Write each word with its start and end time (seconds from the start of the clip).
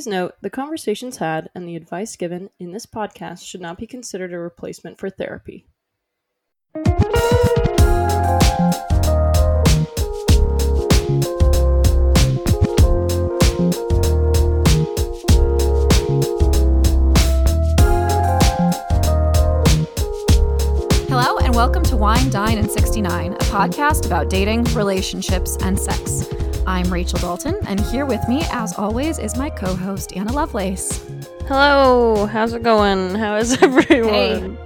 Please 0.00 0.06
note 0.06 0.36
the 0.40 0.48
conversations 0.48 1.18
had 1.18 1.50
and 1.54 1.68
the 1.68 1.76
advice 1.76 2.16
given 2.16 2.48
in 2.58 2.72
this 2.72 2.86
podcast 2.86 3.44
should 3.44 3.60
not 3.60 3.76
be 3.76 3.86
considered 3.86 4.32
a 4.32 4.38
replacement 4.38 4.96
for 4.96 5.10
therapy. 5.10 5.66
Hello, 21.10 21.36
and 21.40 21.54
welcome 21.54 21.82
to 21.82 21.98
Wine, 21.98 22.30
Dine, 22.30 22.56
and 22.56 22.70
69, 22.70 23.34
a 23.34 23.36
podcast 23.36 24.06
about 24.06 24.30
dating, 24.30 24.64
relationships, 24.72 25.58
and 25.60 25.78
sex. 25.78 26.24
I'm 26.66 26.92
Rachel 26.92 27.18
Dalton, 27.18 27.56
and 27.66 27.80
here 27.80 28.06
with 28.06 28.26
me, 28.28 28.42
as 28.50 28.78
always, 28.78 29.18
is 29.18 29.36
my 29.36 29.50
co 29.50 29.74
host, 29.74 30.12
Anna 30.16 30.32
Lovelace. 30.32 31.04
Hello, 31.46 32.26
how's 32.26 32.52
it 32.52 32.62
going? 32.62 33.14
How 33.14 33.36
is 33.36 33.52
everyone? 33.62 34.58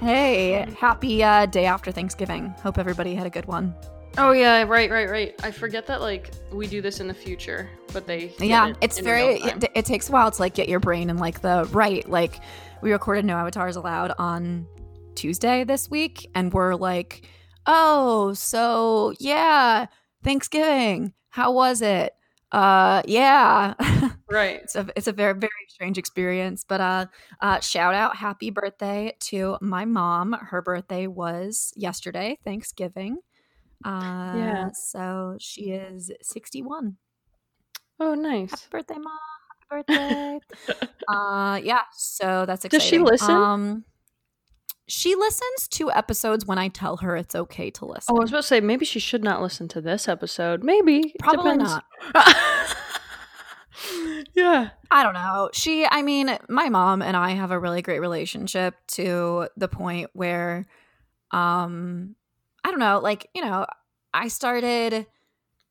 Hey, 0.00 0.66
happy 0.78 1.24
uh, 1.24 1.46
day 1.46 1.66
after 1.66 1.90
Thanksgiving. 1.90 2.50
Hope 2.62 2.78
everybody 2.78 3.14
had 3.14 3.26
a 3.26 3.30
good 3.30 3.46
one. 3.46 3.74
oh 4.16 4.32
yeah, 4.32 4.62
right, 4.62 4.90
right, 4.90 5.08
right. 5.08 5.34
I 5.42 5.50
forget 5.50 5.86
that 5.86 6.00
like 6.00 6.30
we 6.52 6.66
do 6.66 6.80
this 6.80 7.00
in 7.00 7.08
the 7.08 7.14
future, 7.14 7.68
but 7.92 8.06
they 8.06 8.32
yeah, 8.38 8.68
it 8.68 8.76
it's 8.80 9.00
very, 9.00 9.36
it, 9.36 9.64
it 9.74 9.84
takes 9.84 10.08
a 10.08 10.12
while 10.12 10.30
to 10.30 10.40
like 10.40 10.54
get 10.54 10.68
your 10.68 10.80
brain 10.80 11.10
in 11.10 11.16
like 11.16 11.40
the 11.40 11.68
right. 11.72 12.08
Like, 12.08 12.40
we 12.82 12.92
recorded 12.92 13.24
No 13.24 13.36
Avatars 13.36 13.76
Allowed 13.76 14.12
on 14.18 14.66
Tuesday 15.14 15.64
this 15.64 15.90
week, 15.90 16.30
and 16.34 16.52
we're 16.52 16.74
like, 16.74 17.26
oh, 17.66 18.34
so 18.34 19.14
yeah, 19.18 19.86
Thanksgiving. 20.28 21.14
How 21.30 21.52
was 21.52 21.80
it? 21.80 22.12
Uh, 22.52 23.00
yeah. 23.06 23.72
right. 24.30 24.60
it's 24.62 24.76
a 24.76 24.86
it's 24.94 25.06
a 25.06 25.12
very 25.12 25.32
very 25.32 25.50
strange 25.68 25.96
experience 25.96 26.64
but 26.68 26.80
uh 26.82 27.06
uh 27.40 27.60
shout 27.60 27.94
out 27.94 28.14
happy 28.16 28.50
birthday 28.50 29.14
to 29.20 29.56
my 29.62 29.86
mom 29.86 30.32
her 30.34 30.60
birthday 30.60 31.06
was 31.06 31.72
yesterday 31.76 32.38
thanksgiving 32.44 33.18
uh 33.86 34.32
Yeah. 34.34 34.68
so 34.74 35.36
she 35.40 35.70
is 35.70 36.10
61 36.20 36.96
Oh, 38.00 38.14
nice. 38.14 38.50
happy 38.50 38.64
birthday 38.70 38.98
mom 38.98 39.18
happy 39.70 39.84
birthday 39.92 40.38
uh 41.08 41.60
yeah 41.62 41.82
so 41.92 42.44
that's 42.46 42.64
exciting. 42.66 42.78
Does 42.78 42.82
she 42.82 42.98
listen? 42.98 43.30
um 43.34 43.84
she 44.88 45.14
listens 45.14 45.68
to 45.68 45.90
episodes 45.92 46.46
when 46.46 46.58
i 46.58 46.68
tell 46.68 46.96
her 46.98 47.16
it's 47.16 47.34
okay 47.34 47.70
to 47.70 47.84
listen 47.84 48.08
Oh, 48.08 48.16
I 48.16 48.20
was 48.20 48.30
about 48.30 48.38
to 48.38 48.46
say 48.46 48.60
maybe 48.60 48.84
she 48.84 48.98
should 49.00 49.22
not 49.22 49.42
listen 49.42 49.68
to 49.68 49.80
this 49.80 50.08
episode. 50.08 50.64
Maybe. 50.64 51.14
probably 51.18 51.52
Depends. 51.52 51.72
not 52.14 52.76
yeah. 54.34 54.70
I 54.90 55.02
don't 55.02 55.14
know. 55.14 55.50
She, 55.52 55.86
I 55.86 56.02
mean, 56.02 56.36
my 56.48 56.68
mom 56.68 57.02
and 57.02 57.16
I 57.16 57.30
have 57.30 57.50
a 57.50 57.58
really 57.58 57.82
great 57.82 58.00
relationship 58.00 58.74
to 58.88 59.48
the 59.56 59.68
point 59.68 60.10
where, 60.14 60.66
um, 61.30 62.16
I 62.64 62.70
don't 62.70 62.80
know, 62.80 63.00
like, 63.00 63.28
you 63.34 63.44
know, 63.44 63.66
I 64.14 64.28
started, 64.28 65.06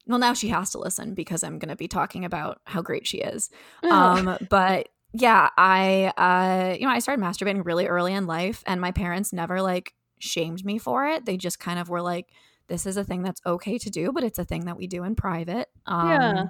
well, 0.06 0.20
now 0.20 0.34
she 0.34 0.50
has 0.50 0.72
to 0.72 0.80
listen 0.80 1.16
because 1.16 1.44
I'm 1.44 1.60
going 1.60 1.70
to 1.70 1.76
be 1.76 1.88
talking 1.88 2.24
about 2.24 2.62
how 2.66 2.82
great 2.82 3.08
she 3.08 3.18
is. 3.18 3.50
Um, 3.84 4.38
but 4.50 4.90
yeah, 5.20 5.50
I, 5.58 6.14
uh, 6.18 6.76
you 6.80 6.86
know, 6.86 6.92
I 6.94 7.00
started 7.00 7.24
masturbating 7.24 7.66
really 7.66 7.88
early 7.88 8.14
in 8.14 8.28
life 8.28 8.64
and 8.66 8.80
my 8.82 8.92
parents 8.92 9.34
never 9.34 9.62
like 9.62 9.94
shamed 10.20 10.64
me 10.66 10.78
for 10.78 11.08
it. 11.08 11.26
They 11.26 11.38
just 11.38 11.60
kind 11.60 11.80
of 11.80 11.90
were 11.90 12.02
like, 12.02 12.30
this 12.68 12.86
is 12.86 12.98
a 12.98 13.04
thing 13.04 13.24
that's 13.24 13.42
okay 13.46 13.78
to 13.80 13.90
do, 13.90 14.12
but 14.12 14.24
it's 14.24 14.40
a 14.40 14.46
thing 14.46 14.66
that 14.66 14.78
we 14.78 14.88
do 14.88 15.04
in 15.04 15.16
private. 15.16 15.70
Um, 15.86 16.34
Yeah. 16.34 16.50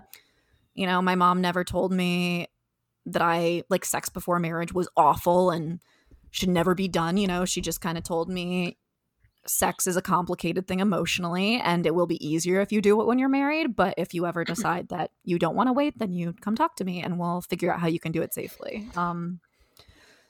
you 0.76 0.86
know, 0.88 1.02
my 1.02 1.16
mom 1.16 1.42
never 1.42 1.64
told 1.64 1.92
me 1.92 2.48
that 3.08 3.22
I 3.22 3.64
like 3.70 3.86
sex 3.86 4.10
before 4.10 4.40
marriage 4.40 4.74
was 4.74 4.90
awful 4.98 5.52
and 5.52 5.80
should 6.32 6.50
never 6.50 6.76
be 6.76 6.88
done. 6.88 7.18
You 7.18 7.28
know, 7.28 7.46
she 7.46 7.62
just 7.62 7.82
kind 7.82 7.98
of 7.98 8.04
told 8.04 8.30
me 8.30 8.78
sex 9.48 9.88
is 9.88 9.96
a 9.98 10.02
complicated 10.02 10.68
thing 10.68 10.80
emotionally 10.80 11.60
and 11.60 11.86
it 11.86 11.96
will 11.96 12.08
be 12.08 12.26
easier 12.26 12.62
if 12.62 12.72
you 12.72 12.82
do 12.82 13.00
it 13.02 13.06
when 13.08 13.20
you're 13.20 13.30
married. 13.30 13.76
But 13.76 13.94
if 13.98 14.14
you 14.14 14.26
ever 14.26 14.44
decide 14.44 14.90
that 14.90 15.12
you 15.24 15.40
don't 15.40 15.56
want 15.56 15.68
to 15.68 15.74
wait, 15.74 15.98
then 15.98 16.12
you 16.14 16.34
come 16.42 16.56
talk 16.56 16.76
to 16.78 16.84
me 16.86 17.02
and 17.02 17.20
we'll 17.20 17.42
figure 17.42 17.74
out 17.74 17.80
how 17.80 17.88
you 17.88 18.00
can 18.00 18.12
do 18.12 18.22
it 18.22 18.34
safely. 18.34 18.88
Um, 18.96 19.40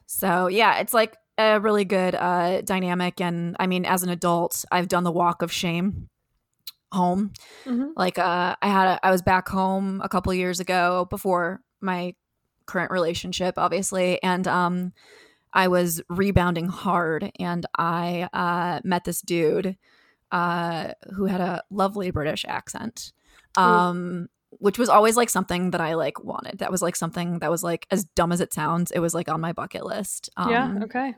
so 0.05 0.47
yeah, 0.47 0.79
it's 0.79 0.94
like 0.94 1.16
a 1.38 1.59
really 1.59 1.85
good 1.85 2.16
uh, 2.16 2.61
dynamic. 2.61 3.19
And 3.22 3.55
I 3.59 3.67
mean, 3.67 3.85
as 3.85 4.03
an 4.03 4.09
adult, 4.09 4.66
I've 4.72 4.88
done 4.88 5.03
the 5.03 5.11
walk 5.11 5.41
of 5.41 5.51
shame 5.51 6.09
home 6.94 7.34
Mhm. 7.66 7.91
like 7.97 8.17
uh 8.17 8.55
i 8.61 8.67
had 8.69 8.88
a, 8.88 9.05
i 9.05 9.11
was 9.11 9.22
back 9.22 9.49
home 9.49 9.99
a 10.05 10.07
couple 10.07 10.34
years 10.34 10.61
ago 10.61 11.05
before 11.09 11.59
my 11.81 12.16
current 12.66 12.91
relationship 12.91 13.55
obviously 13.57 14.23
and 14.23 14.47
um 14.47 14.94
i 15.57 15.68
was 15.68 16.01
rebounding 16.09 16.68
hard 16.68 17.31
and 17.40 17.66
i 17.78 18.29
uh 18.31 18.79
met 18.84 19.03
this 19.03 19.22
dude 19.22 19.75
uh 20.31 20.91
who 21.16 21.25
had 21.25 21.41
a 21.41 21.63
lovely 21.69 22.12
british 22.12 22.45
accent 22.47 23.12
um 23.56 24.28
which 24.59 24.79
was 24.79 24.90
always 24.90 25.17
like 25.17 25.29
something 25.29 25.72
that 25.72 25.81
i 25.81 25.96
like 25.96 26.23
wanted 26.23 26.59
that 26.59 26.72
was 26.72 26.81
like 26.81 26.96
something 26.96 27.40
that 27.40 27.51
was 27.51 27.63
like 27.63 27.85
as 27.91 28.06
dumb 28.16 28.31
as 28.31 28.40
it 28.40 28.53
sounds 28.53 28.91
it 28.91 29.00
was 29.00 29.13
like 29.13 29.28
on 29.29 29.41
my 29.41 29.51
bucket 29.51 29.85
list 29.85 30.29
um 30.38 30.50
yeah. 30.50 30.73
Okay. 30.84 31.16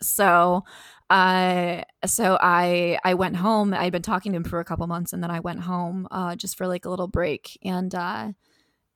so 0.00 0.62
uh 1.08 1.82
so 2.04 2.38
i 2.40 2.98
i 3.04 3.14
went 3.14 3.36
home 3.36 3.74
i'd 3.74 3.92
been 3.92 4.02
talking 4.02 4.32
to 4.32 4.36
him 4.36 4.44
for 4.44 4.60
a 4.60 4.64
couple 4.64 4.86
months 4.86 5.12
and 5.12 5.22
then 5.22 5.30
i 5.30 5.40
went 5.40 5.60
home 5.60 6.06
uh 6.10 6.36
just 6.36 6.56
for 6.56 6.66
like 6.66 6.84
a 6.84 6.90
little 6.90 7.08
break 7.08 7.58
and 7.64 7.94
uh 7.94 8.30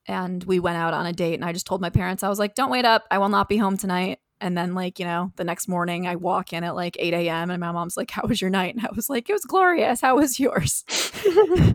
and 0.06 0.44
we 0.44 0.60
went 0.60 0.76
out 0.76 0.94
on 0.94 1.06
a 1.06 1.12
date 1.12 1.34
and 1.34 1.44
i 1.44 1.52
just 1.52 1.66
told 1.66 1.80
my 1.80 1.90
parents 1.90 2.22
i 2.22 2.28
was 2.28 2.38
like 2.38 2.54
don't 2.54 2.70
wait 2.70 2.84
up 2.84 3.04
i 3.10 3.18
will 3.18 3.28
not 3.28 3.48
be 3.48 3.56
home 3.56 3.76
tonight 3.76 4.18
and 4.44 4.58
then 4.58 4.74
like 4.74 4.98
you 4.98 5.06
know 5.06 5.32
the 5.36 5.42
next 5.42 5.66
morning 5.68 6.06
i 6.06 6.14
walk 6.14 6.52
in 6.52 6.62
at 6.62 6.76
like 6.76 6.96
8 7.00 7.14
a.m 7.14 7.50
and 7.50 7.60
my 7.60 7.72
mom's 7.72 7.96
like 7.96 8.10
how 8.10 8.22
was 8.28 8.40
your 8.40 8.50
night 8.50 8.74
and 8.76 8.86
i 8.86 8.90
was 8.94 9.08
like 9.08 9.28
it 9.28 9.32
was 9.32 9.44
glorious 9.44 10.02
how 10.02 10.16
was 10.16 10.38
yours 10.38 10.84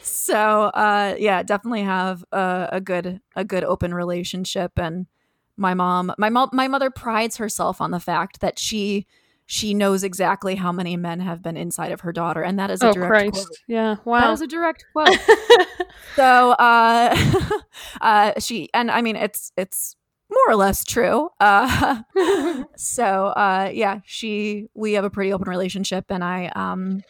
so 0.00 0.62
uh 0.74 1.14
yeah 1.18 1.42
definitely 1.42 1.82
have 1.82 2.24
a, 2.32 2.68
a 2.72 2.80
good 2.80 3.20
a 3.36 3.44
good 3.44 3.62
open 3.62 3.92
relationship 3.92 4.72
and 4.76 5.06
my 5.56 5.74
mom 5.74 6.12
my 6.18 6.30
mom 6.30 6.48
my 6.52 6.66
mother 6.66 6.90
prides 6.90 7.36
herself 7.36 7.80
on 7.80 7.90
the 7.90 8.00
fact 8.00 8.40
that 8.40 8.58
she 8.58 9.06
she 9.44 9.74
knows 9.74 10.02
exactly 10.02 10.54
how 10.56 10.72
many 10.72 10.96
men 10.96 11.20
have 11.20 11.42
been 11.42 11.56
inside 11.56 11.92
of 11.92 12.00
her 12.00 12.12
daughter 12.12 12.42
and 12.42 12.58
that 12.58 12.70
is 12.70 12.82
a 12.82 12.88
Oh 12.88 12.92
direct 12.92 13.30
Christ. 13.30 13.32
quote. 13.32 13.58
Yeah. 13.66 13.96
Wow. 14.04 14.20
That 14.20 14.32
is 14.34 14.40
a 14.42 14.46
direct 14.46 14.84
quote 14.92 15.18
so 16.16 16.50
uh 16.52 17.16
uh 18.00 18.32
she 18.38 18.68
and 18.74 18.90
i 18.90 19.00
mean 19.02 19.16
it's 19.16 19.52
it's 19.56 19.96
more 20.30 20.44
or 20.48 20.56
less 20.56 20.84
true 20.84 21.28
uh 21.40 22.02
so 22.76 23.26
uh 23.28 23.70
yeah 23.72 24.00
she 24.04 24.66
we 24.74 24.92
have 24.94 25.04
a 25.04 25.10
pretty 25.10 25.32
open 25.32 25.48
relationship 25.48 26.04
and 26.10 26.22
i 26.24 26.46
um 26.54 27.02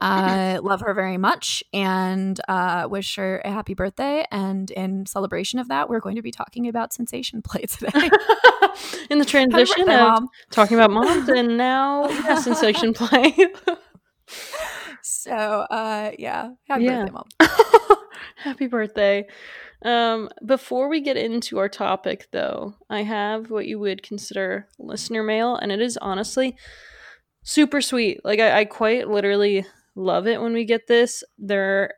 I 0.00 0.58
love 0.62 0.80
her 0.82 0.92
very 0.94 1.16
much 1.16 1.62
and 1.72 2.38
uh, 2.48 2.86
wish 2.90 3.16
her 3.16 3.40
a 3.44 3.50
happy 3.50 3.74
birthday. 3.74 4.24
And 4.30 4.70
in 4.70 5.06
celebration 5.06 5.58
of 5.58 5.68
that, 5.68 5.88
we're 5.88 6.00
going 6.00 6.16
to 6.16 6.22
be 6.22 6.30
talking 6.30 6.68
about 6.68 6.92
sensation 6.92 7.40
play 7.42 7.62
today. 7.62 7.90
In 9.10 9.18
the 9.18 9.24
transition 9.24 9.86
birthday, 9.86 10.00
of 10.00 10.12
Mom. 10.14 10.28
talking 10.50 10.76
about 10.78 10.90
moms 10.90 11.28
and 11.28 11.56
now 11.56 12.08
yeah, 12.08 12.34
sensation 12.36 12.92
play. 12.94 13.34
So, 15.02 15.32
uh, 15.32 16.12
yeah, 16.18 16.50
happy 16.68 16.84
Yeah. 16.84 17.04
birthday, 17.06 17.12
Mom. 17.12 17.28
Happy 18.36 18.66
birthday. 18.66 19.26
Um, 19.82 20.30
before 20.44 20.88
we 20.88 21.00
get 21.00 21.16
into 21.16 21.58
our 21.58 21.68
topic, 21.68 22.28
though, 22.32 22.74
I 22.88 23.02
have 23.02 23.50
what 23.50 23.66
you 23.66 23.78
would 23.78 24.02
consider 24.02 24.68
listener 24.78 25.22
mail, 25.22 25.56
and 25.56 25.70
it 25.70 25.80
is 25.80 25.96
honestly 25.98 26.56
super 27.42 27.80
sweet. 27.80 28.20
Like, 28.24 28.40
I, 28.40 28.60
I 28.60 28.64
quite 28.64 29.08
literally 29.08 29.64
love 29.94 30.26
it 30.26 30.40
when 30.40 30.52
we 30.52 30.64
get 30.64 30.86
this. 30.86 31.22
There, 31.38 31.94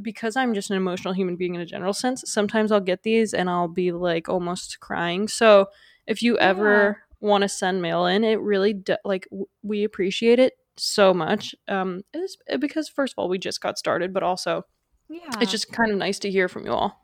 because 0.00 0.36
I'm 0.36 0.54
just 0.54 0.70
an 0.70 0.76
emotional 0.76 1.14
human 1.14 1.36
being 1.36 1.54
in 1.54 1.60
a 1.60 1.66
general 1.66 1.92
sense, 1.92 2.24
sometimes 2.26 2.72
I'll 2.72 2.80
get 2.80 3.02
these 3.02 3.32
and 3.34 3.48
I'll 3.48 3.68
be 3.68 3.92
like 3.92 4.28
almost 4.28 4.80
crying. 4.80 5.28
So, 5.28 5.66
if 6.06 6.22
you 6.22 6.36
ever 6.38 6.98
want 7.20 7.42
to 7.42 7.48
send 7.48 7.80
mail 7.80 8.04
in, 8.06 8.24
it 8.24 8.40
really, 8.40 8.74
do, 8.74 8.96
like, 9.04 9.26
w- 9.30 9.46
we 9.62 9.84
appreciate 9.84 10.38
it 10.38 10.54
so 10.76 11.14
much. 11.14 11.54
Um, 11.68 12.02
it's 12.12 12.36
because, 12.58 12.88
first 12.88 13.14
of 13.14 13.18
all, 13.18 13.28
we 13.28 13.38
just 13.38 13.60
got 13.62 13.78
started, 13.78 14.12
but 14.12 14.22
also, 14.22 14.66
Yeah, 15.08 15.20
it's 15.40 15.50
just 15.50 15.72
kind 15.72 15.90
of 15.90 15.96
nice 15.96 16.18
to 16.20 16.30
hear 16.30 16.48
from 16.48 16.66
you 16.66 16.72
all. 16.72 17.03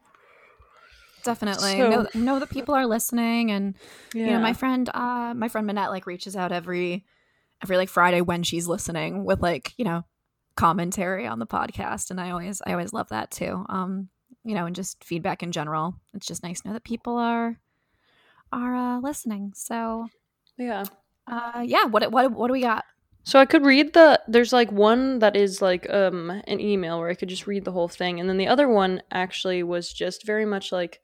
Definitely. 1.25 1.77
So- 1.79 1.91
know, 1.91 2.07
know 2.15 2.39
that 2.39 2.51
people 2.51 2.75
are 2.75 2.87
listening 2.87 3.51
and 3.51 3.75
Yeah. 4.15 4.27
you 4.27 4.31
know 4.33 4.41
my 4.41 4.53
friend 4.53 4.89
uh 4.93 5.35
my 5.35 5.49
friend 5.49 5.67
Minette 5.67 5.91
like 5.91 6.07
reaches 6.07 6.37
out 6.37 6.53
every 6.53 7.05
every 7.63 7.77
like 7.77 7.89
Friday 7.89 8.21
when 8.21 8.43
she's 8.43 8.67
listening 8.67 9.25
with 9.25 9.41
like 9.43 9.73
you 9.77 9.85
know 9.85 10.05
commentary 10.57 11.27
on 11.27 11.39
the 11.39 11.47
podcast. 11.47 12.11
And 12.11 12.21
I 12.21 12.31
always 12.31 12.61
I 12.67 12.73
always 12.73 12.93
love 12.93 13.09
that 13.11 13.31
too. 13.31 13.65
Um 13.69 14.09
you 14.45 14.55
know 14.55 14.67
and 14.67 14.75
just 14.77 15.03
feedback 15.05 15.43
in 15.43 15.53
general. 15.53 15.95
It's 16.15 16.27
just 16.27 16.43
nice 16.43 16.61
to 16.63 16.69
know 16.69 16.75
that 16.75 16.85
people 16.85 17.17
are 17.17 17.59
are 18.53 18.75
uh 18.75 18.99
listening. 19.01 19.53
So 19.55 20.09
yeah. 20.59 20.85
uh 21.27 21.63
yeah 21.65 21.85
what 21.85 22.11
what 22.13 22.33
what 22.33 22.47
do 22.49 22.53
we 22.53 22.63
got? 22.63 22.85
So 23.23 23.39
I 23.39 23.45
could 23.45 23.65
read 23.65 23.93
the 23.93 24.21
there's 24.29 24.53
like 24.53 24.73
one 24.73 25.19
that 25.21 25.37
is 25.37 25.61
like 25.63 25.89
um 25.91 26.31
an 26.47 26.59
email 26.61 26.99
where 26.99 27.11
I 27.11 27.15
could 27.15 27.29
just 27.29 27.47
read 27.47 27.65
the 27.65 27.73
whole 27.73 27.89
thing. 27.89 28.19
And 28.19 28.29
then 28.29 28.39
the 28.39 28.49
other 28.49 28.69
one 28.69 29.03
actually 29.11 29.63
was 29.63 29.93
just 29.93 30.27
very 30.27 30.47
much 30.47 30.73
like 30.73 31.01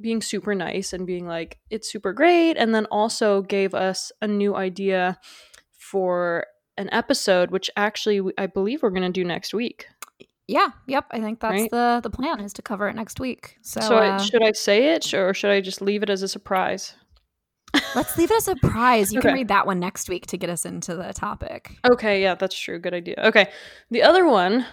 being 0.00 0.22
super 0.22 0.54
nice 0.54 0.92
and 0.92 1.06
being 1.06 1.26
like, 1.26 1.58
it's 1.70 1.90
super 1.90 2.12
great. 2.12 2.56
And 2.56 2.74
then 2.74 2.86
also 2.86 3.42
gave 3.42 3.74
us 3.74 4.12
a 4.22 4.28
new 4.28 4.54
idea 4.54 5.18
for 5.72 6.46
an 6.76 6.88
episode, 6.92 7.50
which 7.50 7.70
actually 7.76 8.20
I 8.38 8.46
believe 8.46 8.82
we're 8.82 8.90
going 8.90 9.02
to 9.02 9.20
do 9.20 9.24
next 9.24 9.52
week. 9.54 9.86
Yeah, 10.46 10.68
yep. 10.86 11.04
I 11.10 11.20
think 11.20 11.40
that's 11.40 11.52
Right. 11.52 11.70
the 11.70 12.00
the 12.02 12.10
plan 12.10 12.40
is 12.40 12.52
to 12.54 12.62
cover 12.62 12.88
it 12.88 12.94
next 12.96 13.20
week. 13.20 13.56
So, 13.62 13.80
So, 13.80 13.96
uh, 13.96 14.18
should 14.18 14.42
I 14.42 14.52
say 14.52 14.94
it 14.94 15.12
or 15.12 15.34
should 15.34 15.50
I 15.50 15.60
just 15.60 15.82
leave 15.82 16.02
it 16.02 16.08
as 16.08 16.22
a 16.22 16.28
surprise? 16.28 16.94
let's 17.94 18.16
leave 18.16 18.30
it 18.30 18.36
as 18.36 18.48
a 18.48 18.52
surprise. 18.52 19.12
You 19.12 19.20
can 19.20 19.34
read 19.34 19.48
that 19.48 19.66
one 19.66 19.78
next 19.78 20.08
week 20.08 20.26
to 20.28 20.38
get 20.38 20.48
us 20.48 20.64
into 20.64 20.94
the 20.96 21.12
topic. 21.12 21.76
Okay, 21.86 22.22
yeah, 22.22 22.34
that's 22.34 22.58
true. 22.58 22.78
Good 22.78 22.94
idea. 22.94 23.16
Okay. 23.24 23.50
The 23.90 24.02
other 24.02 24.24
one 24.26 24.64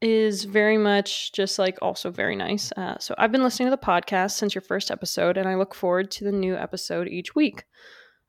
is 0.00 0.44
very 0.44 0.78
much 0.78 1.32
just 1.32 1.58
like 1.58 1.78
also 1.82 2.10
very 2.10 2.36
nice. 2.36 2.72
Uh, 2.72 2.96
so 2.98 3.14
I've 3.18 3.32
been 3.32 3.42
listening 3.42 3.66
to 3.66 3.76
the 3.76 3.76
podcast 3.76 4.32
since 4.32 4.54
your 4.54 4.62
first 4.62 4.90
episode, 4.90 5.36
and 5.36 5.48
I 5.48 5.56
look 5.56 5.74
forward 5.74 6.10
to 6.12 6.24
the 6.24 6.32
new 6.32 6.56
episode 6.56 7.08
each 7.08 7.34
week. 7.34 7.64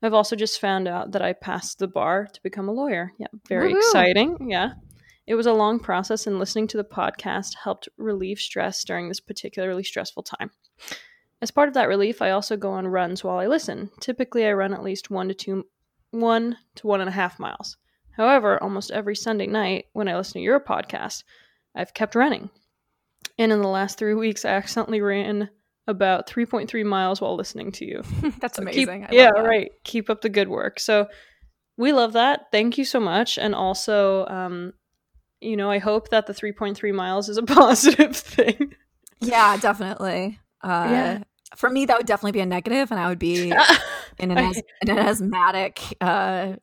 I've 0.04 0.14
also 0.14 0.36
just 0.36 0.60
found 0.60 0.88
out 0.88 1.12
that 1.12 1.22
I 1.22 1.34
passed 1.34 1.80
the 1.80 1.88
bar 1.88 2.28
to 2.34 2.44
become 2.44 2.68
a 2.68 2.74
lawyer. 2.74 3.14
Yeah, 3.20 3.28
very 3.48 3.74
Woohoo. 3.74 3.78
exciting. 3.78 4.50
Yeah. 4.50 4.72
It 5.28 5.36
was 5.36 5.46
a 5.46 5.54
long 5.54 5.80
process, 5.80 6.28
and 6.28 6.40
listening 6.40 6.68
to 6.68 6.78
the 6.78 6.84
podcast 6.84 7.56
helped 7.64 7.88
relieve 7.98 8.40
stress 8.40 8.84
during 8.84 9.08
this 9.08 9.20
particularly 9.20 9.84
stressful 9.84 10.24
time. 10.24 10.50
As 11.42 11.52
part 11.52 11.68
of 11.68 11.74
that 11.76 11.88
relief, 11.88 12.22
I 12.22 12.32
also 12.32 12.58
go 12.58 12.72
on 12.72 12.88
runs 12.88 13.24
while 13.24 13.38
I 13.38 13.48
listen. 13.48 13.92
Typically, 14.00 14.46
I 14.46 14.54
run 14.54 14.74
at 14.74 14.84
least 14.84 15.10
one 15.10 15.28
to 15.28 15.34
two, 15.34 15.66
one 16.10 16.58
to 16.76 16.88
one 16.88 17.00
and 17.00 17.10
a 17.10 17.14
half 17.14 17.40
miles. 17.40 17.78
However, 18.18 18.62
almost 18.62 18.92
every 18.92 19.16
Sunday 19.16 19.48
night 19.48 19.86
when 19.94 20.08
I 20.08 20.18
listen 20.18 20.34
to 20.34 20.40
your 20.42 20.60
podcast, 20.60 21.24
I've 21.76 21.94
kept 21.94 22.16
running. 22.16 22.50
And 23.38 23.52
in 23.52 23.62
the 23.62 23.68
last 23.68 23.98
three 23.98 24.14
weeks, 24.14 24.46
I 24.46 24.50
accidentally 24.50 25.02
ran 25.02 25.50
about 25.88 26.28
3.3 26.28 26.86
miles 26.86 27.22
while 27.22 27.36
listening 27.36 27.72
to 27.74 27.86
you. 27.86 28.04
that's 28.40 28.58
So 28.58 28.66
keep- 28.66 28.88
amazing. 28.88 29.06
I 29.06 29.10
yeah, 29.14 29.32
that. 29.36 29.44
right. 29.46 29.72
Keep 29.84 30.10
up 30.10 30.22
the 30.22 30.30
good 30.30 30.48
work. 30.50 30.80
So 30.80 31.08
we 31.78 31.92
love 31.94 32.14
that. 32.14 32.48
Thank 32.52 32.78
you 32.78 32.86
so 32.86 33.00
much. 33.00 33.38
And 33.38 33.56
also, 33.56 34.26
um, 34.28 34.74
you 35.40 35.56
know, 35.58 35.72
I 35.72 35.80
hope 35.80 36.10
that 36.10 36.28
the 36.28 36.34
3.3 36.34 36.94
miles 36.94 37.30
is 37.30 37.38
a 37.38 37.44
positive 37.60 38.16
thing. 38.16 38.76
Yeah, 39.22 39.58
definitely. 39.58 40.40
Uh, 40.64 40.88
Yeah. 40.90 41.24
For 41.58 41.70
me, 41.70 41.86
that 41.86 41.98
would 41.98 42.06
definitely 42.06 42.32
be 42.32 42.40
a 42.40 42.46
negative, 42.46 42.92
and 42.92 43.00
I 43.00 43.10
would 43.10 43.20
be 43.20 43.50
in 44.20 44.32
an, 44.32 44.38
I- 44.38 44.54
in 44.82 44.90
an 44.90 45.00
asthmatic 45.00 45.82
uh, 46.00 46.54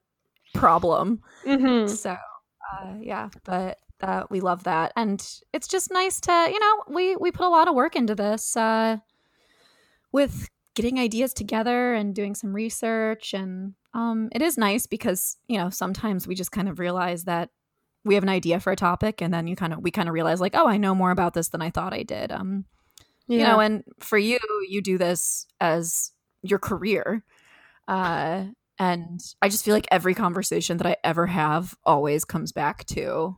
problem. 0.54 1.20
Mhm. 1.44 1.90
So, 1.90 2.12
uh, 2.12 2.94
yeah, 3.00 3.28
but 3.44 3.76
uh, 4.02 4.24
we 4.30 4.40
love 4.40 4.64
that, 4.64 4.92
and 4.96 5.24
it's 5.52 5.68
just 5.68 5.90
nice 5.90 6.20
to 6.22 6.48
you 6.52 6.58
know 6.58 6.82
we 6.88 7.16
we 7.16 7.30
put 7.30 7.46
a 7.46 7.50
lot 7.50 7.68
of 7.68 7.74
work 7.74 7.96
into 7.96 8.14
this 8.14 8.56
uh, 8.56 8.98
with 10.12 10.48
getting 10.74 10.98
ideas 10.98 11.32
together 11.32 11.94
and 11.94 12.14
doing 12.14 12.34
some 12.34 12.54
research, 12.54 13.34
and 13.34 13.74
um, 13.94 14.28
it 14.32 14.42
is 14.42 14.58
nice 14.58 14.86
because 14.86 15.36
you 15.48 15.58
know 15.58 15.70
sometimes 15.70 16.26
we 16.26 16.34
just 16.34 16.52
kind 16.52 16.68
of 16.68 16.78
realize 16.78 17.24
that 17.24 17.50
we 18.04 18.14
have 18.14 18.22
an 18.22 18.28
idea 18.28 18.60
for 18.60 18.72
a 18.72 18.76
topic, 18.76 19.20
and 19.20 19.32
then 19.32 19.46
you 19.46 19.56
kind 19.56 19.72
of 19.72 19.82
we 19.82 19.90
kind 19.90 20.08
of 20.08 20.14
realize 20.14 20.40
like 20.40 20.54
oh 20.54 20.68
I 20.68 20.76
know 20.76 20.94
more 20.94 21.10
about 21.10 21.34
this 21.34 21.48
than 21.48 21.62
I 21.62 21.70
thought 21.70 21.92
I 21.94 22.02
did. 22.02 22.32
Um, 22.32 22.64
you 23.26 23.42
know 23.42 23.60
and 23.60 23.84
for 24.00 24.16
you 24.16 24.38
you 24.68 24.80
do 24.80 24.96
this 24.98 25.46
as 25.60 26.12
your 26.42 26.58
career. 26.58 27.24
Uh 27.86 28.46
and 28.78 29.20
i 29.42 29.48
just 29.48 29.64
feel 29.64 29.74
like 29.74 29.88
every 29.90 30.14
conversation 30.14 30.76
that 30.76 30.86
i 30.86 30.96
ever 31.02 31.26
have 31.26 31.76
always 31.84 32.24
comes 32.24 32.52
back 32.52 32.84
to 32.86 33.36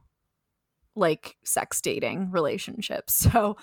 like 1.01 1.37
sex 1.45 1.81
dating 1.81 2.31
relationships 2.31 3.15
so 3.33 3.57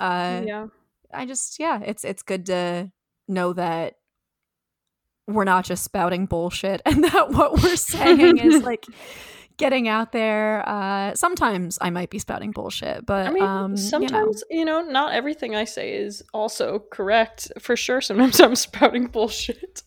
uh 0.00 0.42
yeah. 0.44 0.66
i 1.12 1.24
just 1.26 1.58
yeah 1.58 1.80
it's 1.84 2.04
it's 2.04 2.22
good 2.22 2.46
to 2.46 2.90
know 3.28 3.52
that 3.52 3.94
we're 5.26 5.44
not 5.44 5.64
just 5.64 5.84
spouting 5.84 6.26
bullshit 6.26 6.80
and 6.86 7.04
that 7.04 7.30
what 7.30 7.62
we're 7.62 7.76
saying 7.76 8.38
is 8.38 8.62
like 8.64 8.86
getting 9.58 9.88
out 9.88 10.12
there 10.12 10.66
uh 10.68 11.14
sometimes 11.14 11.78
i 11.80 11.90
might 11.90 12.10
be 12.10 12.18
spouting 12.18 12.52
bullshit 12.52 13.04
but 13.04 13.26
I 13.26 13.30
mean, 13.30 13.42
um 13.42 13.72
you 13.72 13.76
know. 13.76 13.88
sometimes, 13.88 14.44
you 14.50 14.64
know, 14.64 14.80
not 14.82 15.12
everything 15.12 15.56
I 15.56 15.64
say 15.64 15.94
is 15.94 16.22
also 16.32 16.78
correct. 16.92 17.50
For 17.58 17.74
sure, 17.74 18.00
sometimes 18.00 18.40
I'm 18.40 18.54
spouting 18.54 19.08
bullshit. 19.08 19.82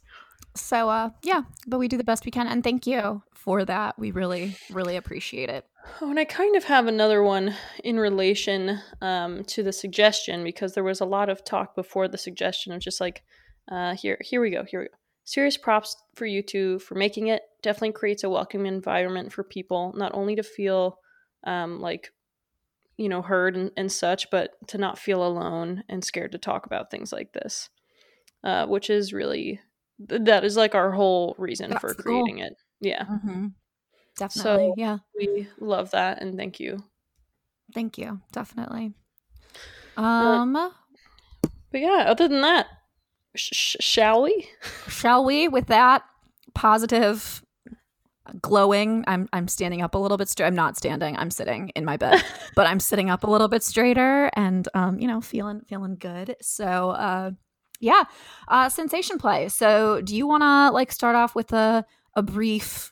So 0.55 0.89
uh 0.89 1.11
yeah, 1.23 1.43
but 1.67 1.79
we 1.79 1.87
do 1.87 1.95
the 1.95 2.03
best 2.03 2.25
we 2.25 2.31
can 2.31 2.47
and 2.47 2.65
thank 2.65 2.85
you 2.85 3.23
for 3.43 3.65
that. 3.65 3.97
We 3.97 4.11
really 4.11 4.55
really 4.71 4.95
appreciate 4.95 5.49
it. 5.49 5.65
Oh, 5.99 6.09
and 6.09 6.19
I 6.19 6.25
kind 6.25 6.55
of 6.55 6.65
have 6.65 6.87
another 6.87 7.23
one 7.23 7.55
in 7.83 7.99
relation 7.99 8.79
um, 9.01 9.43
to 9.45 9.63
the 9.63 9.73
suggestion 9.73 10.43
because 10.43 10.73
there 10.73 10.83
was 10.83 11.01
a 11.01 11.05
lot 11.05 11.29
of 11.29 11.43
talk 11.43 11.75
before 11.75 12.07
the 12.07 12.17
suggestion 12.17 12.71
of 12.71 12.81
just 12.81 13.01
like, 13.01 13.23
uh, 13.71 13.95
here, 13.95 14.17
here 14.21 14.41
we 14.41 14.51
go, 14.51 14.63
here 14.63 14.81
we 14.81 14.85
go. 14.87 14.95
Serious 15.23 15.57
props 15.57 15.95
for 16.15 16.25
you 16.25 16.41
two 16.43 16.79
for 16.79 16.95
making 16.95 17.27
it. 17.27 17.43
Definitely 17.61 17.93
creates 17.93 18.23
a 18.23 18.29
welcoming 18.29 18.73
environment 18.73 19.31
for 19.31 19.43
people, 19.43 19.93
not 19.95 20.13
only 20.13 20.35
to 20.35 20.43
feel 20.43 20.97
um, 21.45 21.79
like, 21.79 22.11
you 22.97 23.09
know, 23.09 23.21
heard 23.21 23.55
and, 23.55 23.71
and 23.77 23.91
such, 23.91 24.29
but 24.29 24.51
to 24.67 24.77
not 24.77 24.99
feel 24.99 25.25
alone 25.25 25.83
and 25.89 26.03
scared 26.03 26.31
to 26.33 26.37
talk 26.37 26.65
about 26.65 26.91
things 26.91 27.11
like 27.11 27.33
this, 27.33 27.69
uh, 28.43 28.65
which 28.65 28.89
is 28.89 29.13
really 29.13 29.59
that 30.07 30.43
is 30.43 30.57
like 30.57 30.73
our 30.73 30.91
whole 30.91 31.35
reason 31.37 31.69
That's 31.69 31.81
for 31.81 31.93
creating 31.93 32.39
it. 32.39 32.53
Yeah, 32.81 33.05
Mm-hmm. 33.05 33.47
Definitely. 34.17 34.67
So- 34.69 34.73
yeah. 34.77 34.97
we 35.17 35.47
love 35.59 35.91
that 35.91 36.21
and 36.21 36.35
thank 36.37 36.59
you. 36.59 36.83
Thank 37.73 37.97
you. 37.97 38.19
Definitely. 38.33 38.93
Um 39.97 40.53
But 41.71 41.79
yeah, 41.81 42.05
other 42.07 42.27
than 42.27 42.41
that, 42.41 42.67
sh- 43.35 43.49
sh- 43.53 43.75
shall 43.79 44.23
we? 44.23 44.49
shall 44.89 45.23
we 45.23 45.47
with 45.47 45.67
that 45.67 46.03
positive 46.53 47.43
glowing 48.41 49.03
i'm 49.07 49.27
i'm 49.33 49.47
standing 49.47 49.81
up 49.81 49.95
a 49.95 49.97
little 49.97 50.15
bit 50.17 50.29
straight 50.29 50.45
i'm 50.47 50.55
not 50.55 50.77
standing 50.77 51.17
i'm 51.17 51.31
sitting 51.31 51.69
in 51.69 51.83
my 51.83 51.97
bed 51.97 52.21
but 52.55 52.67
i'm 52.67 52.79
sitting 52.79 53.09
up 53.09 53.23
a 53.23 53.29
little 53.29 53.47
bit 53.47 53.63
straighter 53.63 54.29
and 54.35 54.67
um 54.73 54.99
you 54.99 55.07
know 55.07 55.19
feeling 55.21 55.61
feeling 55.67 55.95
good 55.95 56.35
so 56.41 56.91
uh 56.91 57.31
yeah 57.79 58.03
uh 58.47 58.69
sensation 58.69 59.17
play 59.17 59.49
so 59.49 60.01
do 60.01 60.15
you 60.15 60.27
want 60.27 60.41
to 60.43 60.69
like 60.71 60.91
start 60.91 61.15
off 61.15 61.35
with 61.35 61.51
a 61.51 61.83
a 62.15 62.21
brief 62.21 62.91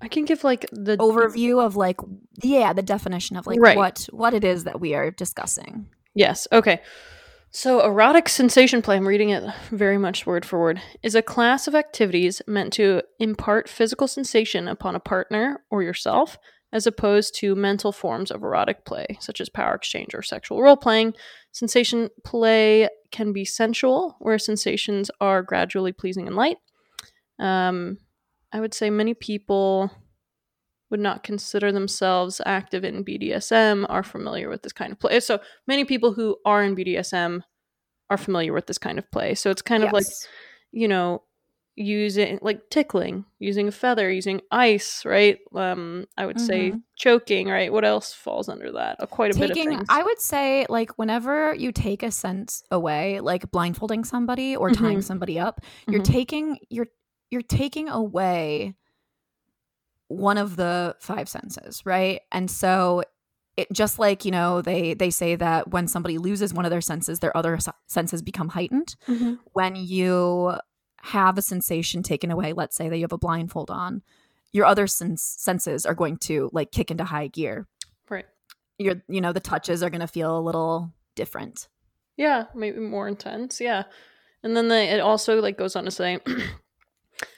I 0.00 0.08
can 0.08 0.24
give 0.26 0.44
like 0.44 0.66
the 0.70 0.96
overview 0.98 1.64
of 1.64 1.76
like 1.76 1.98
yeah 2.42 2.72
the 2.72 2.82
definition 2.82 3.36
of 3.36 3.46
like 3.46 3.58
Right. 3.60 3.76
what 3.76 4.06
what 4.10 4.34
it 4.34 4.44
is 4.44 4.64
that 4.64 4.80
we 4.80 4.94
are 4.94 5.10
discussing 5.10 5.86
Yes. 6.14 6.46
Okay. 6.52 6.80
So, 7.50 7.84
erotic 7.84 8.28
sensation 8.28 8.82
play, 8.82 8.96
I'm 8.96 9.06
reading 9.06 9.30
it 9.30 9.44
very 9.70 9.98
much 9.98 10.26
word 10.26 10.44
for 10.44 10.60
word, 10.60 10.80
is 11.04 11.14
a 11.14 11.22
class 11.22 11.68
of 11.68 11.74
activities 11.74 12.42
meant 12.48 12.72
to 12.74 13.02
impart 13.20 13.68
physical 13.68 14.08
sensation 14.08 14.66
upon 14.66 14.96
a 14.96 15.00
partner 15.00 15.62
or 15.70 15.82
yourself, 15.82 16.36
as 16.72 16.84
opposed 16.84 17.36
to 17.36 17.54
mental 17.54 17.92
forms 17.92 18.32
of 18.32 18.42
erotic 18.42 18.84
play, 18.84 19.06
such 19.20 19.40
as 19.40 19.48
power 19.48 19.74
exchange 19.74 20.14
or 20.14 20.22
sexual 20.22 20.60
role 20.60 20.76
playing. 20.76 21.14
Sensation 21.52 22.10
play 22.24 22.88
can 23.12 23.32
be 23.32 23.44
sensual, 23.44 24.16
where 24.18 24.38
sensations 24.38 25.08
are 25.20 25.40
gradually 25.42 25.92
pleasing 25.92 26.26
and 26.26 26.34
light. 26.34 26.56
Um, 27.38 27.98
I 28.52 28.60
would 28.60 28.74
say 28.74 28.90
many 28.90 29.14
people 29.14 29.90
would 30.90 31.00
not 31.00 31.22
consider 31.24 31.72
themselves 31.72 32.40
active 32.46 32.84
in 32.84 33.04
BDSM 33.04 33.86
are 33.88 34.02
familiar 34.02 34.48
with 34.48 34.62
this 34.62 34.72
kind 34.72 34.92
of 34.92 35.00
play. 35.00 35.18
So 35.20 35.40
many 35.66 35.84
people 35.84 36.12
who 36.12 36.36
are 36.44 36.62
in 36.62 36.76
BDSM 36.76 37.42
are 38.10 38.16
familiar 38.18 38.52
with 38.52 38.66
this 38.66 38.78
kind 38.78 38.98
of 38.98 39.10
play. 39.10 39.34
So 39.34 39.50
it's 39.50 39.62
kind 39.62 39.82
of 39.82 39.92
like, 39.92 40.04
you 40.70 40.86
know, 40.86 41.22
using 41.74 42.38
like 42.42 42.70
tickling, 42.70 43.24
using 43.40 43.66
a 43.66 43.72
feather, 43.72 44.08
using 44.08 44.40
ice, 44.52 45.04
right? 45.04 45.38
Um, 45.54 46.04
I 46.16 46.26
would 46.26 46.38
say 46.38 46.70
Mhm. 46.70 46.82
choking, 46.94 47.48
right? 47.48 47.72
What 47.72 47.84
else 47.84 48.12
falls 48.12 48.48
under 48.48 48.70
that? 48.72 49.00
Uh, 49.00 49.06
quite 49.06 49.32
a 49.32 49.34
bit 49.34 49.50
of 49.50 49.56
taking 49.56 49.70
things. 49.78 49.86
i 49.88 50.02
would 50.02 50.20
say 50.20 50.64
like 50.68 50.96
whenever 50.96 51.52
you 51.54 51.72
take 51.72 52.04
a 52.04 52.12
sense 52.12 52.62
away 52.70 53.18
like 53.18 53.50
blindfolding 53.50 54.04
somebody 54.04 54.54
or 54.54 54.70
tying 54.70 54.98
Mhm. 55.00 55.04
somebody 55.04 55.40
up 55.40 55.60
you're 55.90 56.00
Mhm. 56.02 56.04
taking 56.04 56.58
you're 56.70 56.86
you're 57.34 57.42
taking 57.42 57.88
away 57.88 58.74
one 60.08 60.38
of 60.38 60.56
the 60.56 60.94
five 61.00 61.28
senses 61.28 61.82
right 61.84 62.20
and 62.30 62.50
so 62.50 63.02
it 63.56 63.70
just 63.72 63.98
like 63.98 64.24
you 64.24 64.30
know 64.30 64.60
they 64.62 64.94
they 64.94 65.10
say 65.10 65.34
that 65.34 65.68
when 65.70 65.88
somebody 65.88 66.18
loses 66.18 66.52
one 66.54 66.64
of 66.64 66.70
their 66.70 66.80
senses 66.80 67.18
their 67.20 67.36
other 67.36 67.58
senses 67.86 68.22
become 68.22 68.48
heightened 68.50 68.96
Mhm. 69.08 69.38
when 69.52 69.74
you 69.76 70.54
have 71.02 71.36
a 71.38 71.42
sensation 71.42 72.02
taken 72.02 72.30
away 72.30 72.52
let's 72.52 72.76
say 72.76 72.88
that 72.88 72.96
you 72.96 73.02
have 73.02 73.12
a 73.12 73.18
blindfold 73.18 73.70
on 73.70 74.02
your 74.52 74.66
other 74.66 74.86
sens- 74.86 75.22
senses 75.38 75.84
are 75.84 75.94
going 75.94 76.16
to 76.18 76.48
like 76.52 76.70
kick 76.70 76.90
into 76.90 77.04
high 77.04 77.26
gear 77.28 77.66
Right. 78.08 78.26
your 78.78 79.02
you 79.08 79.20
know 79.20 79.32
the 79.32 79.40
touches 79.40 79.82
are 79.82 79.90
going 79.90 80.00
to 80.00 80.06
feel 80.06 80.36
a 80.38 80.40
little 80.40 80.92
different 81.16 81.68
Yeah, 82.16 82.44
maybe 82.54 82.78
more 82.78 83.08
intense. 83.08 83.60
Yeah. 83.60 83.84
And 84.44 84.56
then 84.56 84.68
the, 84.68 84.76
it 84.94 85.00
also 85.00 85.40
like 85.40 85.56
goes 85.58 85.74
on 85.74 85.84
to 85.84 85.90
say 85.90 86.18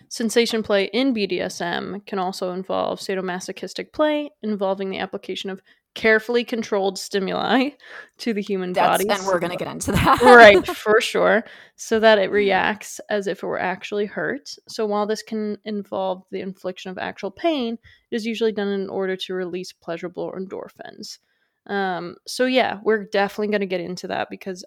Sensation 0.08 0.62
play 0.62 0.84
in 0.92 1.14
BDSM 1.14 2.06
can 2.06 2.18
also 2.18 2.52
involve 2.52 3.00
sadomasochistic 3.00 3.92
play 3.92 4.30
involving 4.42 4.90
the 4.90 4.98
application 4.98 5.50
of 5.50 5.60
carefully 5.96 6.44
controlled 6.44 6.98
stimuli 6.98 7.70
to 8.18 8.32
the 8.32 8.42
human 8.42 8.72
That's, 8.72 9.02
body. 9.02 9.08
and 9.08 9.26
we're 9.26 9.40
going 9.40 9.56
to 9.56 9.64
get 9.64 9.72
into 9.72 9.92
that. 9.92 10.20
right, 10.22 10.64
for 10.76 11.00
sure, 11.00 11.42
so 11.74 11.98
that 11.98 12.18
it 12.18 12.30
reacts 12.30 13.00
as 13.10 13.26
if 13.26 13.42
it 13.42 13.46
were 13.46 13.58
actually 13.58 14.06
hurt. 14.06 14.50
So 14.68 14.86
while 14.86 15.06
this 15.06 15.22
can 15.22 15.58
involve 15.64 16.22
the 16.30 16.40
infliction 16.40 16.90
of 16.90 16.98
actual 16.98 17.30
pain, 17.32 17.78
it 18.10 18.14
is 18.14 18.26
usually 18.26 18.52
done 18.52 18.68
in 18.68 18.88
order 18.88 19.16
to 19.16 19.34
release 19.34 19.72
pleasurable 19.72 20.32
endorphins. 20.38 21.18
Um, 21.66 22.16
so 22.26 22.46
yeah, 22.46 22.78
we're 22.84 23.04
definitely 23.04 23.48
going 23.48 23.60
to 23.60 23.66
get 23.66 23.80
into 23.80 24.06
that 24.08 24.28
because 24.30 24.64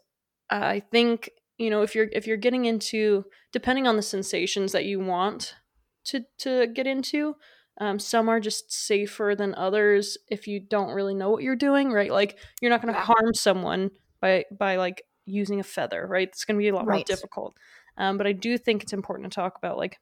I 0.49 0.81
think 0.91 1.29
you 1.59 1.69
know 1.69 1.81
if 1.83 1.93
you're 1.93 2.07
if 2.11 2.25
you're 2.25 2.37
getting 2.37 2.65
into 2.65 3.25
depending 3.51 3.85
on 3.87 3.95
the 3.95 4.01
sensations 4.01 4.71
that 4.71 4.85
you 4.85 4.99
want 4.99 5.55
to 6.05 6.21
to 6.39 6.65
get 6.67 6.87
into 6.87 7.35
um, 7.81 7.99
some 7.99 8.27
are 8.27 8.39
just 8.39 8.71
safer 8.73 9.35
than 9.37 9.55
others 9.55 10.17
if 10.27 10.47
you 10.47 10.59
don't 10.59 10.93
really 10.93 11.13
know 11.13 11.29
what 11.29 11.43
you're 11.43 11.55
doing 11.55 11.91
right? 11.91 12.11
Like 12.11 12.37
you're 12.61 12.71
not 12.71 12.81
going 12.81 12.93
to 12.93 12.99
harm 12.99 13.33
someone 13.33 13.91
by 14.19 14.45
by 14.51 14.75
like 14.77 15.03
using 15.25 15.59
a 15.59 15.63
feather 15.63 16.05
right? 16.07 16.27
It's 16.27 16.45
going 16.45 16.57
to 16.57 16.63
be 16.63 16.69
a 16.69 16.75
lot 16.75 16.85
more 16.85 17.03
difficult. 17.05 17.55
Um, 17.97 18.17
but 18.17 18.27
i 18.27 18.31
do 18.31 18.57
think 18.57 18.81
it's 18.81 18.93
important 18.93 19.31
to 19.31 19.35
talk 19.35 19.57
about 19.57 19.77
like 19.77 19.97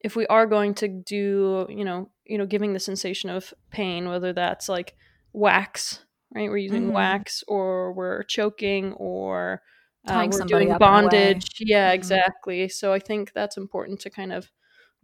if 0.00 0.14
we 0.16 0.26
are 0.28 0.46
going 0.46 0.74
to 0.74 0.88
do 0.88 1.66
you 1.68 1.84
know 1.84 2.10
you 2.24 2.38
know 2.38 2.46
giving 2.46 2.72
the 2.72 2.80
sensation 2.80 3.30
of 3.30 3.52
pain 3.70 4.08
whether 4.08 4.32
that's 4.32 4.68
like 4.68 4.94
wax 5.32 6.00
right? 6.34 6.50
We're 6.50 6.56
using 6.58 6.88
Mhm. 6.90 6.92
wax 6.92 7.44
or 7.46 7.92
we're 7.92 8.22
choking 8.24 8.92
or 8.94 9.62
uh, 10.08 10.12
Tying 10.12 10.30
we're 10.30 10.42
doing 10.42 10.70
up 10.72 10.80
in 10.82 10.86
a 10.88 10.90
way. 10.92 10.98
bondage 11.02 11.56
yeah 11.60 11.88
Mhm. 11.90 11.94
exactly 11.94 12.68
so 12.68 12.92
i 12.92 12.98
think 12.98 13.32
that's 13.32 13.56
important 13.56 14.00
to 14.00 14.10
kind 14.10 14.32
of 14.32 14.50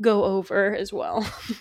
go 0.00 0.24
over 0.24 0.74
as 0.74 0.92
well 0.92 1.26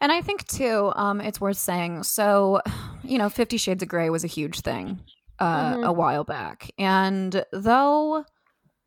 And 0.00 0.10
I 0.10 0.22
think 0.22 0.46
too, 0.46 0.92
um, 0.96 1.20
it's 1.20 1.40
worth 1.42 1.58
saying. 1.58 2.04
So, 2.04 2.62
you 3.04 3.18
know, 3.18 3.28
Fifty 3.28 3.58
Shades 3.58 3.82
of 3.82 3.88
Grey 3.90 4.08
was 4.08 4.24
a 4.24 4.28
huge 4.28 4.60
thing 4.60 4.98
uh, 5.38 5.76
Mhm. 5.76 5.84
a 5.84 5.92
while 5.92 6.24
back, 6.24 6.70
and 6.78 7.44
though, 7.52 8.24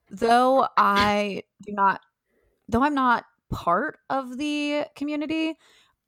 though 0.09 0.67
I 0.75 1.43
do 1.61 1.71
not, 1.73 2.01
though 2.67 2.83
I'm 2.83 2.95
not 2.95 3.25
part 3.51 3.99
of 4.09 4.37
the 4.37 4.85
community, 4.95 5.55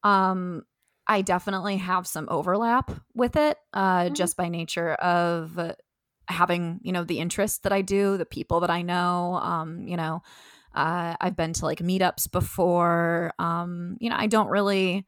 um, 0.04 0.64
I 1.08 1.22
definitely 1.22 1.78
have 1.78 2.08
some 2.08 2.28
overlap 2.32 2.92
with 3.14 3.36
it, 3.36 3.58
uh, 3.74 4.10
Mhm. 4.10 4.16
just 4.16 4.38
by 4.38 4.50
nature 4.50 4.94
of 4.94 5.60
having, 6.28 6.80
you 6.84 6.92
know, 6.92 7.04
the 7.04 7.20
interests 7.20 7.60
that 7.60 7.72
I 7.72 7.82
do, 7.82 8.18
the 8.18 8.26
people 8.26 8.60
that 8.62 8.70
I 8.70 8.82
know, 8.82 9.36
um, 9.36 9.88
you 9.88 9.98
know, 9.98 10.22
uh, 10.74 11.16
I've 11.20 11.36
been 11.36 11.54
to 11.54 11.66
like 11.66 11.80
meetups 11.80 12.32
before. 12.32 13.34
Um, 13.40 13.98
you 14.00 14.10
know, 14.10 14.18
I 14.18 14.28
don't 14.28 14.50
really 14.50 15.06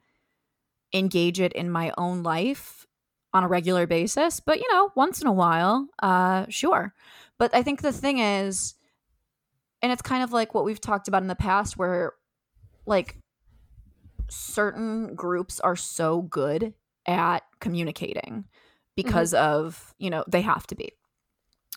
engage 0.94 1.40
it 1.40 1.54
in 1.54 1.70
my 1.70 1.92
own 1.98 2.24
life 2.24 2.86
on 3.34 3.44
a 3.44 3.48
regular 3.48 3.86
basis, 3.86 4.40
but 4.40 4.60
you 4.60 4.74
know, 4.74 4.92
once 4.96 5.22
in 5.22 5.28
a 5.28 5.34
while, 5.34 5.88
uh, 6.02 6.46
sure. 6.50 6.94
But 7.38 7.54
I 7.54 7.62
think 7.62 7.82
the 7.82 7.92
thing 7.92 8.20
is, 8.20 8.74
and 9.82 9.92
it's 9.92 10.02
kind 10.02 10.24
of 10.24 10.32
like 10.32 10.54
what 10.54 10.66
we've 10.66 10.82
talked 10.82 11.08
about 11.08 11.22
in 11.22 11.28
the 11.28 11.36
past, 11.36 11.78
where 11.78 12.14
like 12.86 13.18
certain 14.30 15.14
groups 15.14 15.60
are 15.60 15.76
so 15.76 16.22
good 16.22 16.74
at 17.06 17.44
communicating 17.60 18.46
because 18.96 19.34
of, 19.34 19.94
you 20.00 20.10
know, 20.10 20.24
they 20.28 20.42
have 20.42 20.66
to 20.68 20.76
be. 20.76 20.92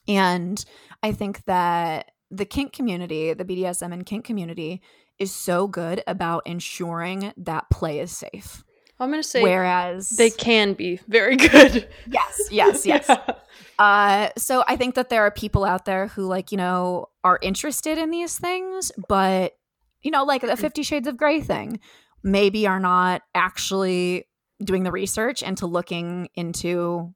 And 0.09 0.63
I 1.03 1.13
think 1.13 1.45
that 1.45 2.11
the 2.31 2.45
kink 2.45 2.73
community, 2.73 3.33
the 3.35 3.45
BDSM 3.45 3.93
and 3.93 4.07
kink 4.07 4.25
community, 4.25 4.81
is 5.19 5.33
so 5.33 5.67
good 5.67 6.03
about 6.07 6.43
ensuring 6.47 7.33
that 7.37 7.69
play 7.71 8.01
is 8.01 8.11
safe. 8.11 8.65
i'm 8.99 9.11
going 9.11 9.23
to 9.23 9.29
say 9.29 9.43
Whereas 9.43 10.09
they 10.11 10.31
can 10.31 10.73
be 10.73 10.99
very 11.09 11.37
good 11.49 11.89
yes, 12.07 12.49
yes, 12.51 12.87
yes. 12.93 13.05
Yeah. 13.09 13.35
Uh, 13.79 14.29
so 14.37 14.63
I 14.67 14.77
think 14.77 14.95
that 14.95 15.09
there 15.09 15.23
are 15.23 15.31
people 15.31 15.65
out 15.65 15.85
there 15.85 16.07
who 16.09 16.27
like 16.27 16.53
you 16.53 16.59
know 16.59 17.07
are 17.25 17.39
interested 17.43 17.99
in 17.99 18.11
these 18.11 18.39
things, 18.39 18.93
but 19.09 19.53
you 20.03 20.11
know, 20.11 20.25
like 20.25 20.43
the 20.43 20.57
Fifty 20.57 20.83
Shades 20.83 21.07
of 21.07 21.17
Grey 21.17 21.41
thing, 21.41 21.81
maybe 22.23 22.67
are 22.67 22.81
not 22.81 23.23
actually 23.35 24.27
doing 24.63 24.83
the 24.83 24.93
research 24.93 25.43
into 25.43 25.67
looking 25.67 26.29
into 26.35 27.15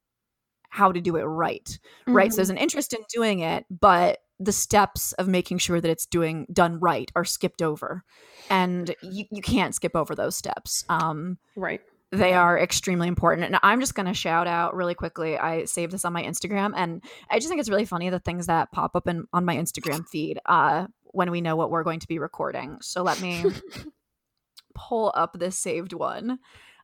how 0.75 0.91
to 0.91 1.01
do 1.01 1.15
it 1.15 1.23
right. 1.23 1.79
Right. 2.07 2.33
So 2.33 2.35
Mhm. 2.35 2.37
there's 2.37 2.51
an 2.51 2.57
interest 2.57 2.93
in 2.93 3.01
doing 3.13 3.39
it, 3.41 3.65
but 3.71 4.19
the 4.41 4.51
steps 4.53 5.13
of 5.13 5.29
making 5.29 5.59
sure 5.59 5.81
that 5.81 5.89
it's 5.89 6.07
doing 6.07 6.47
done 6.53 6.81
right 6.81 7.11
are 7.15 7.25
skipped 7.25 7.63
over, 7.63 8.03
and 8.51 8.93
you, 9.01 9.25
you 9.31 9.41
can't 9.41 9.73
skip 9.75 9.95
over 9.95 10.15
those 10.17 10.37
steps. 10.37 10.85
Um, 10.89 11.39
right 11.57 11.81
they 12.11 12.33
are 12.33 12.57
extremely 12.57 13.09
important. 13.09 13.45
And 13.47 13.59
I'm 13.65 13.81
just 13.81 13.97
going 13.97 14.07
to 14.07 14.15
shout 14.15 14.47
out 14.47 14.77
really 14.77 14.95
quickly. 14.95 15.37
I 15.37 15.65
saved 15.65 15.93
this 15.93 16.05
on 16.05 16.13
my 16.13 16.23
Instagram, 16.23 16.73
and 16.77 17.03
I 17.29 17.39
just 17.39 17.49
think 17.49 17.61
it's 17.61 17.69
really 17.71 17.85
funny 17.87 18.09
the 18.09 18.21
things 18.21 18.47
that 18.47 18.71
pop 18.71 18.95
up 18.95 19.09
in, 19.09 19.27
on 19.33 19.45
my 19.45 19.57
Instagram 19.57 20.07
feed 20.09 20.39
uh, 20.47 20.87
when 21.07 21.33
we 21.33 21.41
know 21.41 21.57
what 21.57 21.71
we're 21.73 21.83
going 21.83 21.99
to 22.01 22.07
be 22.09 22.21
recording. 22.21 22.79
So 22.83 23.03
let 23.03 23.21
me 23.21 23.45
pull 24.75 25.13
up 25.17 25.39
this 25.39 25.59
saved 25.59 25.93
one 25.93 26.39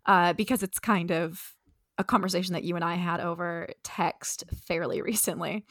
uh, 0.07 0.33
because 0.33 0.63
it's 0.65 0.79
kind 0.79 1.11
of 1.13 1.55
a 2.01 2.05
conversation 2.05 2.55
that 2.55 2.65
you 2.65 2.75
and 2.77 2.85
I 2.85 2.95
had 2.95 3.21
over 3.21 3.69
text 3.85 4.45
fairly 4.67 5.03
recently. 5.03 5.65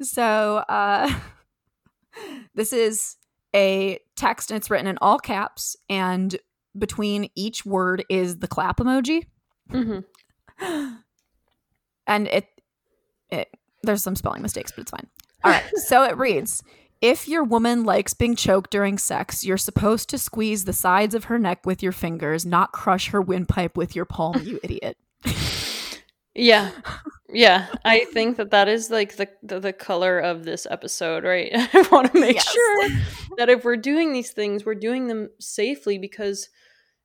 So 0.00 0.56
uh, 0.68 1.12
this 2.54 2.72
is 2.72 3.16
a 3.54 3.98
text, 4.16 4.50
and 4.50 4.56
it's 4.56 4.70
written 4.70 4.86
in 4.86 4.98
all 5.00 5.18
caps, 5.18 5.76
and 5.88 6.36
between 6.78 7.28
each 7.34 7.66
word 7.66 8.04
is 8.08 8.38
the 8.38 8.46
clap 8.48 8.78
emoji 8.78 9.26
Mhm. 9.70 10.04
and 12.06 12.28
it, 12.28 12.46
it 13.30 13.48
there's 13.82 14.02
some 14.04 14.14
spelling 14.14 14.40
mistakes 14.40 14.70
but 14.70 14.82
it's 14.82 14.90
fine 14.92 15.08
all 15.42 15.50
right 15.50 15.64
so 15.76 16.04
it 16.04 16.16
reads 16.26 16.62
if 17.00 17.26
your 17.26 17.42
woman 17.42 17.82
likes 17.82 18.14
being 18.14 18.36
choked 18.36 18.70
during 18.70 18.98
sex 18.98 19.44
you're 19.44 19.56
supposed 19.56 20.08
to 20.10 20.18
squeeze 20.18 20.64
the 20.64 20.72
sides 20.72 21.14
of 21.14 21.24
her 21.24 21.40
neck 21.40 21.66
with 21.66 21.82
your 21.82 21.92
fingers 21.92 22.46
not 22.46 22.70
crush 22.72 23.08
her 23.10 23.20
windpipe 23.20 23.76
with 23.76 23.96
your 23.96 24.04
palm 24.04 24.40
you 24.44 24.60
idiot 24.62 24.96
Yeah. 26.34 26.70
Yeah. 27.32 27.66
I 27.84 28.06
think 28.12 28.36
that 28.36 28.50
that 28.50 28.68
is 28.68 28.90
like 28.90 29.16
the, 29.16 29.28
the, 29.42 29.60
the 29.60 29.72
color 29.72 30.18
of 30.18 30.44
this 30.44 30.66
episode, 30.70 31.24
right? 31.24 31.50
I 31.54 31.88
want 31.90 32.12
to 32.12 32.20
make 32.20 32.36
Yes. 32.36 32.48
sure 32.48 32.88
that 33.36 33.48
if 33.48 33.64
we're 33.64 33.76
doing 33.76 34.12
these 34.12 34.30
things, 34.32 34.64
we're 34.64 34.74
doing 34.74 35.08
them 35.08 35.30
safely 35.38 35.98
because 35.98 36.48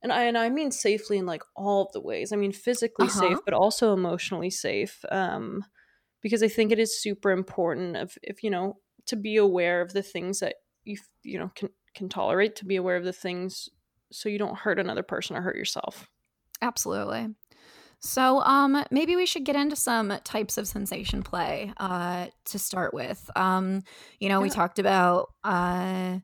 and 0.03 0.13
I 0.13 0.25
and 0.25 0.37
I 0.37 0.49
mean 0.49 0.71
safely 0.71 1.17
in 1.17 1.25
like 1.25 1.41
all 1.55 1.85
of 1.85 1.91
the 1.91 2.01
ways. 2.01 2.31
I 2.31 2.35
mean 2.35 2.51
physically 2.51 3.07
Uh-huh. 3.07 3.19
safe, 3.19 3.37
but 3.45 3.53
also 3.53 3.93
emotionally 3.93 4.51
safe. 4.51 5.03
Um 5.11 5.63
because 6.21 6.41
I 6.43 6.47
think 6.47 6.71
it 6.71 6.79
is 6.79 7.01
super 7.01 7.31
important 7.31 7.97
of 7.97 8.17
if 8.23 8.43
you 8.43 8.49
know 8.49 8.77
to 9.07 9.15
be 9.15 9.37
aware 9.37 9.81
of 9.81 9.93
the 9.93 10.03
things 10.03 10.39
that 10.39 10.55
you 10.83 10.97
you 11.23 11.39
know 11.39 11.51
can 11.55 11.69
can 11.95 12.09
tolerate, 12.09 12.55
to 12.57 12.65
be 12.65 12.75
aware 12.75 12.97
of 12.97 13.05
the 13.05 13.13
things 13.13 13.69
so 14.11 14.29
you 14.29 14.37
don't 14.37 14.57
hurt 14.57 14.79
another 14.79 15.03
person 15.03 15.35
or 15.35 15.41
hurt 15.41 15.55
yourself. 15.55 16.07
Absolutely. 16.61 17.29
So, 17.99 18.41
um, 18.41 18.83
maybe 18.91 19.15
we 19.15 19.25
should 19.25 19.45
get 19.45 19.55
into 19.55 19.75
some 19.75 20.13
types 20.23 20.57
of 20.57 20.67
sensation 20.67 21.23
play 21.23 21.73
uh, 21.77 22.27
to 22.45 22.59
start 22.59 22.93
with. 22.93 23.29
Um, 23.35 23.81
you 24.19 24.29
know, 24.29 24.41
we 24.41 24.49
talked 24.49 24.79
about. 24.79 25.29
Uh, 25.43 26.19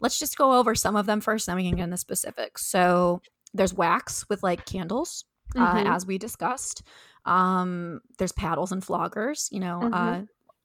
let's 0.00 0.18
just 0.18 0.36
go 0.36 0.54
over 0.58 0.74
some 0.74 0.96
of 0.96 1.06
them 1.06 1.20
first, 1.20 1.46
then 1.46 1.56
we 1.56 1.62
can 1.62 1.76
get 1.76 1.84
into 1.84 1.96
specifics. 1.96 2.66
So, 2.66 3.20
there's 3.54 3.74
wax 3.74 4.28
with 4.28 4.42
like 4.42 4.64
candles, 4.66 5.24
uh, 5.56 5.74
Mhm. 5.82 5.86
as 5.86 6.06
we 6.06 6.18
discussed. 6.18 6.82
Um, 7.24 8.00
there's 8.18 8.32
paddles 8.32 8.72
and 8.72 8.82
floggers. 8.82 9.50
You 9.52 9.60
know, 9.60 9.88
Mhm. 9.92 9.92
uh, 9.92 10.22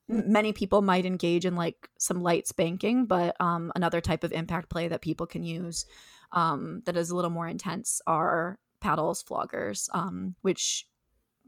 many 0.08 0.52
people 0.52 0.82
might 0.82 1.04
engage 1.04 1.44
in 1.44 1.56
like 1.56 1.90
some 1.98 2.22
light 2.22 2.46
spanking, 2.46 3.06
but 3.06 3.34
um, 3.40 3.72
another 3.74 4.00
type 4.00 4.24
of 4.24 4.32
impact 4.32 4.70
play 4.70 4.88
that 4.88 5.00
people 5.02 5.26
can 5.26 5.42
use 5.42 5.84
um, 6.32 6.82
that 6.86 6.96
is 6.96 7.10
a 7.10 7.16
little 7.16 7.30
more 7.30 7.46
intense 7.48 8.00
are 8.06 8.58
paddles, 8.80 9.22
floggers, 9.22 9.88
um, 9.94 10.34
which 10.42 10.86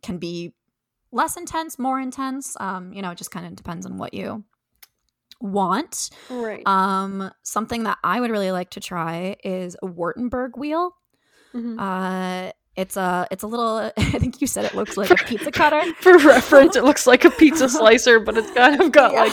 can 0.02 0.18
be 0.18 0.54
less 1.12 1.36
intense, 1.36 1.78
more 1.78 2.00
intense. 2.00 2.56
Um, 2.60 2.92
you 2.92 3.02
know, 3.02 3.10
it 3.10 3.18
just 3.18 3.30
kind 3.30 3.46
of 3.46 3.56
depends 3.56 3.86
on 3.86 3.98
what 3.98 4.14
you 4.14 4.44
want. 5.40 6.10
Right. 6.30 6.66
Um, 6.66 7.30
something 7.42 7.84
that 7.84 7.98
I 8.02 8.20
would 8.20 8.30
really 8.30 8.52
like 8.52 8.70
to 8.70 8.80
try 8.80 9.36
is 9.44 9.76
a 9.82 9.86
Wartenberg 9.86 10.56
wheel. 10.56 10.94
Mhm. 11.54 11.78
Uh, 11.78 12.52
it's 12.76 12.96
a 12.96 13.26
it's 13.30 13.42
a 13.42 13.46
little. 13.46 13.90
I 13.96 14.18
think 14.18 14.40
you 14.40 14.46
said 14.46 14.64
it 14.64 14.74
looks 14.74 14.96
like 14.96 15.10
a 15.10 15.16
pizza 15.16 15.50
cutter. 15.50 15.82
For 16.00 16.18
reference, 16.18 16.76
it 16.76 16.84
looks 16.84 17.06
like 17.06 17.24
a 17.24 17.30
pizza 17.30 17.68
slicer, 17.68 18.20
but 18.20 18.36
it's 18.36 18.50
kind 18.52 18.80
of 18.80 18.92
got 18.92 19.14
like 19.14 19.32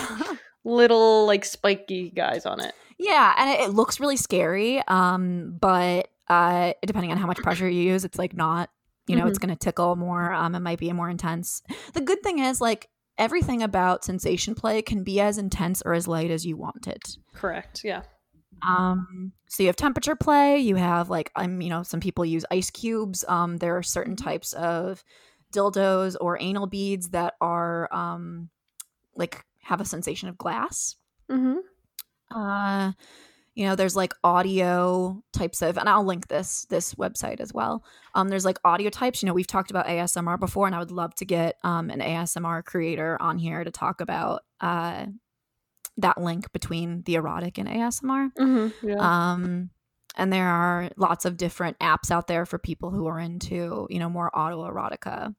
little 0.63 1.25
like 1.27 1.45
spiky 1.45 2.09
guys 2.09 2.45
on 2.45 2.59
it. 2.59 2.73
Yeah, 2.97 3.33
and 3.37 3.49
it, 3.49 3.59
it 3.69 3.73
looks 3.73 3.99
really 3.99 4.17
scary. 4.17 4.81
Um, 4.87 5.57
but 5.59 6.07
uh, 6.27 6.73
depending 6.85 7.11
on 7.11 7.17
how 7.17 7.27
much 7.27 7.37
pressure 7.37 7.69
you 7.69 7.81
use, 7.81 8.05
it's 8.05 8.17
like 8.17 8.35
not. 8.35 8.69
You 9.07 9.15
know, 9.15 9.27
it's 9.27 9.37
going 9.37 9.53
to 9.53 9.55
tickle 9.55 9.95
more. 9.95 10.33
Um, 10.33 10.55
it 10.55 10.61
might 10.61 10.79
be 10.79 10.91
more 10.91 11.09
intense. 11.11 11.61
The 11.93 12.01
good 12.01 12.23
thing 12.23 12.39
is, 12.39 12.59
like 12.59 12.89
everything 13.19 13.61
about 13.61 14.03
sensation 14.03 14.55
play 14.55 14.81
can 14.81 15.03
be 15.03 15.21
as 15.21 15.37
intense 15.37 15.83
or 15.85 15.93
as 15.93 16.07
light 16.07 16.31
as 16.31 16.43
you 16.43 16.57
want 16.57 16.87
it. 16.87 17.17
Correct. 17.33 17.83
Yeah. 17.83 18.01
Um, 18.67 19.31
so 19.47 19.61
you 19.61 19.67
have 19.67 19.75
temperature 19.75 20.15
play. 20.15 20.57
You 20.57 20.75
have 20.75 21.09
like 21.09 21.31
I'm, 21.35 21.61
you 21.61 21.69
know, 21.69 21.83
some 21.83 21.99
people 21.99 22.25
use 22.25 22.45
ice 22.49 22.71
cubes. 22.71 23.23
Um, 23.27 23.57
there 23.57 23.77
are 23.77 23.83
certain 23.83 24.15
types 24.15 24.53
of 24.53 25.03
dildos 25.53 26.15
or 26.19 26.41
anal 26.41 26.67
beads 26.67 27.09
that 27.09 27.35
are 27.41 27.93
um, 27.93 28.49
like 29.15 29.43
have 29.61 29.81
a 29.81 29.85
sensation 29.85 30.29
of 30.29 30.37
glass. 30.37 30.95
Mm-hmm. 31.29 31.57
Uh, 32.35 32.93
you 33.55 33.65
know, 33.65 33.75
there's 33.75 33.95
like 33.95 34.13
audio 34.23 35.23
types 35.31 35.61
of, 35.61 35.77
and 35.77 35.87
I'll 35.87 36.03
link 36.03 36.27
this 36.27 36.65
this 36.69 36.93
website 36.95 37.39
as 37.39 37.53
well. 37.53 37.83
Um, 38.13 38.27
there's 38.27 38.45
like 38.45 38.59
audio 38.65 38.89
types. 38.89 39.23
You 39.23 39.27
know, 39.27 39.33
we've 39.33 39.47
talked 39.47 39.71
about 39.71 39.87
ASMR 39.87 40.39
before, 40.39 40.67
and 40.67 40.75
I 40.75 40.79
would 40.79 40.91
love 40.91 41.15
to 41.15 41.25
get 41.25 41.57
um 41.63 41.89
an 41.89 42.01
ASMR 42.01 42.63
creator 42.63 43.17
on 43.21 43.37
here 43.37 43.63
to 43.63 43.71
talk 43.71 44.01
about 44.01 44.43
uh 44.59 45.05
that 45.97 46.21
link 46.21 46.51
between 46.51 47.03
the 47.03 47.15
erotic 47.15 47.57
and 47.57 47.69
ASMR. 47.69 48.29
Mm-hmm. 48.37 48.89
Yeah. 48.89 48.95
Um, 49.31 49.69
and 50.17 50.31
there 50.31 50.47
are 50.47 50.89
lots 50.97 51.25
of 51.25 51.37
different 51.37 51.79
apps 51.79 52.11
out 52.11 52.27
there 52.27 52.45
for 52.45 52.57
people 52.57 52.91
who 52.91 53.07
are 53.07 53.19
into, 53.19 53.87
you 53.89 53.99
know, 53.99 54.09
more 54.09 54.31
autoerotica. 54.33 55.33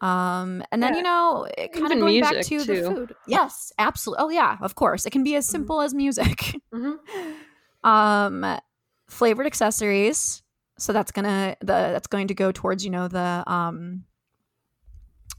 Um, 0.00 0.62
and 0.72 0.82
then 0.82 0.92
Yeah. 0.94 0.96
you 0.98 1.02
know, 1.02 1.46
it 1.58 1.72
kind 1.72 1.92
of 1.92 1.98
going 1.98 2.20
back 2.20 2.32
music, 2.34 2.58
to 2.58 2.64
the 2.64 2.82
food. 2.94 3.14
Yes, 3.26 3.72
absolutely. 3.78 4.24
Oh 4.24 4.28
yeah, 4.30 4.56
of 4.62 4.74
course. 4.74 5.04
It 5.06 5.10
can 5.10 5.22
be 5.24 5.34
as 5.36 5.46
Mhm. 5.46 5.50
simple 5.50 5.80
as 5.82 5.92
music. 5.94 6.38
mm-hmm. 6.74 7.88
um, 7.88 8.58
flavored 9.08 9.46
accessories. 9.46 10.42
So 10.78 10.92
that's 10.94 11.12
gonna 11.12 11.56
the 11.60 11.66
that's 11.66 12.06
going 12.06 12.28
to 12.28 12.34
go 12.34 12.52
towards 12.52 12.84
you 12.84 12.90
know 12.90 13.06
the 13.08 13.44
um 13.46 14.04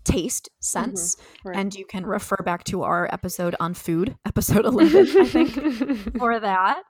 taste 0.03 0.49
sense, 0.59 1.15
Right. 1.43 1.55
and 1.55 1.73
you 1.75 1.85
can 1.85 2.05
refer 2.05 2.37
back 2.43 2.63
to 2.65 2.83
our 2.83 3.07
episode 3.11 3.55
on 3.59 3.73
food, 3.73 4.15
episode 4.25 4.65
eleven, 4.65 5.07
I 5.19 5.25
think 5.25 5.53
for 6.19 6.39
that. 6.39 6.83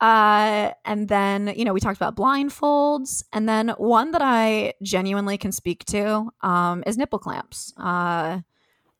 Uh, 0.00 0.72
and 0.84 1.08
then, 1.08 1.52
you 1.56 1.64
know, 1.64 1.72
we 1.72 1.80
talked 1.80 1.96
about 1.96 2.16
blindfolds. 2.16 3.24
And 3.32 3.48
then 3.48 3.70
one 3.78 4.10
that 4.12 4.22
I 4.22 4.74
genuinely 4.82 5.38
can 5.38 5.52
speak 5.52 5.84
to 5.86 6.30
um, 6.42 6.84
is 6.86 6.98
nipple 6.98 7.18
clamps. 7.18 7.72
Uh, 7.76 8.40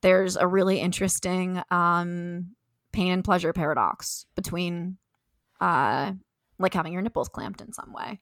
there's 0.01 0.35
a 0.37 0.47
really 0.47 0.79
interesting 0.79 1.61
um, 1.71 2.55
pain 2.91 3.11
and 3.11 3.23
pleasure 3.23 3.53
paradox 3.53 4.25
between 4.35 4.97
uh, 5.61 6.13
like 6.59 6.73
having 6.73 6.93
your 6.93 7.01
nipples 7.01 7.29
clamped 7.29 7.61
in 7.61 7.73
some 7.73 7.93
way. 7.93 8.19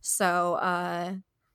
So, 0.00 0.54
uh, 0.54 1.14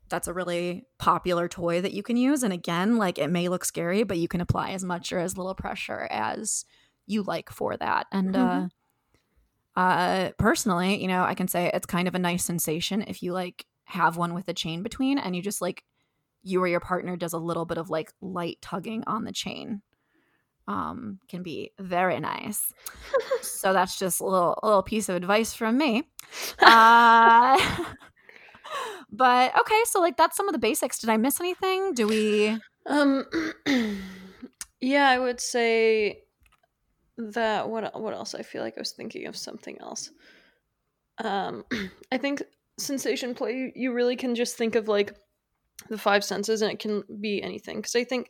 that's 0.09 0.27
a 0.27 0.33
really 0.33 0.85
popular 0.99 1.47
toy 1.47 1.81
that 1.81 1.93
you 1.93 2.03
can 2.03 2.17
use. 2.17 2.43
And 2.43 2.53
again, 2.53 2.97
like 2.97 3.17
it 3.17 3.29
may 3.29 3.47
look 3.49 3.65
scary, 3.65 4.03
but 4.03 4.19
you 4.19 4.27
can 4.27 4.41
apply 4.41 4.71
as 4.71 4.83
much 4.83 5.11
or 5.11 5.17
as 5.17 5.37
little 5.37 5.55
pressure 5.55 6.07
as 6.11 6.65
you 7.07 7.23
like 7.23 7.49
for 7.49 7.75
that. 7.77 8.05
And 8.11 8.35
Mhm. 8.35 8.65
uh, 8.65 8.67
uh, 9.75 10.31
personally, 10.37 11.01
you 11.01 11.07
know, 11.07 11.23
I 11.23 11.33
can 11.33 11.47
say 11.47 11.71
it's 11.73 11.85
kind 11.85 12.07
of 12.07 12.15
a 12.15 12.19
nice 12.19 12.43
sensation 12.43 13.03
if 13.07 13.23
you 13.23 13.33
like 13.33 13.65
have 13.85 14.17
one 14.17 14.33
with 14.33 14.47
a 14.47 14.53
chain 14.53 14.83
between 14.83 15.17
and 15.17 15.35
you 15.35 15.41
just 15.41 15.61
like 15.61 15.83
you 16.43 16.61
or 16.61 16.67
your 16.67 16.79
partner 16.79 17.15
does 17.15 17.33
a 17.33 17.37
little 17.37 17.65
bit 17.65 17.77
of 17.77 17.89
like 17.89 18.11
light 18.21 18.57
tugging 18.61 19.03
on 19.07 19.23
the 19.23 19.31
chain. 19.31 19.81
Um, 20.67 21.19
can 21.27 21.43
be 21.43 21.71
very 21.79 22.19
nice. 22.19 22.71
so 23.41 23.73
that's 23.73 23.99
just 23.99 24.21
a 24.21 24.25
little 24.25 24.57
a 24.63 24.67
little 24.67 24.83
piece 24.83 25.09
of 25.09 25.15
advice 25.15 25.53
from 25.53 25.77
me. 25.77 26.03
Uh, 26.59 27.59
but 29.11 29.59
okay, 29.59 29.81
so 29.85 29.99
like 29.99 30.17
that's 30.17 30.35
some 30.35 30.47
of 30.47 30.53
the 30.53 30.59
basics. 30.59 30.99
Did 30.99 31.09
I 31.09 31.17
miss 31.17 31.39
anything? 31.39 31.93
Do 31.93 32.07
we? 32.07 32.57
Um, 32.87 33.25
yeah, 34.81 35.09
I 35.09 35.19
would 35.19 35.39
say 35.39 36.22
that. 37.17 37.70
What 37.70 38.00
what 38.00 38.13
else? 38.13 38.36
I 38.36 38.41
feel 38.43 38.62
like 38.62 38.75
I 38.77 38.82
was 38.82 38.91
thinking 38.91 39.27
of 39.27 39.36
something 39.38 39.77
else. 39.82 40.12
Um, 41.23 41.63
I 42.12 42.17
think 42.17 42.43
sensation 42.78 43.36
play. 43.36 43.71
You, 43.76 43.93
really 43.93 44.15
can 44.15 44.36
just 44.36 44.56
think 44.58 44.76
of 44.76 44.88
like 44.88 45.15
the 45.89 45.97
five 45.97 46.23
senses, 46.23 46.62
and 46.62 46.71
it 46.71 46.80
can 46.80 47.04
be 47.21 47.41
anything. 47.41 47.78
Because 47.78 47.95
I 47.95 48.04
think 48.04 48.30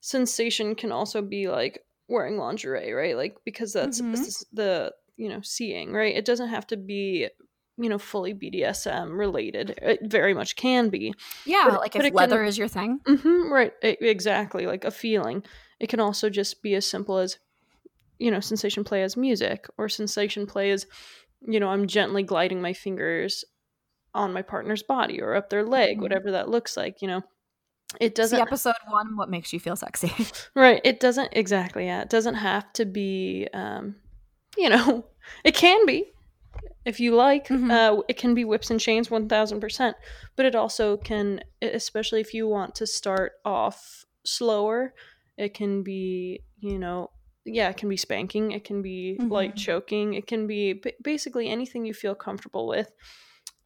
sensation 0.00 0.74
can 0.74 0.92
also 0.92 1.22
be 1.22 1.48
like 1.48 1.80
wearing 2.08 2.36
lingerie, 2.36 2.92
right? 2.92 3.16
Like 3.16 3.36
because 3.44 3.72
that's 3.72 4.00
Mhm. 4.00 4.12
s- 4.14 4.44
the 4.52 4.92
you 5.16 5.28
know 5.28 5.40
seeing, 5.42 5.92
right? 5.92 6.14
It 6.16 6.24
doesn't 6.24 6.48
have 6.48 6.66
to 6.68 6.76
be 6.76 7.28
you 7.76 7.88
know 7.88 7.98
fully 7.98 8.34
BDSM 8.34 9.18
related. 9.18 9.78
It 9.82 10.00
very 10.04 10.34
much 10.34 10.56
can 10.56 10.90
be. 10.90 11.12
Yeah, 11.44 11.64
But- 11.70 11.80
like 11.80 11.92
but 11.92 12.00
if 12.02 12.06
it 12.12 12.14
can- 12.14 12.44
is 12.46 12.58
your 12.58 12.68
thing. 12.68 13.00
mm-hmm, 13.06 13.52
right. 13.52 13.72
E- 13.82 13.96
exactly. 14.00 14.66
Like 14.66 14.84
a 14.84 14.90
feeling. 14.90 15.42
It 15.80 15.88
can 15.88 16.00
also 16.00 16.30
just 16.30 16.62
be 16.62 16.74
as 16.76 16.86
simple 16.86 17.18
as, 17.18 17.38
you 18.24 18.30
know, 18.30 18.40
sensation 18.40 18.84
play 18.84 19.02
as 19.02 19.16
music 19.16 19.66
or 19.76 19.86
sensation 19.88 20.46
play 20.46 20.70
as, 20.70 20.86
you 21.46 21.60
know, 21.60 21.68
I'm 21.68 21.86
gently 21.86 22.22
gliding 22.22 22.62
my 22.62 22.72
fingers 22.72 23.44
on 24.14 24.32
my 24.32 24.40
partner's 24.42 24.82
body 24.82 25.20
or 25.20 25.34
up 25.34 25.50
their 25.50 25.62
leg, 25.64 25.98
Mhm. 25.98 26.02
whatever 26.02 26.30
that 26.30 26.48
looks 26.48 26.74
like, 26.76 27.02
you 27.02 27.08
know. 27.08 27.22
It 28.00 28.14
doesn't 28.14 28.40
episode 28.40 28.74
one. 28.88 29.16
What 29.16 29.28
makes 29.28 29.52
you 29.52 29.60
feel 29.60 29.76
sexy? 29.76 30.10
right. 30.54 30.80
It 30.84 31.00
doesn't 31.00 31.28
exactly, 31.32 31.84
yeah. 31.84 32.00
It 32.02 32.08
doesn't 32.10 32.36
have 32.36 32.72
to 32.74 32.84
be 32.86 33.46
um, 33.52 33.96
you 34.56 34.68
know, 34.70 35.04
it 35.44 35.54
can 35.54 35.84
be 35.86 36.10
if 36.86 36.98
you 37.00 37.14
like. 37.14 37.48
Mhm. 37.48 37.70
Uh 37.70 38.02
it 38.08 38.16
can 38.16 38.34
be 38.34 38.44
whips 38.44 38.70
and 38.70 38.80
chains 38.80 39.10
1000%, 39.10 39.94
but 40.36 40.46
it 40.46 40.54
also 40.54 40.96
can 40.96 41.40
especially 41.60 42.20
if 42.22 42.32
you 42.34 42.48
want 42.48 42.74
to 42.76 42.86
start 42.86 43.32
off 43.44 44.06
slower, 44.24 44.94
it 45.36 45.52
can 45.54 45.82
be, 45.82 46.40
you 46.58 46.78
know, 46.78 47.10
yeah, 47.44 47.68
it 47.70 47.76
can 47.76 47.88
be 47.88 47.96
spanking, 47.96 48.52
it 48.52 48.64
can 48.64 48.82
be 48.82 49.18
light 49.20 49.54
Mhm. 49.54 49.58
choking, 49.58 50.14
it 50.14 50.26
can 50.26 50.46
be 50.46 50.74
b- 50.74 50.94
basically 51.02 51.48
anything 51.48 51.84
you 51.84 51.94
feel 51.94 52.14
comfortable 52.14 52.66
with. 52.66 52.92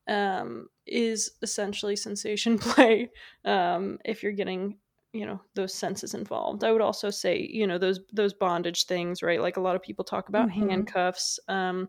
Um, 0.06 0.68
is 0.86 1.32
essentially 1.42 1.94
sensation 1.94 2.58
play. 2.58 3.10
Um, 3.44 3.98
if 4.04 4.22
you're 4.22 4.32
getting 4.32 4.78
you 5.12 5.24
know 5.26 5.40
those 5.54 5.72
senses 5.72 6.12
involved 6.12 6.62
i 6.62 6.70
would 6.70 6.82
also 6.82 7.08
say 7.08 7.38
you 7.50 7.66
know 7.66 7.78
those 7.78 7.98
those 8.12 8.34
bondage 8.34 8.84
things 8.84 9.22
right 9.22 9.40
like 9.40 9.56
a 9.56 9.60
lot 9.60 9.74
of 9.74 9.80
people 9.80 10.04
talk 10.04 10.28
about 10.28 10.50
Mhm. 10.50 10.68
handcuffs 10.68 11.40
um 11.48 11.88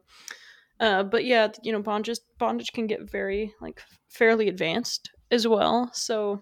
uh 0.79 1.03
but 1.03 1.25
yeah 1.25 1.49
you 1.61 1.73
know 1.73 1.81
bondage 1.81 2.17
bondage 2.37 2.71
can 2.71 2.87
get 2.87 3.11
very 3.11 3.53
like 3.59 3.81
fairly 4.07 4.47
advanced 4.47 5.11
as 5.31 5.45
well 5.45 5.91
so 5.93 6.41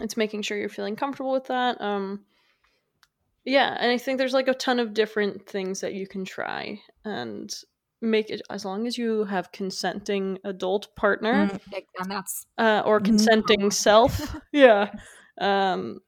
it's 0.00 0.16
making 0.16 0.42
sure 0.42 0.58
you're 0.58 0.68
feeling 0.68 0.96
comfortable 0.96 1.30
with 1.30 1.44
that 1.46 1.80
um 1.80 2.24
yeah 3.44 3.76
and 3.80 3.90
i 3.90 3.98
think 3.98 4.18
there's 4.18 4.32
like 4.34 4.48
a 4.48 4.54
ton 4.54 4.78
of 4.78 4.92
different 4.94 5.46
things 5.46 5.80
that 5.80 5.94
you 5.94 6.06
can 6.06 6.24
try 6.24 6.78
and 7.04 7.54
make 8.02 8.30
it 8.30 8.40
as 8.50 8.64
long 8.64 8.86
as 8.86 8.96
you 8.96 9.24
have 9.24 9.52
consenting 9.52 10.38
adult 10.44 10.94
partner 10.96 11.46
Mm, 11.46 11.82
and 12.00 12.10
that's 12.10 12.46
uh, 12.58 12.82
or 12.86 12.98
consenting 13.00 13.70
self. 13.70 14.34
yeah. 14.52 14.90
Um, 15.38 16.00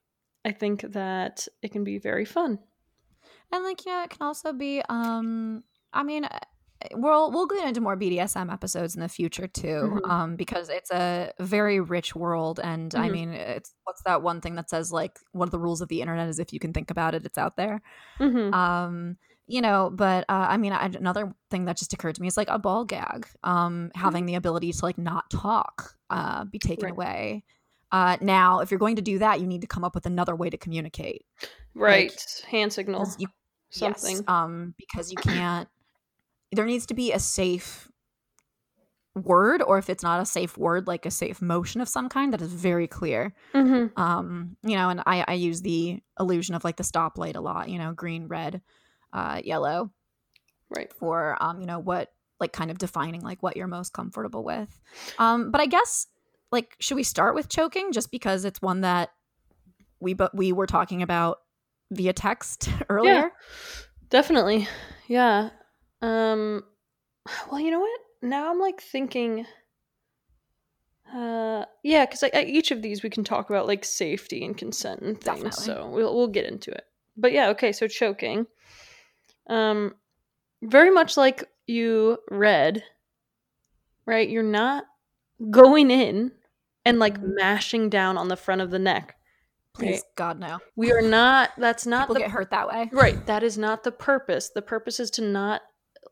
I 0.43 0.51
think 0.51 0.81
that 0.93 1.47
it 1.61 1.71
can 1.71 1.83
be 1.83 1.99
very 1.99 2.25
fun. 2.25 2.57
and 3.51 3.63
like 3.63 3.85
you 3.85 3.91
know 3.91 4.03
it 4.03 4.09
can 4.09 4.25
also 4.25 4.53
be 4.53 4.81
um 4.89 5.63
i 5.93 6.01
mean 6.03 6.25
uh, 6.25 6.39
we'll 6.93 7.31
we'll 7.31 7.45
get 7.45 7.67
into 7.67 7.81
more 7.81 7.95
bdsm 7.97 8.51
episodes 8.51 8.95
in 8.95 9.01
the 9.01 9.09
future 9.09 9.47
too 9.47 9.99
Mhm. 10.03 10.09
um 10.09 10.35
because 10.35 10.69
it's 10.69 10.91
a 10.91 11.31
very 11.39 11.79
rich 11.79 12.15
world 12.15 12.59
and 12.63 12.93
i 12.95 13.07
Mhm. 13.07 13.11
mean 13.11 13.29
it's 13.29 13.73
what's 13.83 14.01
that 14.03 14.21
one 14.21 14.41
thing 14.41 14.55
that 14.55 14.69
says 14.69 14.91
like 14.91 15.19
one 15.31 15.47
of 15.47 15.51
the 15.51 15.59
rules 15.59 15.81
of 15.81 15.87
the 15.89 16.01
internet 16.01 16.27
is 16.29 16.39
if 16.39 16.51
you 16.53 16.59
can 16.59 16.73
think 16.73 16.89
about 16.91 17.15
it 17.15 17.25
it's 17.25 17.37
out 17.37 17.55
there 17.57 17.81
hmm 18.17 18.51
um 18.53 19.17
you 19.47 19.61
know 19.61 19.89
but 19.93 20.23
uh, 20.29 20.47
i 20.49 20.57
mean 20.57 20.73
I, 20.73 20.85
another 20.85 21.33
thing 21.49 21.65
that 21.65 21.77
just 21.77 21.93
occurred 21.93 22.15
to 22.15 22.21
me 22.21 22.27
is 22.27 22.37
like 22.37 22.49
a 22.49 22.59
ball 22.59 22.85
gag 22.85 23.27
um 23.43 23.91
having 23.95 24.25
the 24.25 24.35
ability 24.35 24.71
to 24.71 24.85
like 24.85 24.97
not 24.97 25.29
talk 25.29 25.95
uh 26.09 26.45
be 26.45 26.59
taken 26.59 26.85
Right. 26.85 26.93
away 26.93 27.43
uh 27.91 28.17
now 28.21 28.59
if 28.59 28.71
you're 28.71 28.79
going 28.79 28.95
to 28.95 29.01
do 29.01 29.19
that 29.19 29.39
you 29.41 29.47
need 29.47 29.61
to 29.61 29.67
come 29.67 29.83
up 29.83 29.95
with 29.95 30.05
another 30.05 30.35
way 30.35 30.49
to 30.49 30.57
communicate 30.57 31.25
Right. 31.75 32.13
Hand 32.47 32.71
signals, 32.71 33.15
you 33.19 33.27
Something. 33.71 34.17
Yes, 34.17 34.23
um, 34.27 34.75
because 34.77 35.11
you 35.11 35.17
can't. 35.17 35.67
There 36.53 36.65
needs 36.65 36.85
to 36.87 36.93
be 36.93 37.11
a 37.11 37.19
safe 37.19 37.89
word, 39.15 39.61
or 39.61 39.77
if 39.77 39.89
it's 39.89 40.03
not 40.03 40.21
a 40.21 40.25
safe 40.25 40.57
word, 40.57 40.87
like 40.87 41.05
a 41.05 41.11
safe 41.11 41.41
motion 41.41 41.81
of 41.81 41.89
some 41.89 42.09
kind 42.09 42.33
that 42.33 42.41
is 42.41 42.51
very 42.53 42.87
clear. 42.87 43.33
hmm 43.53 43.87
Um, 43.95 44.57
you 44.63 44.75
know, 44.75 44.89
and 44.89 45.01
I 45.05 45.23
I 45.27 45.33
use 45.33 45.61
the 45.61 46.01
illusion 46.19 46.55
of 46.55 46.63
like 46.63 46.77
the 46.77 46.83
stoplight 46.83 47.35
a 47.35 47.41
lot. 47.41 47.69
You 47.69 47.77
know, 47.77 47.93
green, 47.93 48.27
red, 48.27 48.61
uh, 49.11 49.41
yellow 49.43 49.91
Right. 50.69 50.91
for 50.93 51.37
um, 51.39 51.59
you 51.61 51.67
know 51.67 51.79
what 51.79 52.11
like 52.39 52.51
kind 52.51 52.71
of 52.71 52.77
defining 52.79 53.21
like 53.21 53.43
what 53.43 53.55
you're 53.55 53.67
most 53.67 53.93
comfortable 53.93 54.43
with. 54.43 54.81
Um, 55.19 55.51
but 55.51 55.61
I 55.61 55.67
guess 55.67 56.07
like 56.51 56.75
should 56.79 56.95
we 56.95 57.03
start 57.03 57.35
with 57.35 57.47
choking 57.49 57.91
just 57.91 58.09
because 58.11 58.43
it's 58.45 58.61
one 58.61 58.81
that 58.81 59.11
we 59.99 60.13
but 60.13 60.35
we 60.35 60.51
were 60.51 60.65
talking 60.67 61.03
about 61.03 61.37
via 61.91 62.13
text 62.13 62.69
earlier. 62.89 63.31
Definitely. 64.09 64.67
Yeah. 65.07 65.51
Um. 66.03 66.63
Well, 67.49 67.61
you 67.61 67.71
know 67.71 67.79
what? 67.79 67.99
Now 68.21 68.51
I'm 68.51 68.59
like 68.59 68.81
thinking. 68.81 69.45
Uh, 71.13 71.65
yeah, 71.83 72.05
because 72.05 72.23
like, 72.23 72.33
each 72.35 72.71
of 72.71 72.81
these 72.81 73.03
we 73.03 73.09
can 73.09 73.23
talk 73.23 73.49
about 73.49 73.67
like 73.67 73.85
safety 73.85 74.43
and 74.43 74.57
consent 74.57 75.01
and 75.01 75.19
things. 75.19 75.43
Definitely. 75.43 75.65
So 75.65 75.89
we'll 75.89 76.15
we'll 76.15 76.27
get 76.27 76.45
into 76.45 76.71
it. 76.71 76.85
But 77.15 77.31
yeah, 77.31 77.49
okay. 77.49 77.71
So 77.71 77.87
choking. 77.87 78.47
Um, 79.47 79.95
very 80.61 80.89
much 80.89 81.17
like 81.17 81.43
you 81.67 82.17
read, 82.29 82.83
right, 84.05 84.27
you're 84.27 84.43
not 84.43 84.85
going 85.51 85.91
in 85.91 86.31
and 86.85 86.99
like 86.99 87.19
Mhm. 87.19 87.35
mashing 87.35 87.89
down 87.89 88.17
on 88.17 88.27
the 88.27 88.37
front 88.37 88.61
of 88.61 88.71
the 88.71 88.79
neck. 88.79 89.15
Please, 89.73 89.91
right? 89.91 90.03
God, 90.15 90.39
no. 90.39 90.59
We 90.75 90.91
are 90.91 91.01
not, 91.01 91.51
that's 91.57 91.85
not 91.85 92.03
People 92.03 92.15
the 92.15 92.19
get 92.21 92.31
hurt 92.31 92.51
that 92.51 92.67
way. 92.67 92.89
Right. 92.91 93.25
That 93.25 93.43
is 93.43 93.57
not 93.57 93.83
the 93.83 93.91
purpose. 93.91 94.49
The 94.49 94.61
purpose 94.61 94.99
is 94.99 95.09
to 95.11 95.21
not 95.21 95.61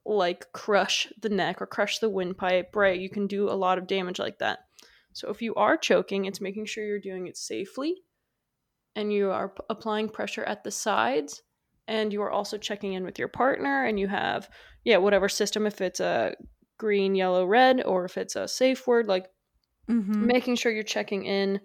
like 0.06 0.52
crush 0.54 1.08
the 1.22 1.30
neck 1.30 1.62
or 1.62 1.68
crush 1.68 2.00
the 2.00 2.10
windpipe. 2.10 2.76
Right. 2.76 3.00
You 3.00 3.10
can 3.10 3.28
do 3.28 3.50
a 3.50 3.54
lot 3.54 3.78
of 3.78 3.88
damage 3.88 4.20
like 4.20 4.40
that. 4.40 4.60
So 5.14 5.30
if 5.30 5.42
you 5.42 5.54
are 5.56 5.78
choking, 5.78 6.26
it's 6.26 6.42
making 6.42 6.66
sure 6.66 6.86
you're 6.86 7.00
doing 7.00 7.28
it 7.28 7.38
safely 7.38 7.96
and 8.96 9.12
you 9.12 9.32
are 9.32 9.50
p- 9.50 9.64
applying 9.70 10.10
pressure 10.10 10.44
at 10.44 10.64
the 10.64 10.72
sides 10.72 11.42
and 11.88 12.14
you 12.14 12.22
are 12.22 12.32
also 12.32 12.58
checking 12.58 12.94
in 12.94 13.04
with 13.04 13.20
your 13.20 13.28
partner 13.28 13.86
and 13.86 14.00
you 14.00 14.08
have 14.08 14.50
yeah 14.84 14.98
whatever 14.98 15.30
system 15.30 15.66
if 15.66 15.82
it's 15.82 16.00
a 16.00 16.36
green 16.78 17.16
yellow 17.16 17.46
red 17.46 17.82
or 17.86 18.06
if 18.06 18.18
it's 18.18 18.36
a 18.36 18.48
safe 18.48 18.88
word 18.88 19.08
like 19.08 19.28
Mm-hmm. 19.90 20.28
making 20.28 20.56
sure 20.56 20.72
you're 20.72 20.84
checking 20.84 21.26
in 21.26 21.60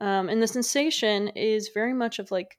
um, 0.00 0.28
and 0.28 0.40
the 0.40 0.46
sensation 0.46 1.28
is 1.28 1.70
very 1.74 1.94
much 1.94 2.18
of 2.18 2.30
like 2.30 2.58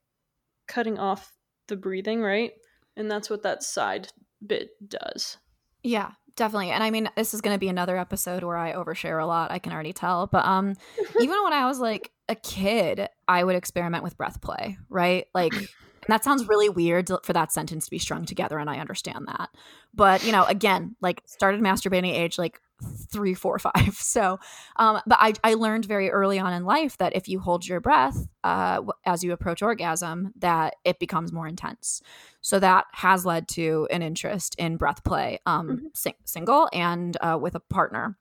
cutting 0.67 0.97
off 0.97 1.31
the 1.67 1.75
breathing 1.75 2.21
right 2.21 2.51
and 2.97 3.09
that's 3.09 3.29
what 3.29 3.43
that 3.43 3.63
side 3.63 4.09
bit 4.47 4.71
does 4.87 5.37
Yeah, 5.83 6.11
definitely. 6.35 6.71
And 6.71 6.83
I 6.83 6.89
mean, 6.91 7.09
this 7.15 7.33
is 7.33 7.41
going 7.41 7.55
to 7.55 7.59
be 7.59 7.67
another 7.67 7.97
episode 7.97 8.43
where 8.43 8.57
I 8.57 8.73
overshare 8.73 9.21
a 9.21 9.25
lot. 9.25 9.51
I 9.51 9.59
can 9.59 9.71
already 9.71 9.93
tell. 9.93 10.27
But 10.27 10.45
um, 10.45 10.73
even 11.21 11.43
when 11.43 11.53
I 11.53 11.65
was 11.67 11.79
like 11.79 12.11
a 12.27 12.35
kid, 12.35 13.07
I 13.27 13.43
would 13.43 13.55
experiment 13.55 14.03
with 14.03 14.17
breath 14.17 14.41
play, 14.41 14.77
right? 14.89 15.27
Like, 15.33 15.53
and 15.53 15.67
that 16.07 16.23
sounds 16.23 16.47
really 16.47 16.69
weird 16.69 17.07
to- 17.07 17.21
for 17.23 17.33
that 17.33 17.51
sentence 17.51 17.85
to 17.85 17.91
be 17.91 17.99
strung 17.99 18.25
together, 18.25 18.57
and 18.57 18.69
I 18.69 18.79
understand 18.79 19.27
that. 19.27 19.49
But 19.93 20.25
you 20.25 20.31
know, 20.31 20.43
again, 20.45 20.95
like 21.01 21.21
started 21.25 21.61
masturbating 21.61 22.09
at 22.09 22.15
age 22.15 22.37
like 22.37 22.59
three, 23.11 23.33
four, 23.33 23.57
five. 23.67 23.95
So, 23.95 24.39
um, 24.75 25.01
but 25.05 25.17
I 25.21 25.33
I 25.43 25.53
learned 25.55 25.85
very 25.85 26.09
early 26.09 26.39
on 26.39 26.53
in 26.53 26.65
life 26.65 26.97
that 26.97 27.15
if 27.15 27.27
you 27.27 27.39
hold 27.39 27.65
your 27.67 27.79
breath 27.79 28.27
uh, 28.43 28.81
as 29.05 29.23
you 29.23 29.31
approach 29.31 29.61
orgasm, 29.61 30.31
that 30.37 30.75
it 30.83 30.99
becomes 30.99 31.31
more 31.31 31.47
intense. 31.47 32.01
So 32.41 32.59
that 32.59 32.85
has 32.93 33.25
led 33.25 33.47
to 33.49 33.87
an 33.91 34.01
interest 34.01 34.55
in 34.57 34.77
breath 34.77 35.03
play, 35.03 35.39
um, 35.45 35.67
Mhm. 35.67 35.95
sing- 35.97 36.13
single 36.25 36.69
and 36.73 37.17
uh, 37.21 37.37
with 37.41 37.55
a 37.55 37.59
partner. 37.59 38.17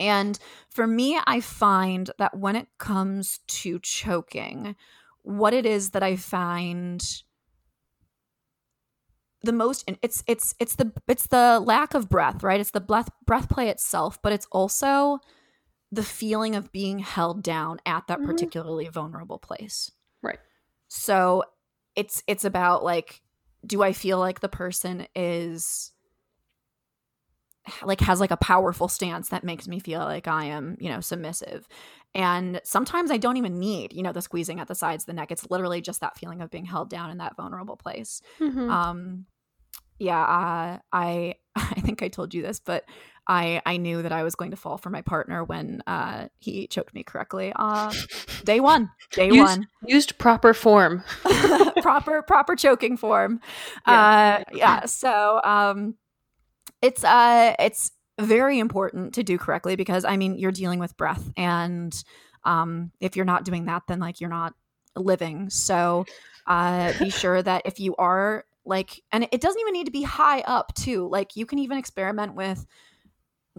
And 0.00 0.38
for 0.70 0.86
me, 0.86 1.18
I 1.26 1.40
find 1.40 2.10
that 2.18 2.36
when 2.36 2.54
it 2.56 2.68
comes 2.78 3.40
to 3.48 3.80
choking, 3.80 4.76
what 5.22 5.52
it 5.52 5.66
is 5.66 5.90
that 5.90 6.02
I 6.04 6.14
find 6.16 7.04
the 9.42 9.52
most 9.52 9.88
it's 10.02 10.24
it's 10.26 10.54
it's 10.58 10.74
the 10.74 10.92
it's 11.06 11.28
the 11.28 11.60
lack 11.64 11.94
of 11.94 12.08
breath, 12.08 12.42
right? 12.42 12.60
It's 12.60 12.72
the 12.72 12.80
breath 12.80 13.10
breath 13.24 13.48
play 13.48 13.68
itself, 13.68 14.20
but 14.22 14.32
it's 14.32 14.46
also 14.50 15.20
the 15.92 16.02
feeling 16.02 16.54
of 16.54 16.70
being 16.72 16.98
held 16.98 17.42
down 17.42 17.80
at 17.86 18.06
that 18.08 18.18
Mhm. 18.20 18.26
particularly 18.26 18.88
vulnerable 18.88 19.38
place. 19.38 19.90
Right. 20.22 20.38
So 20.88 21.44
it's 21.96 22.22
it's 22.26 22.44
about 22.44 22.84
like 22.84 23.22
do 23.66 23.82
I 23.82 23.92
feel 23.92 24.18
like 24.18 24.40
the 24.40 24.48
person 24.48 25.06
is 25.14 25.92
like 27.82 28.00
has 28.00 28.20
like 28.20 28.30
a 28.30 28.36
powerful 28.36 28.88
stance 28.88 29.28
that 29.30 29.44
makes 29.44 29.66
me 29.68 29.78
feel 29.80 30.00
like 30.00 30.28
I 30.28 30.44
am, 30.46 30.76
you 30.80 30.88
know, 30.88 31.00
submissive. 31.00 31.68
And 32.14 32.60
sometimes 32.64 33.10
I 33.10 33.16
don't 33.18 33.36
even 33.36 33.58
need, 33.58 33.92
you 33.92 34.02
know, 34.02 34.12
the 34.12 34.22
squeezing 34.22 34.60
at 34.60 34.68
the 34.68 34.74
sides 34.74 35.02
of 35.02 35.06
the 35.06 35.12
neck. 35.12 35.30
It's 35.30 35.50
literally 35.50 35.80
just 35.80 36.00
that 36.00 36.16
feeling 36.18 36.40
of 36.40 36.50
being 36.50 36.64
held 36.64 36.88
down 36.90 37.10
in 37.10 37.18
that 37.18 37.36
vulnerable 37.36 37.76
place. 37.76 38.22
Mhm. 38.40 38.70
Um 38.70 39.26
yeah, 40.00 40.22
uh, 40.22 40.78
I 40.92 41.34
I 41.56 41.80
think 41.80 42.02
I 42.04 42.08
told 42.08 42.32
you 42.32 42.40
this, 42.42 42.60
but 42.60 42.84
I 43.26 43.60
I 43.66 43.76
knew 43.78 44.02
that 44.02 44.12
I 44.12 44.22
was 44.22 44.36
going 44.36 44.52
to 44.52 44.56
fall 44.56 44.78
for 44.78 44.90
my 44.90 45.02
partner 45.02 45.44
when 45.44 45.82
uh 45.86 46.28
he 46.38 46.66
choked 46.68 46.94
me 46.94 47.02
correctly. 47.02 47.52
Uh 47.54 47.92
day 48.44 48.60
1. 48.60 48.90
Day 49.12 49.26
Use- 49.28 49.36
1. 49.44 49.66
used 49.86 50.16
proper 50.18 50.54
form 50.54 51.02
proper 51.82 52.22
proper 52.22 52.54
choking 52.56 52.96
form. 52.96 53.40
Yeah. 53.86 54.38
Uh 54.40 54.44
yeah, 54.56 54.86
so 54.86 55.40
um 55.44 55.94
it's 56.82 57.04
uh 57.04 57.54
it's 57.58 57.92
very 58.20 58.58
important 58.58 59.14
to 59.14 59.22
do 59.22 59.38
correctly 59.38 59.76
because 59.76 60.04
I 60.04 60.16
mean 60.16 60.38
you're 60.38 60.52
dealing 60.52 60.78
with 60.78 60.96
breath 60.96 61.30
and 61.36 61.94
um 62.44 62.92
if 63.00 63.16
you're 63.16 63.24
not 63.24 63.44
doing 63.44 63.66
that 63.66 63.84
then 63.86 64.00
like 64.00 64.20
you're 64.20 64.30
not 64.30 64.54
living. 64.96 65.50
So 65.50 66.06
uh 66.46 66.92
be 66.98 67.10
sure 67.22 67.42
that 67.42 67.62
if 67.64 67.80
you 67.80 67.94
are 67.96 68.44
like 68.64 69.02
and 69.12 69.28
it 69.32 69.40
doesn't 69.40 69.60
even 69.60 69.72
need 69.72 69.86
to 69.86 69.92
be 69.92 70.02
high 70.02 70.40
up 70.40 70.74
too. 70.74 71.08
Like 71.08 71.36
you 71.36 71.46
can 71.46 71.58
even 71.58 71.78
experiment 71.78 72.34
with 72.34 72.66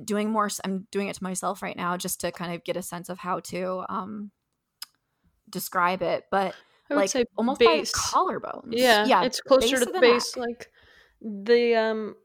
doing 0.04 0.30
more 0.30 0.50
i'm 0.64 0.88
doing 0.92 1.08
it 1.08 1.16
to 1.16 1.24
myself 1.24 1.62
right 1.62 1.76
now 1.76 1.98
just 1.98 2.22
to 2.22 2.32
kind 2.32 2.54
of 2.54 2.64
get 2.64 2.78
a 2.78 2.82
sense 2.82 3.10
of 3.10 3.18
how 3.18 3.40
to 3.42 3.84
um 3.90 4.32
describe 5.50 6.02
it, 6.02 6.26
but 6.32 6.54
i 6.90 6.94
would 6.94 7.02
like 7.02 7.10
say 7.10 7.26
almost 7.36 7.60
base. 7.60 7.92
by 7.92 8.00
collarbones. 8.00 8.70
yeah 8.70 9.06
yeah, 9.06 9.24
it's 9.24 9.42
closer 9.42 9.80
to 9.80 9.86
the 9.86 9.92
the 9.92 10.00
base 10.00 10.38
like 10.38 10.72
the 11.22 11.76
um 11.76 12.16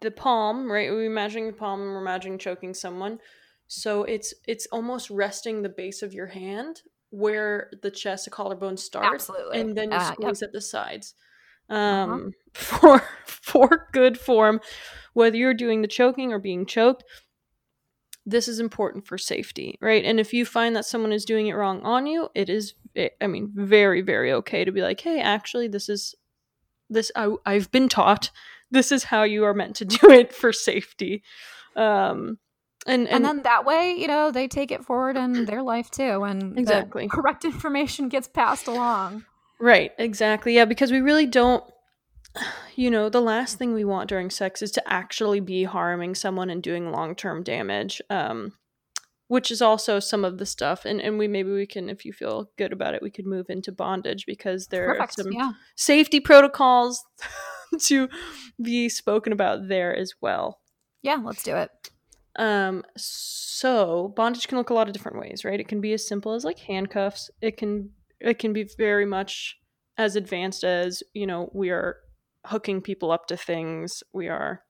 the 0.00 0.10
palm 0.10 0.70
right 0.70 0.90
we're 0.90 1.04
imagining 1.04 1.46
the 1.48 1.52
palm 1.52 1.80
and 1.82 1.90
we're 1.90 2.00
imagining 2.00 2.38
choking 2.38 2.72
someone 2.74 3.18
so 3.66 4.04
it's 4.04 4.32
it's 4.46 4.66
almost 4.72 5.10
resting 5.10 5.62
the 5.62 5.68
base 5.68 6.02
of 6.02 6.14
your 6.14 6.26
hand 6.28 6.82
where 7.10 7.70
the 7.82 7.90
chest 7.90 8.24
the 8.24 8.30
collarbone 8.30 8.76
starts 8.76 9.28
Absolutely. 9.28 9.60
and 9.60 9.76
then 9.76 9.90
you 9.90 9.98
Uh, 9.98 10.00
yep. 10.00 10.14
squeeze 10.14 10.42
at 10.42 10.52
the 10.52 10.60
sides 10.60 11.14
Uh-huh. 11.68 11.76
um 11.76 12.32
for 12.54 13.02
for 13.26 13.88
good 13.92 14.18
form 14.18 14.60
whether 15.12 15.36
you're 15.36 15.52
doing 15.54 15.82
the 15.82 15.88
choking 15.88 16.32
or 16.32 16.38
being 16.38 16.64
choked 16.64 17.04
this 18.24 18.48
is 18.48 18.58
important 18.58 19.06
for 19.06 19.18
safety 19.18 19.76
right 19.80 20.04
and 20.04 20.18
if 20.18 20.32
you 20.32 20.44
find 20.44 20.74
that 20.74 20.84
someone 20.86 21.12
is 21.12 21.24
doing 21.24 21.46
it 21.48 21.54
wrong 21.54 21.80
on 21.82 22.06
you 22.06 22.28
it 22.34 22.48
is 22.48 22.74
eh, 22.96 23.08
i 23.20 23.26
mean 23.26 23.50
very 23.54 24.00
very 24.00 24.32
okay 24.32 24.64
to 24.64 24.72
be 24.72 24.82
like 24.82 25.00
hey 25.00 25.20
actually 25.20 25.68
this 25.68 25.88
is 25.88 26.14
this 26.88 27.10
I, 27.14 27.34
i've 27.44 27.70
been 27.70 27.88
taught 27.88 28.30
this 28.70 28.92
is 28.92 29.04
how 29.04 29.22
you 29.22 29.44
are 29.44 29.54
meant 29.54 29.76
to 29.76 29.84
do 29.84 30.10
it 30.10 30.32
for 30.32 30.52
safety 30.52 31.22
um 31.76 32.38
and 32.86 33.08
and, 33.08 33.16
and, 33.16 33.24
then 33.24 33.42
that 33.42 33.64
way, 33.64 33.94
you 33.94 34.06
know, 34.06 34.30
they 34.30 34.46
take 34.46 34.70
it 34.70 34.84
forward 34.84 35.16
in 35.16 35.44
their 35.44 35.62
life 35.62 35.90
too, 35.90 36.22
and 36.22 36.56
Exactly. 36.56 37.08
correct 37.08 37.44
information 37.52 38.08
gets 38.08 38.28
passed 38.28 38.68
along. 38.68 39.24
Right, 39.58 39.90
exactly. 39.98 40.54
Yeah, 40.54 40.66
because 40.66 40.92
we 40.92 41.00
really 41.00 41.26
don't 41.26 41.64
you 42.76 42.90
know, 42.90 43.08
the 43.08 43.20
last 43.20 43.58
thing 43.58 43.72
we 43.72 43.84
want 43.84 44.08
during 44.08 44.30
sex 44.30 44.62
is 44.62 44.70
to 44.72 44.92
actually 44.92 45.40
be 45.40 45.64
harming 45.64 46.14
someone 46.14 46.50
and 46.50 46.62
doing 46.62 46.92
long-term 46.92 47.42
damage. 47.42 48.00
Um 48.08 48.52
which 49.28 49.50
is 49.50 49.60
also 49.60 49.98
some 49.98 50.24
of 50.24 50.38
the 50.38 50.46
stuff 50.46 50.84
and 50.84 51.00
and 51.00 51.18
we 51.18 51.26
maybe 51.26 51.50
we 51.50 51.66
can 51.66 51.88
if 51.88 52.04
you 52.04 52.12
feel 52.12 52.50
good 52.56 52.72
about 52.72 52.94
it, 52.94 53.02
we 53.02 53.10
could 53.10 53.26
move 53.26 53.46
into 53.50 53.72
bondage 53.72 54.26
because 54.26 54.68
there 54.68 54.86
Perfect. 54.86 55.18
are 55.18 55.22
some 55.24 55.32
Yeah. 55.32 55.52
safety 55.74 56.20
protocols 56.20 57.04
to 57.80 58.08
be 58.62 58.88
spoken 58.88 59.32
about 59.32 59.68
there 59.68 59.94
as 59.94 60.14
well. 60.20 60.60
Yeah. 61.02 61.20
Let's 61.22 61.42
do 61.42 61.56
it. 61.56 61.70
Um, 62.38 62.84
so 62.96 64.12
bondage 64.16 64.46
can 64.48 64.58
look 64.58 64.70
a 64.70 64.74
lot 64.74 64.88
of 64.88 64.92
different 64.92 65.18
ways, 65.18 65.44
right? 65.44 65.58
It 65.58 65.68
can 65.68 65.80
be 65.80 65.92
as 65.94 66.06
simple 66.06 66.32
as 66.34 66.44
like 66.44 66.58
handcuffs. 66.58 67.30
It 67.40 67.56
can 67.56 67.90
it 68.20 68.38
can 68.38 68.52
be 68.52 68.68
very 68.76 69.06
much 69.06 69.56
as 69.98 70.16
advanced 70.16 70.64
as 70.64 71.02
you 71.14 71.26
know 71.26 71.50
we 71.54 71.70
are 71.70 71.96
hooking 72.44 72.80
people 72.82 73.10
up 73.10 73.26
to 73.28 73.36
things. 73.36 74.02
We 74.12 74.28
are, 74.28 74.62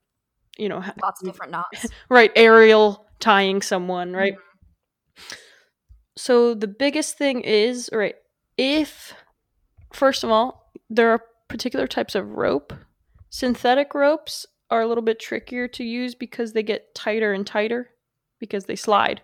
you 0.56 0.68
know, 0.68 0.82
Lots 1.02 1.20
of 1.22 1.26
different 1.26 1.52
knots. 1.52 1.87
right 2.09 2.30
aerial 2.37 3.06
tying 3.18 3.62
someone, 3.62 4.12
right? 4.12 4.35
So 6.16 6.54
the 6.54 6.68
biggest 6.68 7.18
thing 7.18 7.40
is 7.40 7.90
right 7.92 8.14
if 8.56 9.12
first 9.92 10.24
of 10.24 10.30
all 10.30 10.70
there 10.88 11.11
are 11.11 11.20
particular 11.48 11.87
types 11.87 12.14
of 12.14 12.28
rope. 12.30 12.72
Synthetic 13.30 13.94
ropes 13.94 14.46
are 14.70 14.80
a 14.82 14.87
little 14.87 15.02
bit 15.02 15.20
trickier 15.20 15.68
to 15.68 15.85
use 15.85 16.14
because 16.14 16.52
they 16.52 16.62
get 16.62 16.94
tighter 16.94 17.32
and 17.32 17.46
tighter 17.46 17.90
because 18.40 18.64
they 18.64 18.76
slide. 18.76 19.22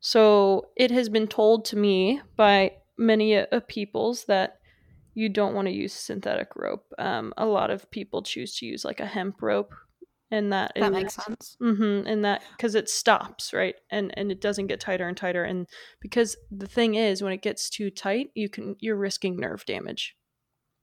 So 0.00 0.68
it 0.76 0.90
has 0.90 1.08
been 1.08 1.26
told 1.26 1.64
to 1.66 1.76
me 1.76 2.20
by 2.36 2.72
many 2.98 3.36
uh, 3.36 3.60
peoples 3.68 4.24
that 4.26 4.58
you 5.14 5.28
don't 5.28 5.54
want 5.54 5.66
to 5.68 5.72
use 5.72 5.92
synthetic 5.92 6.48
rope. 6.56 6.84
Um, 6.98 7.32
a 7.36 7.46
lot 7.46 7.70
of 7.70 7.90
people 7.90 8.22
choose 8.22 8.56
to 8.58 8.66
use 8.66 8.84
like 8.84 9.00
a 9.00 9.06
hemp 9.06 9.40
rope, 9.40 9.72
and 10.30 10.52
that 10.52 10.72
That 10.76 10.84
is- 10.86 10.90
makes 10.92 11.14
sense. 11.14 11.56
Mm-hmm, 11.60 12.06
and 12.06 12.24
that 12.24 12.42
because 12.56 12.74
it 12.74 12.88
stops 12.90 13.52
right, 13.54 13.74
and 13.90 14.12
and 14.18 14.30
it 14.30 14.40
doesn't 14.42 14.66
get 14.66 14.80
tighter 14.80 15.08
and 15.08 15.16
tighter, 15.16 15.42
and 15.44 15.66
because 16.00 16.36
the 16.50 16.66
thing 16.66 16.94
is, 16.96 17.22
when 17.22 17.32
it 17.32 17.42
gets 17.42 17.70
too 17.70 17.90
tight, 17.90 18.30
you 18.34 18.48
can 18.50 18.76
you're 18.78 18.96
risking 18.96 19.36
nerve 19.36 19.64
damage. 19.64 20.14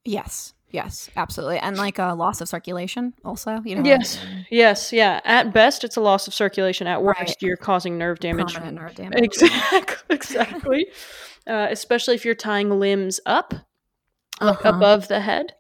Yes. 0.05 0.53
Yes. 0.71 1.09
Absolutely. 1.15 1.59
And 1.59 1.77
like 1.77 1.99
a 1.99 2.13
loss 2.13 2.41
of 2.41 2.49
circulation, 2.49 3.13
also. 3.23 3.61
You 3.63 3.75
know. 3.75 3.83
Yes, 3.85 4.19
yes, 4.49 4.91
yeah. 4.91 5.21
At 5.23 5.53
best, 5.53 5.83
it's 5.83 5.97
a 5.97 6.01
loss 6.01 6.27
of 6.27 6.33
circulation. 6.33 6.87
At 6.87 7.03
worst, 7.03 7.19
Right. 7.19 7.35
you're 7.41 7.57
causing 7.57 7.97
nerve 7.99 8.19
damage. 8.19 8.55
Permanent 8.55 8.77
nerve 8.81 8.95
damage. 8.95 9.19
Exactly, 9.23 9.97
exactly. 10.15 10.87
uh, 11.45 11.67
especially 11.69 12.15
if 12.15 12.25
you're 12.25 12.33
tying 12.33 12.79
limbs 12.79 13.19
up, 13.27 13.53
Uh-huh. 14.41 14.67
above 14.67 15.07
the 15.09 15.19
head. 15.21 15.53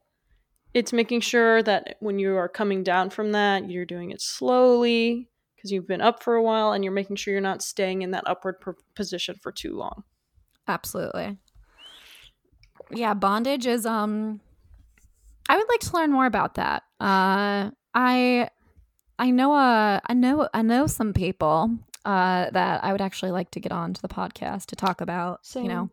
it's 0.73 0.91
making 0.91 1.21
sure 1.21 1.61
that 1.61 1.95
when 1.99 2.17
you 2.17 2.35
are 2.35 2.49
coming 2.49 2.81
down 2.83 3.11
from 3.11 3.31
that, 3.33 3.69
you're 3.69 3.85
doing 3.85 4.09
it 4.09 4.19
slowly 4.19 5.29
because 5.55 5.71
you've 5.71 5.87
been 5.87 6.01
up 6.01 6.23
for 6.23 6.33
a 6.33 6.41
while 6.41 6.71
and 6.73 6.83
you're 6.83 6.91
making 6.91 7.15
sure 7.15 7.31
you're 7.31 7.39
not 7.41 7.61
staying 7.61 8.01
in 8.01 8.09
that 8.09 8.23
upward 8.25 8.59
per- 8.59 8.75
position 8.95 9.35
for 9.43 9.51
too 9.51 9.77
long. 9.77 10.03
Absolutely. 10.67 11.37
Yeah, 12.95 13.13
bondage 13.13 13.65
is 13.65 13.85
um 13.85 14.39
I 15.49 15.57
would 15.57 15.67
like 15.69 15.81
to 15.81 15.93
learn 15.93 16.11
more 16.11 16.25
about 16.25 16.55
that. 16.55 16.83
Uh 16.99 17.71
I 17.93 18.49
I 19.19 19.31
know 19.31 19.53
uh 19.53 19.99
I 20.05 20.13
know 20.13 20.49
I 20.53 20.61
know 20.61 20.87
some 20.87 21.13
people 21.13 21.69
uh 22.05 22.49
that 22.51 22.83
I 22.83 22.91
would 22.91 23.01
actually 23.01 23.31
like 23.31 23.51
to 23.51 23.59
get 23.59 23.71
on 23.71 23.93
to 23.93 24.01
the 24.01 24.07
podcast 24.07 24.67
to 24.67 24.75
talk 24.75 25.01
about, 25.01 25.45
Same. 25.45 25.63
you 25.63 25.69
know, 25.69 25.89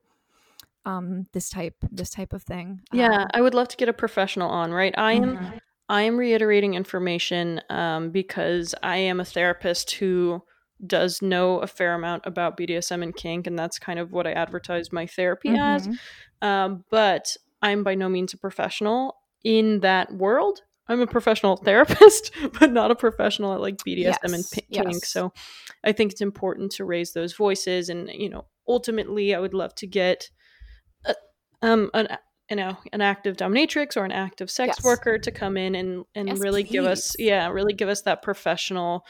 um 0.84 1.26
this 1.32 1.50
type 1.50 1.74
this 1.90 2.10
type 2.10 2.32
of 2.32 2.42
thing. 2.42 2.80
Yeah, 2.92 3.22
Um, 3.22 3.28
I 3.34 3.40
would 3.40 3.54
love 3.54 3.68
to 3.68 3.76
get 3.76 3.88
a 3.88 3.92
professional 3.92 4.50
on, 4.50 4.72
right? 4.72 4.94
I 4.96 5.14
am 5.14 5.36
mhm. 5.36 5.60
I 5.88 6.02
am 6.02 6.16
reiterating 6.16 6.74
information 6.74 7.60
um, 7.68 8.10
because 8.10 8.76
I 8.80 8.98
am 8.98 9.18
a 9.18 9.24
therapist 9.24 9.90
who 9.92 10.40
does 10.86 11.20
know 11.22 11.58
a 11.58 11.66
fair 11.66 11.94
amount 11.94 12.24
about 12.26 12.56
BDSM 12.56 13.02
and 13.02 13.14
kink, 13.14 13.46
and 13.46 13.58
that's 13.58 13.78
kind 13.78 13.98
of 13.98 14.12
what 14.12 14.26
I 14.26 14.32
advertise 14.32 14.92
my 14.92 15.06
therapy 15.06 15.50
as. 15.50 15.86
Mhm. 15.88 15.98
Um, 16.42 16.84
but 16.90 17.36
I'm 17.62 17.82
by 17.82 17.94
no 17.94 18.08
means 18.08 18.32
a 18.34 18.38
professional 18.38 19.16
in 19.44 19.80
that 19.80 20.12
world. 20.14 20.62
I'm 20.88 21.00
a 21.00 21.06
professional 21.06 21.56
therapist, 21.64 22.32
but 22.58 22.72
not 22.72 22.90
a 22.90 22.96
professional 22.96 23.52
at 23.54 23.60
like 23.60 23.76
BDSM 23.84 24.24
and 24.24 24.32
Yes, 24.32 24.48
p- 24.50 24.66
kink. 24.72 24.86
yes. 24.86 25.08
So 25.12 25.32
I 25.84 25.92
think 25.92 26.12
it's 26.12 26.20
important 26.20 26.72
to 26.72 26.84
raise 26.84 27.12
those 27.12 27.34
voices, 27.34 27.88
and 27.88 28.08
you 28.08 28.28
know, 28.28 28.46
ultimately, 28.66 29.34
I 29.34 29.38
would 29.40 29.54
love 29.54 29.74
to 29.76 29.86
get 29.86 30.30
a, 31.04 31.14
um 31.62 31.90
an 31.94 32.08
you 32.50 32.56
know 32.56 32.76
an 32.92 33.00
active 33.00 33.36
dominatrix 33.36 33.96
or 33.96 34.04
an 34.04 34.10
active 34.12 34.50
sex 34.50 34.68
Yes. 34.76 34.84
worker 34.84 35.18
to 35.18 35.30
come 35.30 35.56
in 35.56 35.74
and 35.76 36.04
and 36.16 36.40
really 36.40 36.64
give 36.64 36.84
us 36.84 37.14
yeah 37.18 37.48
really 37.48 37.72
give 37.72 37.88
us 37.88 38.02
that 38.02 38.22
professional 38.22 39.04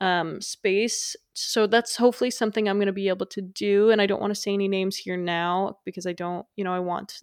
um 0.00 0.40
space. 0.40 1.16
So 1.34 1.66
that's 1.66 1.96
hopefully 1.96 2.30
something 2.30 2.68
i'm 2.68 2.78
going 2.78 2.86
to 2.86 2.92
be 2.92 3.08
able 3.08 3.26
to 3.26 3.40
do 3.40 3.90
and 3.90 4.00
i 4.02 4.06
don't 4.06 4.20
want 4.20 4.32
to 4.34 4.40
say 4.40 4.52
any 4.52 4.68
names 4.68 4.96
here 4.96 5.16
now 5.16 5.78
because 5.84 6.06
i 6.06 6.12
don't 6.12 6.46
you 6.56 6.64
know 6.64 6.72
i 6.74 6.78
want 6.80 7.20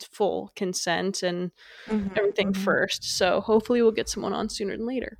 full 0.00 0.50
consent 0.56 1.22
and 1.22 1.50
Mhm, 1.88 2.16
everything 2.16 2.52
mhm. 2.52 2.54
first. 2.54 3.04
So 3.18 3.40
hopefully 3.40 3.82
we'll 3.82 3.92
get 3.92 4.08
someone 4.08 4.32
on 4.32 4.48
sooner 4.48 4.76
than 4.76 4.86
later. 4.86 5.18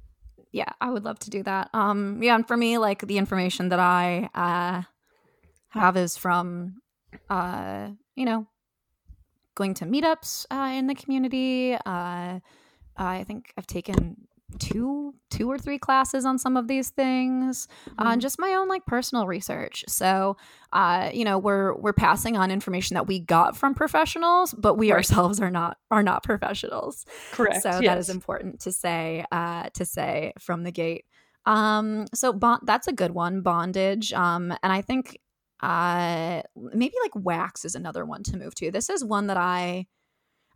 Yeah 0.52 0.72
i 0.80 0.90
would 0.90 1.04
love 1.04 1.18
to 1.20 1.30
do 1.30 1.42
that. 1.42 1.70
Um 1.74 2.22
yeah 2.22 2.34
and 2.34 2.46
for 2.46 2.56
me 2.56 2.78
like 2.78 3.06
the 3.06 3.18
information 3.18 3.68
that 3.70 3.80
i 3.80 4.28
uh 4.34 4.82
have 5.68 5.96
is 5.96 6.16
from 6.16 6.80
uh 7.30 7.90
you 8.14 8.24
know 8.24 8.46
going 9.54 9.74
to 9.74 9.84
meetups 9.84 10.46
uh, 10.50 10.72
in 10.74 10.86
the 10.86 10.94
community. 10.94 11.74
Uh 11.74 12.40
i 12.96 13.24
think 13.24 13.52
i've 13.58 13.66
taken 13.66 14.28
two 14.58 15.14
two 15.30 15.50
or 15.50 15.58
three 15.58 15.78
classes 15.78 16.24
on 16.24 16.38
some 16.38 16.56
of 16.56 16.68
these 16.68 16.90
things 16.90 17.66
uh, 17.98 18.04
and 18.08 18.20
just 18.20 18.38
my 18.38 18.54
own 18.54 18.68
like 18.68 18.86
personal 18.86 19.26
research. 19.26 19.84
So 19.88 20.36
uh 20.72 21.10
you 21.12 21.24
know 21.24 21.38
we're 21.38 21.74
we're 21.76 21.92
passing 21.92 22.36
on 22.36 22.50
information 22.50 22.94
that 22.94 23.06
we 23.06 23.20
got 23.20 23.56
from 23.56 23.74
professionals 23.74 24.54
but 24.56 24.74
we 24.74 24.90
Right. 24.90 24.96
ourselves 24.98 25.40
are 25.40 25.50
not 25.50 25.76
are 25.90 26.02
not 26.02 26.22
professionals. 26.22 27.04
Correct 27.32 27.62
so 27.62 27.70
that 27.70 27.82
yes. 27.82 27.98
is 27.98 28.08
important 28.10 28.60
to 28.60 28.72
say 28.72 29.24
uh 29.32 29.68
to 29.74 29.84
say 29.84 30.32
from 30.38 30.62
the 30.64 30.72
gate. 30.72 31.04
Um 31.46 32.06
so 32.14 32.32
bond 32.32 32.62
that's 32.64 32.86
a 32.86 32.92
good 32.92 33.10
one 33.12 33.42
bondage 33.42 34.12
um 34.12 34.52
and 34.62 34.72
i 34.72 34.80
think 34.80 35.18
uh 35.60 36.42
maybe 36.56 36.94
like 37.02 37.24
wax 37.24 37.64
is 37.64 37.74
another 37.74 38.04
one 38.04 38.22
to 38.24 38.36
move 38.36 38.54
to. 38.56 38.70
This 38.70 38.90
is 38.90 39.04
one 39.04 39.26
that 39.28 39.36
i 39.36 39.86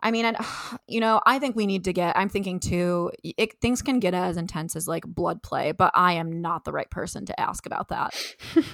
i 0.03 0.11
mean 0.11 0.25
and 0.25 0.37
you 0.87 1.01
know 1.01 1.21
i 1.27 1.39
think 1.39 1.57
we 1.57 1.67
need 1.67 1.85
to 1.85 1.93
get 1.93 2.17
i'm 2.17 2.29
thinking 2.29 2.61
too 2.61 3.11
it, 3.23 3.61
things 3.61 3.83
can 3.83 3.99
get 3.99 4.15
as 4.15 4.37
intense 4.37 4.77
as 4.77 4.87
like 4.87 5.05
blood 5.07 5.43
play 5.43 5.73
but 5.73 5.91
i 5.95 6.13
am 6.15 6.41
not 6.41 6.65
the 6.65 6.73
right 6.73 6.91
person 6.91 7.25
to 7.27 7.39
ask 7.41 7.67
about 7.67 7.89
that. 7.89 8.15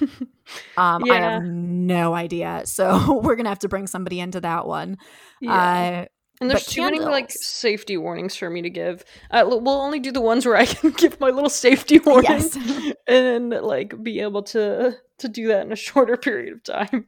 Um 0.77 1.03
i 1.09 1.15
have 1.15 1.43
no 1.43 2.13
idea. 2.13 2.61
So 2.65 3.19
we're 3.23 3.35
gonna 3.35 3.49
have 3.49 3.59
to 3.59 3.67
bring 3.67 3.87
somebody 3.87 4.19
into 4.19 4.41
that 4.41 4.67
one. 4.67 4.97
Yeah. 5.41 5.53
uh 5.53 6.05
And 6.41 6.49
there's 6.49 6.65
But 6.65 6.71
too 6.73 6.81
many 6.81 6.99
like 6.99 7.31
safety 7.31 7.95
warnings 7.97 8.35
for 8.35 8.49
me 8.49 8.61
to 8.61 8.69
give. 8.69 9.05
Uh, 9.31 9.43
we'll 9.47 9.69
only 9.69 9.99
do 9.99 10.11
the 10.11 10.19
ones 10.21 10.45
where 10.45 10.57
I 10.57 10.65
can 10.65 10.91
give 10.97 11.19
my 11.19 11.29
little 11.29 11.49
safety 11.49 11.99
warnings 11.99 12.55
yes 12.57 12.93
and 13.07 13.49
like 13.51 14.01
be 14.03 14.19
able 14.19 14.43
to 14.43 14.97
to 15.19 15.27
do 15.29 15.47
that 15.47 15.65
in 15.65 15.71
a 15.71 15.75
shorter 15.87 16.17
period 16.17 16.51
of 16.53 16.63
time. 16.63 17.07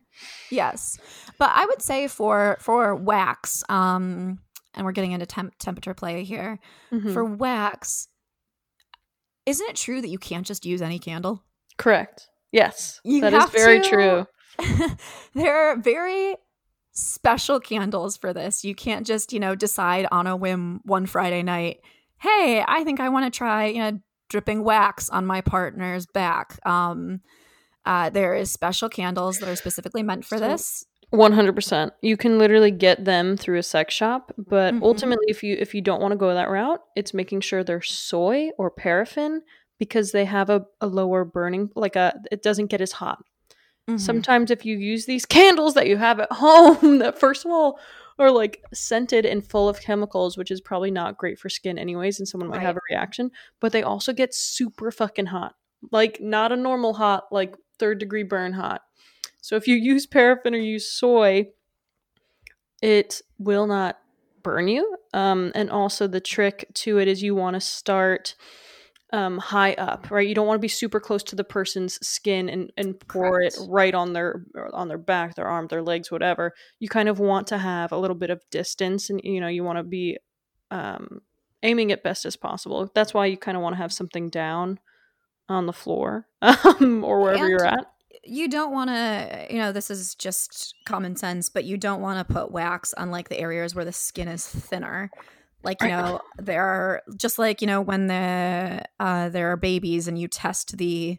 Yes, 0.50 0.98
but 1.38 1.52
I 1.54 1.66
would 1.66 1.82
say 1.82 2.08
for 2.08 2.58
for 2.62 2.96
wax, 2.96 3.63
um, 3.70 4.40
and 4.74 4.86
we're 4.86 4.94
getting 4.94 5.12
into 5.12 5.26
temp- 5.26 5.58
temperature 5.60 5.94
play 5.94 6.24
here. 6.24 6.60
Mhm. 6.94 7.12
For 7.12 7.26
wax, 7.26 8.08
isn't 9.46 9.70
it 9.70 9.76
true 9.76 10.02
that 10.02 10.08
you 10.10 10.18
can't 10.18 10.46
just 10.46 10.66
use 10.66 10.82
any 10.82 11.00
candle? 11.00 11.44
Correct. 11.78 12.30
Yes, 12.54 13.02
You 13.04 13.20
that 13.22 13.34
is 13.34 13.50
very 13.50 13.82
to- 13.82 13.90
true. 13.90 14.26
there 15.36 15.56
are 15.72 15.76
very 15.78 16.36
special 16.98 17.60
candles 17.60 18.18
for 18.18 18.34
this. 18.34 18.64
You 18.66 18.74
can't 18.74 19.06
just 19.06 19.32
you 19.32 19.40
know 19.40 19.54
decide 19.56 20.08
on 20.12 20.26
a 20.28 20.36
whim 20.36 20.82
one 20.84 21.06
Friday 21.06 21.44
night. 21.44 21.80
Hey, 22.20 22.64
I 22.68 22.84
think 22.84 23.00
I 23.00 23.10
want 23.10 23.32
to 23.32 23.38
try 23.38 23.66
you 23.68 23.80
know 23.80 24.00
dripping 24.30 24.64
wax 24.64 25.10
on 25.10 25.26
my 25.26 25.42
partner's 25.42 26.06
back. 26.08 26.60
Um, 26.66 27.22
uh, 27.86 28.10
there 28.10 28.34
is 28.36 28.52
special 28.52 28.90
candles 28.90 29.38
that 29.38 29.48
are 29.48 29.56
specifically 29.56 30.04
meant 30.04 30.26
for 30.26 30.38
So- 30.38 30.48
this. 30.48 30.86
One 31.12 31.32
hundred 31.32 31.56
percent. 31.56 31.94
You 32.02 32.18
can 32.18 32.38
literally 32.38 32.70
get 32.72 33.06
them 33.06 33.38
through 33.38 33.60
a 33.60 33.64
sex 33.64 33.94
shop, 33.94 34.34
but 34.38 34.74
Mhm. 34.74 34.82
ultimately, 34.84 35.26
if 35.30 35.42
you 35.42 35.56
if 35.58 35.74
you 35.74 35.80
don't 35.82 36.02
want 36.02 36.12
to 36.12 36.18
go 36.18 36.34
that 36.34 36.50
route, 36.50 36.82
it's 36.98 37.14
making 37.14 37.40
sure 37.42 37.64
they're 37.64 37.82
soy 37.82 38.50
or 38.58 38.70
paraffin 38.70 39.42
because 39.80 40.12
they 40.12 40.26
have 40.26 40.50
a, 40.50 40.66
a 40.82 40.88
lower 40.88 41.24
burning, 41.24 41.70
like 41.76 41.96
a 41.96 42.20
it 42.30 42.42
doesn't 42.44 42.66
get 42.68 42.82
as 42.82 42.92
hot. 42.92 43.20
Mhm. 43.89 44.00
Sometimes 44.00 44.52
if 44.52 44.65
you 44.65 44.78
use 44.78 45.06
these 45.06 45.26
candles 45.38 45.73
that 45.76 45.88
you 45.88 45.97
have 45.97 46.19
at 46.19 46.32
home, 46.32 47.00
that 47.00 47.19
first 47.19 47.45
of 47.45 47.52
all 47.52 47.80
are 48.19 48.32
like 48.32 48.63
scented 48.73 49.26
and 49.26 49.45
full 49.45 49.69
of 49.69 49.80
chemicals, 49.80 50.38
which 50.38 50.52
is 50.52 50.60
probably 50.60 50.91
not 50.91 51.17
great 51.17 51.39
for 51.39 51.50
skin 51.50 51.78
anyways, 51.78 52.19
and 52.19 52.28
someone 52.28 52.50
might 52.50 52.58
Right. 52.58 52.65
have 52.65 52.78
a 52.78 52.82
reaction. 52.89 53.32
But 53.60 53.71
they 53.71 53.84
also 53.84 54.12
get 54.12 54.34
super 54.34 54.91
fucking 54.91 55.28
hot, 55.28 55.56
like 55.91 56.19
not 56.19 56.52
a 56.52 56.56
normal 56.58 56.95
hot, 56.95 57.26
like 57.32 57.56
third 57.80 58.00
degree 58.00 58.23
burn 58.23 58.54
hot. 58.54 58.82
So 59.41 59.56
if 59.56 59.67
you 59.67 59.76
use 59.76 60.06
paraffin 60.08 60.54
or 60.56 60.58
use 60.58 60.89
soy, 60.91 61.50
it 62.82 63.21
will 63.38 63.67
not 63.67 64.00
burn 64.43 64.67
you. 64.67 64.97
Um, 65.13 65.52
and 65.56 65.69
also 65.69 66.08
the 66.08 66.19
trick 66.19 66.67
to 66.76 66.97
it 67.00 67.08
is 67.08 67.23
you 67.23 67.36
want 67.36 67.54
to 67.54 67.62
start 67.62 68.36
um, 69.13 69.38
high 69.38 69.74
up, 69.74 70.12
right? 70.12 70.28
You 70.28 70.36
don't 70.36 70.48
want 70.48 70.58
to 70.58 70.62
be 70.62 70.67
super 70.67 71.00
close 71.00 71.24
to 71.24 71.36
the 71.36 71.43
person's 71.43 71.96
skin 72.06 72.50
and, 72.50 72.72
and 72.76 73.00
pour 73.08 73.41
it 73.41 73.58
right 73.70 73.96
on 73.96 74.13
their 74.13 74.43
on 74.74 74.88
their 74.89 74.98
back, 74.98 75.36
their 75.36 75.48
arm, 75.48 75.67
their 75.67 75.82
legs, 75.82 76.12
whatever. 76.12 76.54
You 76.80 76.89
kind 76.89 77.08
of 77.08 77.20
want 77.20 77.48
to 77.48 77.58
have 77.58 77.91
a 77.91 77.98
little 77.98 78.15
bit 78.15 78.30
of 78.30 78.43
distance, 78.52 79.10
and 79.10 79.22
you 79.24 79.39
know 79.39 79.48
you 79.48 79.63
want 79.63 79.78
to 79.78 79.84
be 79.84 80.17
um, 80.72 81.22
aiming 81.63 81.89
it 81.91 82.04
best 82.04 82.26
as 82.26 82.36
possible. 82.36 82.91
That's 82.93 83.13
why 83.13 83.28
you 83.28 83.38
kind 83.38 83.56
of 83.56 83.63
want 83.63 83.74
to 83.76 83.82
have 83.82 83.93
something 83.93 84.30
down 84.30 84.80
on 85.50 85.65
the 85.65 85.74
floor 85.74 86.28
um, 86.41 87.04
or 87.04 87.22
wherever 87.22 87.48
you're 87.48 87.65
at. 87.65 87.86
you 88.24 88.50
don't 88.50 88.74
want 88.74 88.89
to 88.89 89.48
you 89.50 89.58
know 89.58 89.72
this 89.72 89.89
is 89.89 90.13
just 90.15 90.76
common 90.86 91.15
sense 91.15 91.48
but 91.48 91.63
you 91.63 91.78
don't 91.78 92.02
want 92.02 92.28
to 92.28 92.34
put 92.34 92.52
wax 92.52 92.93
on 92.96 93.12
like 93.12 93.30
the 93.30 93.39
areas 93.39 93.74
where 93.74 93.86
the 93.86 93.93
skin 93.93 94.28
is 94.28 94.46
thinner 94.46 95.10
like 95.63 95.82
you 95.82 95.88
know 95.89 96.20
there 96.38 96.63
are 96.63 97.02
just 97.17 97.39
like 97.39 97.62
you 97.62 97.67
know 97.67 97.82
when 97.82 98.08
the 98.08 98.84
uh 99.00 99.30
there 99.30 99.52
are 99.52 99.58
babies 99.58 100.08
and 100.08 100.20
you 100.20 100.28
test 100.28 100.78
the 100.78 101.17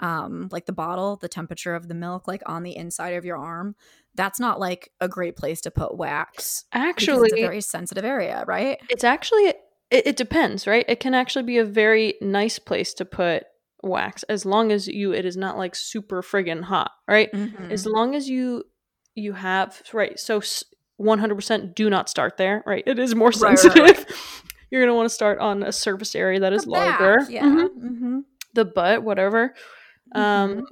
um 0.00 0.48
like 0.50 0.66
the 0.66 0.72
bottle 0.72 1.16
the 1.16 1.28
temperature 1.28 1.74
of 1.74 1.88
the 1.88 1.94
milk 1.94 2.26
like 2.26 2.42
on 2.46 2.62
the 2.62 2.76
inside 2.76 3.10
of 3.14 3.24
your 3.24 3.36
arm 3.36 3.74
that's 4.14 4.40
not 4.40 4.58
like 4.58 4.90
a 5.00 5.08
great 5.08 5.36
place 5.36 5.60
to 5.60 5.70
put 5.70 5.96
wax 5.96 6.64
Actually, 6.72 7.28
it's 7.28 7.34
a 7.34 7.36
very 7.38 7.60
sensitive 7.60 8.04
area 8.04 8.44
right 8.46 8.78
It's 8.88 9.04
actually 9.04 9.44
it, 9.90 10.06
it 10.06 10.16
depends, 10.16 10.66
right? 10.66 10.84
It 10.88 11.00
can 11.00 11.14
actually 11.14 11.42
be 11.44 11.58
a 11.58 11.64
very 11.64 12.14
nice 12.20 12.58
place 12.58 12.94
to 12.94 13.04
put 13.04 13.44
wax 13.82 14.22
as 14.24 14.44
long 14.44 14.72
as 14.72 14.86
you 14.86 15.12
it 15.12 15.24
is 15.24 15.36
not 15.36 15.56
like 15.58 15.74
super 15.74 16.22
friggin' 16.22 16.62
hot, 16.64 16.92
right? 17.08 17.30
Mhm. 17.32 17.72
As 17.72 17.86
long 17.86 18.14
as 18.14 18.28
you 18.28 18.64
you 19.14 19.32
have 19.34 19.82
right. 19.92 20.18
So 20.18 20.40
one 21.00 21.18
hundred 21.18 21.34
percent 21.36 21.74
do 21.74 21.88
not 21.90 22.08
start 22.08 22.36
there, 22.36 22.62
right? 22.66 22.84
It 22.86 22.98
is 22.98 23.14
more 23.14 23.28
Right, 23.28 23.40
right, 23.42 23.58
sensitive. 23.58 23.80
right. 23.98 24.12
You're 24.70 24.82
gonna 24.82 24.94
want 24.94 25.08
to 25.08 25.14
start 25.14 25.38
on 25.40 25.62
a 25.62 25.72
surface 25.72 26.14
area 26.14 26.38
that 26.40 26.52
is 26.52 26.64
The 26.64 26.70
back, 26.72 27.00
larger. 27.00 27.30
yeah 27.30 27.42
Mhm. 27.44 27.68
mm-hmm. 27.68 28.18
The 28.54 28.64
butt, 28.64 29.02
whatever. 29.02 29.54
Um, 30.14 30.66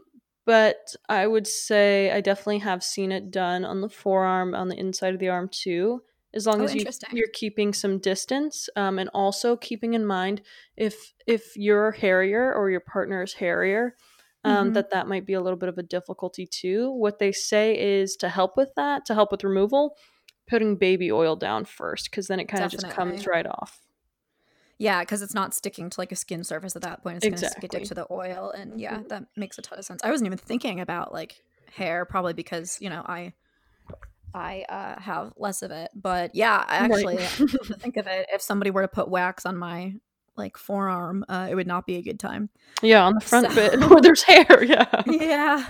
but 0.44 0.94
I 1.08 1.26
would 1.26 1.46
say 1.46 2.10
I 2.10 2.20
definitely 2.20 2.58
have 2.58 2.82
seen 2.82 3.12
it 3.12 3.30
done 3.30 3.64
on 3.64 3.80
the 3.80 3.88
forearm, 3.88 4.54
on 4.54 4.68
the 4.68 4.76
inside 4.78 5.14
of 5.14 5.20
the 5.20 5.28
arm 5.28 5.48
too. 5.48 6.02
As 6.34 6.46
long 6.46 6.60
Oh, 6.60 6.64
as 6.64 6.74
you, 6.74 6.84
you're 7.12 7.28
keeping 7.32 7.72
some 7.72 7.98
distance, 7.98 8.68
um, 8.76 8.98
and 8.98 9.08
also 9.14 9.56
keeping 9.56 9.94
in 9.94 10.04
mind 10.04 10.42
if 10.76 11.14
if 11.26 11.56
you're 11.56 11.90
hairier 11.92 12.52
or 12.54 12.70
your 12.70 12.80
partner 12.80 13.22
is 13.22 13.32
hairier, 13.34 13.96
um, 14.44 14.70
Mhm. 14.70 14.74
that 14.74 14.90
that 14.90 15.08
might 15.08 15.24
be 15.26 15.32
a 15.32 15.40
little 15.40 15.58
bit 15.58 15.68
of 15.70 15.78
a 15.78 15.82
difficulty 15.82 16.46
too. 16.46 16.90
What 16.92 17.18
they 17.18 17.32
say 17.32 17.78
is 17.78 18.14
to 18.16 18.28
help 18.28 18.56
with 18.58 18.74
that, 18.76 19.06
to 19.06 19.14
help 19.14 19.32
with 19.32 19.42
removal, 19.42 19.96
putting 20.48 20.76
baby 20.76 21.12
oil 21.12 21.36
down 21.36 21.64
first 21.64 22.10
because 22.10 22.26
then 22.26 22.40
it 22.40 22.46
kind 22.46 22.64
of 22.64 22.70
just 22.70 22.88
comes 22.90 23.26
right 23.26 23.46
off. 23.46 23.80
Yeah, 24.78 25.00
because 25.00 25.22
it's 25.22 25.34
not 25.34 25.54
sticking 25.54 25.90
to 25.90 26.00
like 26.00 26.12
a 26.12 26.16
skin 26.16 26.44
surface 26.44 26.76
at 26.76 26.82
that 26.82 27.02
point. 27.02 27.16
It's 27.16 27.24
going 27.24 27.34
to 27.34 27.48
stick 27.68 27.84
to 27.84 27.94
the 27.94 28.06
oil, 28.10 28.52
and 28.56 28.80
yeah, 28.80 28.98
Mhm. 28.98 29.08
that 29.08 29.24
makes 29.36 29.58
a 29.58 29.62
ton 29.62 29.78
of 29.78 29.84
sense. 29.84 30.00
I 30.04 30.10
wasn't 30.10 30.26
even 30.26 30.38
thinking 30.38 30.78
about 30.80 31.12
like 31.12 31.42
hair, 31.74 32.04
probably 32.04 32.32
because 32.32 32.78
you 32.80 32.88
know 32.88 33.02
I 33.06 33.32
I 34.34 34.64
uh, 34.68 35.00
have 35.00 35.32
less 35.36 35.62
of 35.62 35.70
it. 35.72 35.90
But 35.94 36.34
yeah, 36.34 36.64
I 36.68 36.86
Right. 36.86 36.90
actually 36.92 37.16
come 37.16 37.48
think 37.80 37.96
of 37.96 38.06
it, 38.06 38.28
if 38.32 38.40
somebody 38.40 38.70
were 38.70 38.82
to 38.82 38.88
put 38.88 39.08
wax 39.08 39.44
on 39.46 39.56
my 39.56 39.94
like 40.36 40.56
forearm, 40.56 41.24
uh, 41.28 41.48
it 41.50 41.56
would 41.56 41.66
not 41.66 41.84
be 41.84 41.96
a 41.96 42.02
good 42.02 42.20
time. 42.20 42.48
Yeah, 42.80 43.04
on 43.04 43.14
the 43.14 43.20
front 43.20 43.48
So- 43.50 43.54
bit 43.56 43.80
where 43.90 44.00
there's 44.02 44.22
hair. 44.22 44.62
Yeah. 44.62 45.02
yeah, 45.06 45.66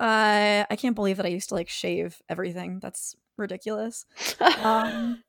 uh, 0.00 0.64
I 0.70 0.76
can't 0.78 0.94
believe 0.94 1.18
that 1.18 1.26
I 1.26 1.28
used 1.28 1.50
to 1.50 1.54
like 1.54 1.68
shave 1.68 2.22
everything. 2.30 2.78
That's 2.80 3.14
ridiculous. 3.38 4.04
um 4.62 5.22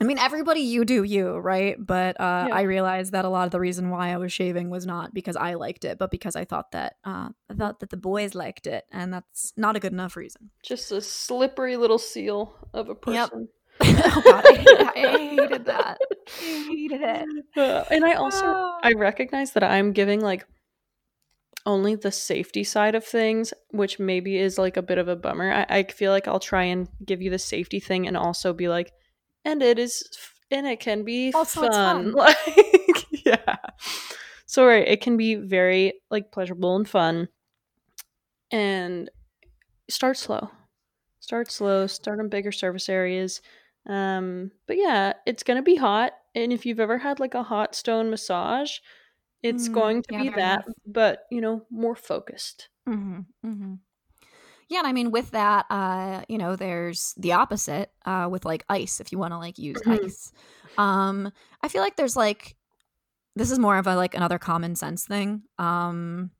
I 0.00 0.04
mean 0.04 0.18
everybody 0.18 0.60
you 0.60 0.84
do 0.84 1.04
you, 1.04 1.36
right? 1.36 1.76
But 1.78 2.20
uh 2.20 2.46
Yeah. 2.48 2.54
I 2.54 2.62
realized 2.62 3.12
that 3.12 3.24
a 3.24 3.28
lot 3.28 3.44
of 3.46 3.52
the 3.52 3.60
reason 3.60 3.90
why 3.90 4.12
I 4.12 4.16
was 4.16 4.32
shaving 4.32 4.68
was 4.70 4.86
not 4.86 5.14
because 5.14 5.36
I 5.36 5.54
liked 5.54 5.84
it, 5.84 5.98
but 5.98 6.10
because 6.10 6.34
I 6.36 6.44
thought 6.44 6.72
that 6.72 6.94
uh 7.04 7.28
I 7.50 7.54
thought 7.54 7.80
that 7.80 7.90
the 7.90 7.96
boys 7.96 8.34
liked 8.34 8.66
it 8.66 8.84
and 8.90 9.12
that's 9.12 9.52
not 9.56 9.76
a 9.76 9.80
good 9.80 9.92
enough 9.92 10.16
reason. 10.16 10.50
just 10.64 10.90
a 10.92 11.00
slippery 11.00 11.76
little 11.76 11.98
seal 11.98 12.54
of 12.72 12.88
a 12.88 12.96
Yep. 13.10 13.30
person. 13.30 13.48
oh 13.80 14.22
god, 14.24 14.44
I, 14.46 14.52
hated- 14.54 14.80
I 14.86 15.18
hated 15.28 15.64
that. 15.66 15.98
I 16.40 16.66
hated 16.70 17.00
it. 17.02 17.28
Uh, 17.56 17.84
and 17.90 18.04
I 18.04 18.14
also 18.14 18.44
Ah. 18.46 18.78
I 18.82 18.92
recognize 18.92 19.52
that 19.52 19.62
I'm 19.62 19.92
giving 19.92 20.20
like 20.20 20.44
only 21.66 21.94
the 21.94 22.12
safety 22.12 22.62
side 22.64 22.94
of 22.94 23.04
things, 23.04 23.54
which 23.70 23.98
maybe 23.98 24.36
is 24.36 24.58
like 24.58 24.76
a 24.76 24.82
bit 24.82 24.98
of 24.98 25.08
a 25.08 25.16
bummer. 25.16 25.50
I, 25.52 25.78
I 25.78 25.82
feel 25.84 26.12
like 26.12 26.28
I'll 26.28 26.40
try 26.40 26.64
and 26.64 26.88
give 27.04 27.22
you 27.22 27.30
the 27.30 27.38
safety 27.38 27.80
thing 27.80 28.06
and 28.06 28.16
also 28.16 28.52
be 28.52 28.68
like, 28.68 28.92
and 29.44 29.62
it 29.62 29.78
is, 29.78 30.06
f- 30.14 30.34
and 30.50 30.66
it 30.66 30.80
can 30.80 31.04
be 31.04 31.32
Also, 31.34 31.60
fun. 31.62 32.12
fun. 32.12 32.14
Like, 32.14 33.26
yeah. 33.26 33.56
So, 34.46 34.66
right, 34.66 34.86
it 34.86 35.00
can 35.00 35.16
be 35.16 35.34
very 35.36 35.94
like 36.10 36.30
pleasurable 36.32 36.76
and 36.76 36.88
fun. 36.88 37.28
And 38.50 39.10
start 39.88 40.16
slow. 40.16 40.50
Start 41.20 41.50
slow, 41.50 41.86
start 41.86 42.20
on 42.20 42.28
bigger 42.28 42.52
surface 42.52 42.88
areas. 42.88 43.40
Um, 43.86 44.50
but 44.66 44.76
yeah, 44.76 45.14
it's 45.26 45.42
gonna 45.42 45.62
be 45.62 45.76
hot. 45.76 46.12
And 46.34 46.52
if 46.52 46.66
you've 46.66 46.80
ever 46.80 46.98
had 46.98 47.20
like 47.20 47.34
a 47.34 47.42
hot 47.42 47.74
stone 47.74 48.10
massage, 48.10 48.78
it's 49.44 49.68
Mm, 49.68 49.68
going 49.68 50.02
to 50.02 50.08
yeah, 50.10 50.18
be 50.18 50.30
that, 50.36 50.64
nice. 50.66 50.74
but 50.86 51.26
you 51.30 51.40
know, 51.40 51.66
more 51.70 51.94
focused. 51.96 52.70
Mm-hmm, 52.88 53.20
mm-hmm. 53.46 53.74
Yeah, 54.68 54.78
and 54.78 54.86
I 54.86 54.92
mean 54.92 55.10
with 55.10 55.30
that, 55.32 55.66
uh, 55.70 56.24
you 56.28 56.38
know, 56.38 56.56
there's 56.56 57.14
the 57.16 57.32
opposite, 57.32 57.92
uh, 58.06 58.28
with 58.30 58.44
like 58.44 58.64
ice, 58.68 59.00
if 59.00 59.12
you 59.12 59.18
want 59.18 59.32
to 59.32 59.38
like 59.38 59.58
use 59.58 59.82
Mhm. 59.84 59.98
ice. 60.04 60.32
Um, 60.78 61.32
I 61.62 61.68
feel 61.68 61.82
like 61.82 61.96
there's 61.96 62.16
like 62.16 62.56
this 63.36 63.50
is 63.50 63.58
more 63.58 63.78
of 63.78 63.86
a 63.86 63.96
like 63.96 64.14
another 64.14 64.38
common 64.38 64.76
sense 64.76 65.06
thing. 65.06 65.44
Um, 65.58 66.32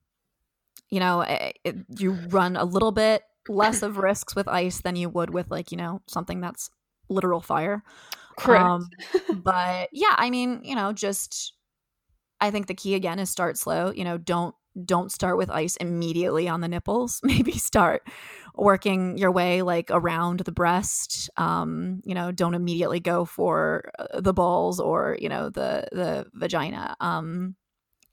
you 0.91 1.01
know, 1.01 1.23
it, 1.23 1.59
it, 1.65 1.77
you 1.99 2.13
run 2.13 2.57
a 2.57 2.65
little 2.65 2.93
bit 2.93 3.23
less 3.49 3.83
of 3.83 3.99
risks 3.99 4.35
with 4.37 4.49
ice 4.49 4.81
than 4.83 4.97
you 4.97 5.09
would 5.09 5.31
with 5.31 5.51
like, 5.51 5.73
you 5.73 5.77
know, 5.79 6.03
something 6.09 6.41
that's 6.41 6.71
literal 7.09 7.41
fire. 7.41 7.83
Correct. 8.37 8.65
Um, 8.71 8.89
but 9.31 9.89
yeah, 9.93 10.15
I 10.17 10.31
mean, 10.31 10.61
you 10.65 10.75
know, 10.77 10.93
just 10.93 11.55
I 12.45 12.51
think 12.51 12.67
the 12.67 12.75
key 12.75 12.95
again 12.95 13.19
is 13.19 13.31
start 13.31 13.57
slow. 13.57 13.91
You 13.91 14.05
know, 14.05 14.19
don't 14.19 14.55
don't 14.85 15.11
start 15.11 15.39
with 15.39 15.51
ice 15.51 15.77
immediately 15.77 16.49
on 16.49 16.61
the 16.61 16.69
nipples. 16.69 17.21
Maybe 17.25 17.53
start 17.53 18.07
working 18.55 19.17
your 19.19 19.33
way 19.33 19.63
like 19.63 19.91
around 19.91 20.41
the 20.41 20.53
breast. 20.53 21.31
Um, 21.37 22.03
you 22.05 22.15
know, 22.15 22.33
don't 22.33 22.55
immediately 22.55 23.01
go 23.01 23.25
for 23.25 23.91
uh, 23.99 24.21
the 24.21 24.35
balls 24.35 24.79
or 24.81 25.17
you 25.21 25.29
know 25.29 25.49
the 25.49 25.89
the 25.93 26.27
vagina. 26.35 26.97
Um, 27.01 27.57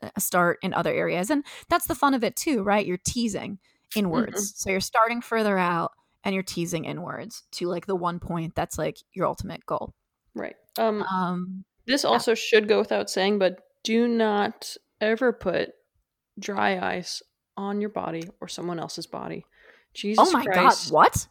uh, 0.01 0.09
start 0.17 0.57
in 0.63 0.73
other 0.73 0.93
areas, 0.93 1.29
and 1.29 1.45
that's 1.69 1.87
the 1.87 1.95
fun 1.95 2.13
of 2.13 2.23
it 2.23 2.35
too, 2.35 2.63
right? 2.63 2.85
You're 2.85 2.97
teasing 2.97 3.59
inwards, 3.95 4.53
so 4.55 4.69
you're 4.69 4.79
starting 4.79 5.21
further 5.21 5.57
out 5.57 5.91
and 6.23 6.33
you're 6.33 6.43
teasing 6.43 6.85
inwards 6.85 7.43
to 7.51 7.67
like 7.67 7.85
the 7.85 7.95
one 7.95 8.19
point 8.19 8.55
that's 8.55 8.77
like 8.77 8.97
your 9.13 9.27
ultimate 9.27 9.65
goal. 9.65 9.93
right. 10.33 10.55
Um, 10.77 11.03
Um, 11.03 11.65
this 11.87 12.03
yeah. 12.03 12.09
also 12.09 12.33
should 12.35 12.67
go 12.67 12.79
without 12.79 13.09
saying, 13.09 13.39
but 13.39 13.59
do 13.83 14.07
not 14.07 14.75
ever 14.99 15.33
put 15.33 15.71
dry 16.39 16.79
ice 16.95 17.21
on 17.57 17.81
your 17.81 17.89
body 17.89 18.29
or 18.39 18.47
someone 18.47 18.79
else's 18.79 19.07
body. 19.07 19.45
Jesus 19.93 20.27
oh 20.27 20.31
my 20.31 20.43
Christ. 20.45 20.89
god, 20.89 20.93
what? 20.93 21.27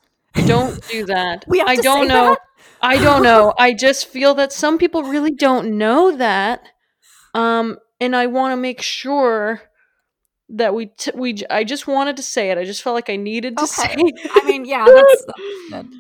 Don't 0.46 0.86
do 0.88 1.06
that. 1.06 1.44
We 1.48 1.58
have 1.58 1.68
I 1.68 1.76
to 1.76 1.82
don't 1.82 2.02
say 2.04 2.14
know. 2.14 2.24
that? 2.30 2.40
I 2.82 2.96
don't 3.02 3.22
know. 3.22 3.54
I 3.58 3.72
just 3.72 4.06
feel 4.06 4.34
that 4.34 4.52
some 4.52 4.78
people 4.78 5.02
really 5.04 5.32
don't 5.32 5.78
know 5.78 6.16
that. 6.16 6.62
Um 7.34 7.78
and 8.00 8.16
I 8.16 8.26
want 8.26 8.52
to 8.52 8.56
make 8.56 8.80
sure 8.82 9.62
that 10.50 10.74
we 10.74 10.86
t- 10.86 11.12
we 11.14 11.34
j- 11.34 11.46
I 11.48 11.64
just 11.64 11.86
wanted 11.86 12.16
to 12.16 12.22
say 12.22 12.50
it. 12.50 12.58
I 12.58 12.64
just 12.64 12.82
felt 12.82 12.94
like 12.94 13.08
I 13.08 13.16
needed 13.16 13.56
to 13.58 13.66
say. 13.66 13.92
Okay. 13.92 14.12
I 14.34 14.44
mean, 14.44 14.64
yeah, 14.64 14.84
that's. 14.84 15.24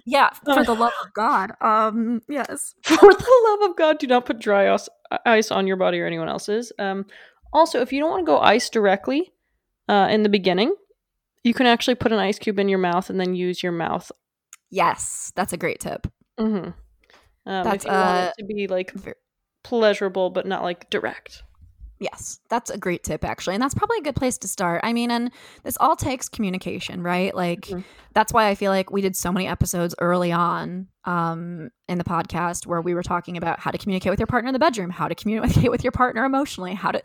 Yeah, 0.04 0.30
for 0.44 0.64
the 0.64 0.74
love 0.74 0.92
of 1.04 1.12
God. 1.14 1.52
Um, 1.60 2.20
yes. 2.28 2.74
for 2.82 2.96
the 2.96 3.56
love 3.60 3.70
of 3.70 3.76
God, 3.76 3.98
do 3.98 4.06
not 4.06 4.26
put 4.26 4.40
dry 4.40 4.72
ice, 4.72 4.88
ice 5.26 5.50
on 5.50 5.66
your 5.66 5.76
body 5.76 6.00
or 6.00 6.06
anyone 6.06 6.28
else's. 6.28 6.72
Um, 6.78 7.06
also, 7.52 7.80
if 7.80 7.92
you 7.92 8.00
don't 8.00 8.10
want 8.10 8.20
to 8.22 8.30
go 8.30 8.38
ice 8.38 8.70
directly 8.70 9.32
uh, 9.88 10.08
in 10.10 10.22
the 10.22 10.28
beginning, 10.28 10.74
you 11.42 11.54
can 11.54 11.66
actually 11.66 11.94
put 11.94 12.12
an 12.12 12.18
ice 12.18 12.38
cube 12.38 12.58
in 12.58 12.68
your 12.68 12.78
mouth 12.78 13.10
and 13.10 13.18
then 13.18 13.34
use 13.34 13.62
your 13.62 13.72
mouth. 13.72 14.12
Yes, 14.70 15.32
that's 15.34 15.52
a 15.52 15.56
great 15.56 15.80
tip. 15.80 16.06
Mm-hmm. 16.38 16.70
Um, 17.46 17.64
That's, 17.64 17.84
if 17.84 17.90
you 17.90 17.96
want 17.96 18.18
uh, 18.18 18.32
it 18.36 18.40
to 18.40 18.46
be 18.46 18.66
like 18.68 18.94
pleasurable, 19.64 20.30
but 20.30 20.46
not 20.46 20.62
like 20.62 20.90
direct. 20.90 21.42
Yes, 22.00 22.40
that's 22.48 22.70
a 22.70 22.78
great 22.78 23.04
tip, 23.04 23.24
actually. 23.26 23.54
And 23.54 23.62
that's 23.62 23.74
probably 23.74 23.98
a 23.98 24.02
good 24.02 24.16
place 24.16 24.38
to 24.38 24.48
start. 24.48 24.80
I 24.82 24.94
mean, 24.94 25.10
and 25.10 25.30
this 25.64 25.76
all 25.78 25.94
takes 25.94 26.30
communication, 26.30 27.02
right? 27.02 27.34
Like, 27.34 27.66
Mhm. 27.66 27.84
that's 28.14 28.32
why 28.32 28.48
I 28.48 28.54
feel 28.54 28.72
like 28.72 28.90
we 28.90 29.02
did 29.02 29.14
so 29.14 29.30
many 29.30 29.46
episodes 29.46 29.94
early 30.00 30.32
on 30.32 30.88
um, 31.04 31.70
in 31.88 31.98
the 31.98 32.04
podcast 32.04 32.66
where 32.66 32.80
we 32.80 32.94
were 32.94 33.02
talking 33.02 33.36
about 33.36 33.60
how 33.60 33.70
to 33.70 33.76
communicate 33.76 34.10
with 34.10 34.18
your 34.18 34.26
partner 34.26 34.48
in 34.48 34.54
the 34.54 34.58
bedroom, 34.58 34.88
how 34.88 35.08
to 35.08 35.14
communicate 35.14 35.70
with 35.70 35.84
your 35.84 35.92
partner 35.92 36.24
emotionally, 36.24 36.72
how 36.74 36.90
to, 36.90 37.02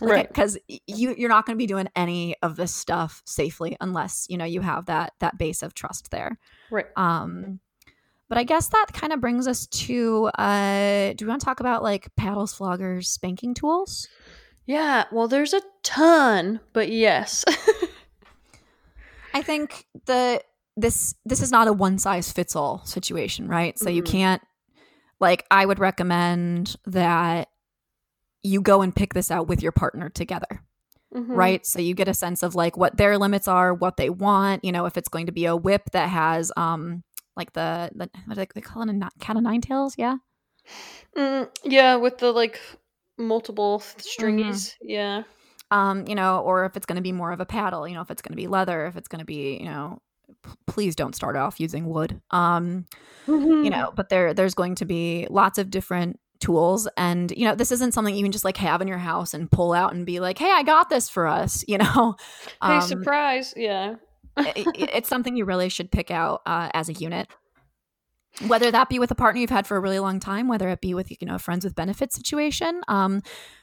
Right. 0.00 0.26
Because 0.28 0.58
you, 0.68 1.14
you're 1.16 1.28
not 1.28 1.46
going 1.46 1.56
to 1.56 1.58
be 1.62 1.66
doing 1.66 1.88
any 1.94 2.34
of 2.42 2.56
this 2.56 2.74
stuff 2.74 3.22
safely 3.24 3.76
unless, 3.80 4.26
you 4.28 4.36
know, 4.36 4.44
you 4.44 4.60
have 4.60 4.86
that, 4.86 5.12
that 5.20 5.38
base 5.38 5.62
of 5.62 5.72
trust 5.72 6.10
there. 6.10 6.36
Right. 6.70 6.86
Um, 6.96 7.60
but 8.28 8.38
I 8.38 8.44
guess 8.44 8.68
that 8.68 8.86
kind 8.92 9.12
of 9.12 9.20
brings 9.20 9.46
us 9.46 9.66
to 9.68 10.26
uh, 10.38 11.12
do 11.12 11.26
we 11.26 11.28
want 11.28 11.42
to 11.42 11.44
talk 11.44 11.60
about 11.60 11.82
like 11.82 12.08
paddles, 12.16 12.56
floggers, 12.58 13.04
spanking 13.04 13.54
tools? 13.54 14.08
Yeah. 14.66 15.04
Well, 15.12 15.28
there's 15.28 15.52
a 15.52 15.60
ton, 15.82 16.60
but 16.72 16.88
yes. 16.88 17.44
I 19.34 19.42
think 19.42 19.86
the 20.06 20.42
this 20.76 21.14
this 21.24 21.42
is 21.42 21.50
not 21.50 21.68
a 21.68 21.72
one 21.72 21.98
size 21.98 22.32
fits 22.32 22.56
all 22.56 22.84
situation, 22.84 23.48
right? 23.48 23.78
So 23.78 23.88
you 23.88 24.02
Mhm. 24.02 24.06
can't 24.06 24.42
like 25.20 25.44
I 25.50 25.66
would 25.66 25.78
recommend 25.78 26.76
that 26.86 27.48
you 28.42 28.60
go 28.60 28.82
and 28.82 28.94
pick 28.94 29.14
this 29.14 29.30
out 29.30 29.46
with 29.48 29.62
your 29.62 29.72
partner 29.72 30.08
together, 30.10 30.62
Mhm. 31.14 31.28
right? 31.36 31.66
So 31.66 31.80
you 31.80 31.94
get 31.94 32.08
a 32.08 32.14
sense 32.14 32.42
of 32.42 32.54
like 32.54 32.76
what 32.76 32.96
their 32.96 33.18
limits 33.18 33.48
are, 33.48 33.72
what 33.72 33.96
they 33.96 34.10
want, 34.10 34.64
you 34.64 34.72
know, 34.72 34.86
if 34.86 34.96
it's 34.96 35.08
going 35.08 35.26
to 35.26 35.32
be 35.32 35.46
a 35.46 35.56
whip 35.56 35.90
that 35.92 36.08
has 36.10 36.52
um 36.56 37.02
like 37.36 37.52
the, 37.52 37.90
the 37.94 38.08
what 38.26 38.34
do 38.34 38.34
they, 38.36 38.46
they 38.54 38.60
call 38.60 38.82
it 38.82 38.88
a 38.94 39.10
cat 39.20 39.36
of 39.36 39.42
nine 39.42 39.60
tails, 39.60 39.94
yeah. 39.98 40.16
Mm, 41.16 41.48
yeah, 41.64 41.96
with 41.96 42.18
the 42.18 42.32
like 42.32 42.60
multiple 43.18 43.78
Mm-hmm. 43.80 44.24
stringies. 44.24 44.74
Yeah. 44.82 45.22
um, 45.70 46.06
you 46.06 46.14
know, 46.14 46.40
or 46.40 46.64
if 46.66 46.76
it's 46.76 46.86
going 46.86 46.96
to 46.96 47.02
be 47.02 47.12
more 47.12 47.32
of 47.32 47.40
a 47.40 47.46
paddle, 47.46 47.86
you 47.88 47.94
know, 47.94 48.00
if 48.02 48.10
it's 48.10 48.22
going 48.22 48.32
to 48.32 48.36
be 48.36 48.46
leather, 48.46 48.86
if 48.86 48.96
it's 48.96 49.08
going 49.08 49.20
to 49.20 49.24
be, 49.24 49.56
you 49.58 49.64
know, 49.66 50.00
p- 50.42 50.50
please 50.66 50.94
don't 50.94 51.14
start 51.14 51.36
off 51.36 51.58
using 51.60 51.86
wood. 51.86 52.20
Um, 52.30 52.86
you 53.26 53.70
know, 53.70 53.92
but 53.96 54.08
there 54.10 54.34
there's 54.34 54.54
going 54.54 54.74
to 54.76 54.84
be 54.84 55.26
lots 55.30 55.58
of 55.58 55.70
different 55.70 56.20
tools 56.40 56.86
and 56.98 57.30
you 57.36 57.46
know, 57.46 57.54
this 57.54 57.72
isn't 57.72 57.92
something 57.94 58.14
you 58.14 58.22
can 58.22 58.32
just 58.32 58.44
like 58.44 58.58
have 58.58 58.82
in 58.82 58.88
your 58.88 58.98
house 58.98 59.32
and 59.32 59.50
pull 59.50 59.72
out 59.72 59.94
and 59.94 60.04
be 60.04 60.20
like, 60.20 60.36
"Hey, 60.38 60.50
I 60.50 60.62
got 60.62 60.90
this 60.90 61.08
for 61.08 61.26
us," 61.26 61.64
you 61.68 61.78
know. 61.78 62.16
Hey, 62.62 62.76
Um, 62.76 62.80
surprise! 62.82 63.54
Yeah. 63.56 63.94
it- 64.36 64.90
it's 64.92 65.08
something 65.08 65.36
you 65.36 65.44
really 65.46 65.68
should 65.70 65.90
pick 65.90 66.10
out 66.10 66.42
uh, 66.44 66.68
as 66.74 66.88
a 66.88 66.92
unit. 66.92 67.28
Whether 68.46 68.70
that 68.72 68.88
be 68.88 68.98
with 68.98 69.10
a 69.10 69.14
partner 69.14 69.40
you've 69.40 69.50
had 69.50 69.66
for 69.66 69.76
a 69.76 69.80
really 69.80 69.98
long 70.00 70.18
time, 70.18 70.48
whether 70.48 70.68
it 70.68 70.80
be 70.80 70.92
with 70.94 71.10
you 71.10 71.16
know 71.26 71.36
a 71.36 71.38
friends 71.38 71.64
with 71.64 71.74
benefits 71.74 72.16
situation, 72.16 72.80
um, 72.88 73.22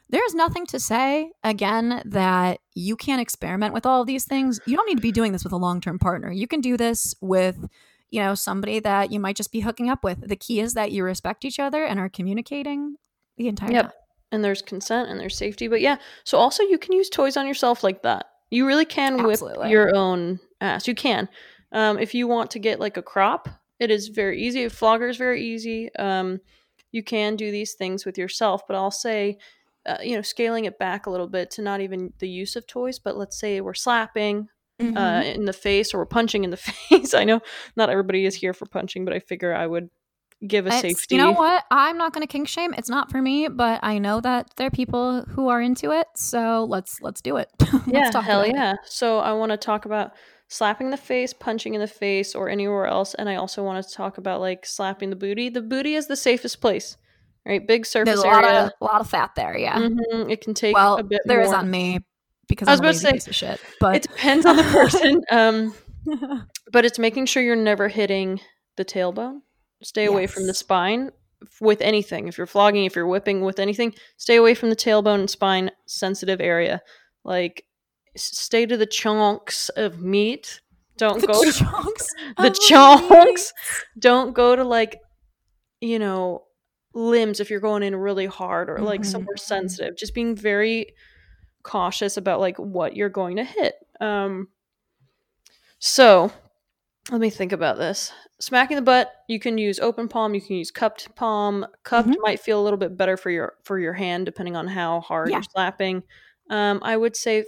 there's 0.10 0.34
nothing 0.34 0.66
to 0.68 0.80
say 0.80 1.32
again 1.44 2.02
that 2.06 2.60
you 2.74 2.96
can't 2.96 3.22
experiment 3.22 3.74
with 3.74 3.86
all 3.86 4.02
of 4.02 4.08
these 4.08 4.26
things. 4.26 4.60
You 4.66 4.78
don't 4.78 4.88
need 4.88 4.96
to 4.96 5.02
be 5.02 5.12
doing 5.12 5.32
this 5.34 5.44
with 5.44 5.54
a 5.54 5.58
long 5.58 5.82
term 5.82 6.00
partner. 6.00 6.32
You 6.32 6.48
can 6.48 6.62
do 6.62 6.78
this 6.78 7.14
with 7.22 7.58
you 8.10 8.22
know 8.22 8.34
somebody 8.36 8.80
that 8.80 9.12
you 9.12 9.20
might 9.20 9.36
just 9.36 9.52
be 9.52 9.60
hooking 9.62 9.90
up 9.90 10.04
with. 10.04 10.28
The 10.28 10.36
key 10.36 10.60
is 10.60 10.74
that 10.74 10.92
you 10.92 11.04
respect 11.04 11.44
each 11.46 11.60
other 11.60 11.84
and 11.84 12.00
are 12.00 12.10
communicating 12.10 12.96
the 13.38 13.48
entire 13.48 13.72
Yep. 13.72 13.84
time. 13.84 13.94
And 14.34 14.44
there's 14.44 14.62
consent 14.62 15.10
and 15.10 15.20
there's 15.20 15.36
safety. 15.36 15.68
But 15.68 15.82
yeah, 15.82 15.98
so 16.24 16.38
also 16.38 16.64
you 16.64 16.78
can 16.78 16.94
use 16.94 17.10
toys 17.10 17.36
on 17.36 17.46
yourself 17.46 17.84
like 17.84 18.04
that. 18.04 18.28
You 18.50 18.66
really 18.66 18.86
can 18.86 19.24
whip 19.24 19.40
your 19.70 19.94
own 19.96 20.40
ass. 20.62 20.88
You 20.88 20.96
can. 20.96 21.28
Um, 21.74 22.00
if 22.00 22.14
you 22.14 22.28
want 22.28 22.52
to 22.52 22.60
get 22.60 22.80
like 22.80 22.96
a 22.98 23.02
crop 23.02 23.50
It 23.82 23.90
is 23.92 24.08
very 24.10 24.42
easy. 24.42 24.70
Flogger 24.70 25.10
is 25.10 25.18
very 25.18 25.44
easy. 25.44 25.94
Um, 25.96 26.40
you 26.92 27.04
can 27.04 27.36
do 27.36 27.52
these 27.52 27.74
things 27.74 28.06
with 28.06 28.18
yourself, 28.18 28.62
but 28.68 28.76
I'll 28.76 28.92
say, 28.92 29.38
uh, 29.86 29.98
you 30.04 30.16
know, 30.16 30.22
scaling 30.22 30.66
it 30.66 30.78
back 30.78 31.06
a 31.06 31.10
little 31.10 31.28
bit 31.28 31.50
to 31.52 31.62
not 31.62 31.82
even 31.82 32.14
the 32.20 32.30
use 32.30 32.56
of 32.56 32.68
toys, 32.68 33.00
but 33.00 33.18
let's 33.18 33.40
say 33.40 33.60
we're 33.62 33.74
slapping 33.74 34.48
uh, 34.80 34.84
Mhm. 34.84 35.36
in 35.36 35.46
the 35.46 35.54
face 35.54 35.94
or 35.94 36.00
we're 36.00 36.06
punching 36.08 36.44
in 36.44 36.50
the 36.50 36.58
face. 36.70 37.14
I 37.14 37.24
know 37.24 37.40
not 37.76 37.90
everybody 37.90 38.26
is 38.26 38.36
here 38.36 38.54
for 38.54 38.66
punching, 38.66 39.06
but 39.06 39.14
I 39.14 39.20
figure 39.20 39.54
I 39.54 39.68
would 39.68 39.90
give 40.48 40.66
a 40.66 40.70
It's- 40.70 40.82
safety. 40.82 41.16
You 41.16 41.22
know 41.22 41.32
what? 41.34 41.64
I'm 41.70 41.98
not 42.00 42.14
going 42.14 42.26
to 42.26 42.32
kink 42.32 42.48
shame. 42.48 42.74
It's 42.78 42.90
not 42.90 43.12
for 43.12 43.22
me, 43.22 43.48
but 43.48 43.80
I 43.84 44.00
know 44.00 44.20
that 44.22 44.50
there 44.58 44.66
are 44.68 44.72
people 44.72 45.22
who 45.24 45.50
are 45.50 45.62
into 45.62 45.92
it. 45.92 46.08
So 46.16 46.66
let's 46.68 47.00
let's 47.02 47.22
do 47.22 47.38
it. 47.38 47.50
let's 47.74 47.88
yeah, 47.88 48.10
talk 48.12 48.24
hell 48.24 48.40
about 48.42 48.50
it. 48.50 48.56
yeah. 48.56 48.76
So 48.86 49.20
I 49.20 49.34
want 49.34 49.52
to 49.52 49.58
talk 49.58 49.86
about 49.86 50.14
slapping 50.54 50.90
the 50.90 50.98
face, 50.98 51.32
punching 51.32 51.74
in 51.76 51.80
the 51.80 51.88
face, 51.88 52.36
or 52.36 52.50
anywhere 52.50 52.86
else, 52.86 53.14
and 53.14 53.30
I 53.30 53.36
also 53.36 53.64
want 53.64 53.82
to 53.86 53.94
talk 53.94 54.18
about 54.18 54.42
like 54.42 54.66
slapping 54.66 55.10
the 55.10 55.16
booty. 55.16 55.48
The 55.48 55.62
booty 55.62 55.96
is 55.96 56.08
the 56.08 56.18
safest 56.18 56.60
place, 56.60 56.98
right? 57.46 57.66
Big 57.66 57.86
surface 57.86 58.16
There's 58.22 58.24
a 58.26 58.28
lot 58.28 58.44
area. 58.44 58.66
of 58.66 58.72
a 58.82 58.84
lot 58.86 59.00
of 59.00 59.10
fat 59.10 59.32
there. 59.36 59.58
Yeah. 59.58 59.78
Mhm, 59.80 60.30
It 60.30 60.42
can 60.42 60.54
take 60.54 60.76
well, 60.76 60.98
a 60.98 61.04
bit 61.04 61.22
there 61.26 61.40
is 61.42 61.48
more. 61.52 61.58
on 61.60 61.72
me 61.72 62.00
because 62.50 62.68
I 62.68 62.72
was 62.72 62.80
I'm 62.82 62.86
about 62.86 62.94
to 62.96 63.00
say, 63.00 63.12
piece 63.14 63.28
of 63.28 63.36
shit. 63.36 63.62
But 63.80 63.96
it 63.96 64.02
depends 64.04 64.46
on 64.46 64.58
the 64.58 64.64
person. 64.78 65.22
um, 65.32 65.74
but 66.72 66.84
it's 66.84 67.00
making 67.00 67.28
sure 67.28 67.42
you're 67.42 67.56
never 67.56 67.88
hitting 67.88 68.42
the 68.76 68.84
tailbone. 68.84 69.40
Stay 69.84 70.06
away 70.06 70.28
from 70.28 70.48
the 70.48 70.54
spine 70.54 71.12
with 71.62 71.82
anything. 71.82 72.28
If 72.28 72.38
you're 72.38 72.46
flogging, 72.46 72.86
if 72.86 72.96
you're 72.96 73.08
whipping 73.08 73.42
with 73.42 73.58
anything, 73.60 73.94
stay 74.18 74.36
away 74.36 74.54
from 74.54 74.70
the 74.70 74.76
tailbone 74.76 75.20
and 75.22 75.30
spine 75.30 75.72
sensitive 75.88 76.40
area. 76.42 76.82
Like 77.24 77.66
s- 78.16 78.38
stay 78.38 78.66
to 78.66 78.78
the 78.78 78.86
chunks 78.86 79.70
of 79.70 80.00
meat. 80.02 80.62
Don't 80.98 81.22
the 81.22 81.28
go 81.28 81.44
to 81.44 81.52
chunks. 81.52 82.08
the 82.38 82.48
of 82.48 82.60
chunks. 82.60 83.54
Don't 84.00 84.34
go 84.34 84.56
to 84.56 84.64
like 84.64 85.00
you 85.82 85.98
know 86.00 86.44
limbs 86.94 87.40
if 87.40 87.50
you're 87.50 87.60
going 87.62 87.84
in 87.84 87.96
really 87.96 88.26
hard 88.26 88.70
or 88.70 88.80
like 88.80 89.02
Mhm, 89.02 89.06
somewhere 89.06 89.38
sensitive. 89.38 89.96
Just 89.98 90.14
being 90.14 90.36
very 90.36 90.94
cautious 91.64 92.18
about 92.18 92.40
like 92.40 92.58
what 92.58 92.96
you're 92.96 93.10
going 93.10 93.38
to 93.38 93.44
hit. 93.44 93.76
Um 94.00 94.48
so 95.80 96.32
let 97.12 97.20
me 97.20 97.30
think 97.30 97.52
about 97.52 97.78
this. 97.78 98.12
Smacking 98.40 98.76
the 98.76 98.82
butt, 98.82 99.12
you 99.28 99.40
can 99.40 99.58
use 99.58 99.80
open 99.80 100.08
palm, 100.08 100.34
you 100.34 100.42
can 100.42 100.56
use 100.56 100.72
cupped 100.72 101.14
palm. 101.16 101.66
Cupped 101.84 102.10
Mhm. 102.10 102.16
might 102.22 102.40
feel 102.40 102.60
a 102.60 102.64
little 102.64 102.78
bit 102.78 102.98
better 102.98 103.18
for 103.18 103.30
your 103.30 103.56
for 103.64 103.80
your 103.80 103.94
hand 103.94 104.26
depending 104.26 104.56
on 104.56 104.68
how 104.68 105.00
hard 105.02 105.30
Yeah. 105.30 105.38
you're 105.38 105.44
slapping. 105.44 106.04
Um 106.50 106.80
I 106.84 106.98
would 106.98 107.16
say 107.16 107.46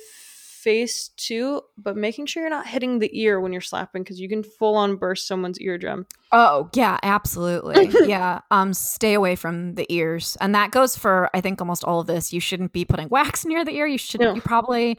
face 0.63 1.09
too, 1.17 1.61
but 1.77 1.97
making 1.97 2.25
sure 2.25 2.41
you're 2.41 2.49
not 2.49 2.67
hitting 2.67 2.99
the 2.99 3.09
ear 3.19 3.39
when 3.39 3.51
you're 3.51 3.61
slapping 3.61 4.03
because 4.03 4.19
you 4.19 4.29
can 4.29 4.43
full 4.43 4.75
on 4.75 4.95
burst 4.95 5.27
someone's 5.27 5.59
eardrum. 5.59 6.05
Oh 6.31 6.69
yeah, 6.73 6.97
absolutely. 7.03 7.89
yeah. 8.07 8.39
Um, 8.49 8.73
stay 8.73 9.13
away 9.13 9.35
from 9.35 9.75
the 9.75 9.85
ears, 9.93 10.37
and 10.39 10.55
that 10.55 10.71
goes 10.71 10.97
for 10.97 11.29
I 11.33 11.41
think 11.41 11.59
almost 11.59 11.83
all 11.83 11.99
of 11.99 12.07
this. 12.07 12.31
You 12.31 12.39
shouldn't 12.39 12.71
be 12.71 12.85
putting 12.85 13.09
wax 13.09 13.45
near 13.45 13.65
the 13.65 13.75
ear. 13.75 13.85
You 13.85 13.97
should. 13.97 14.21
No. 14.21 14.33
You 14.33 14.41
probably. 14.41 14.97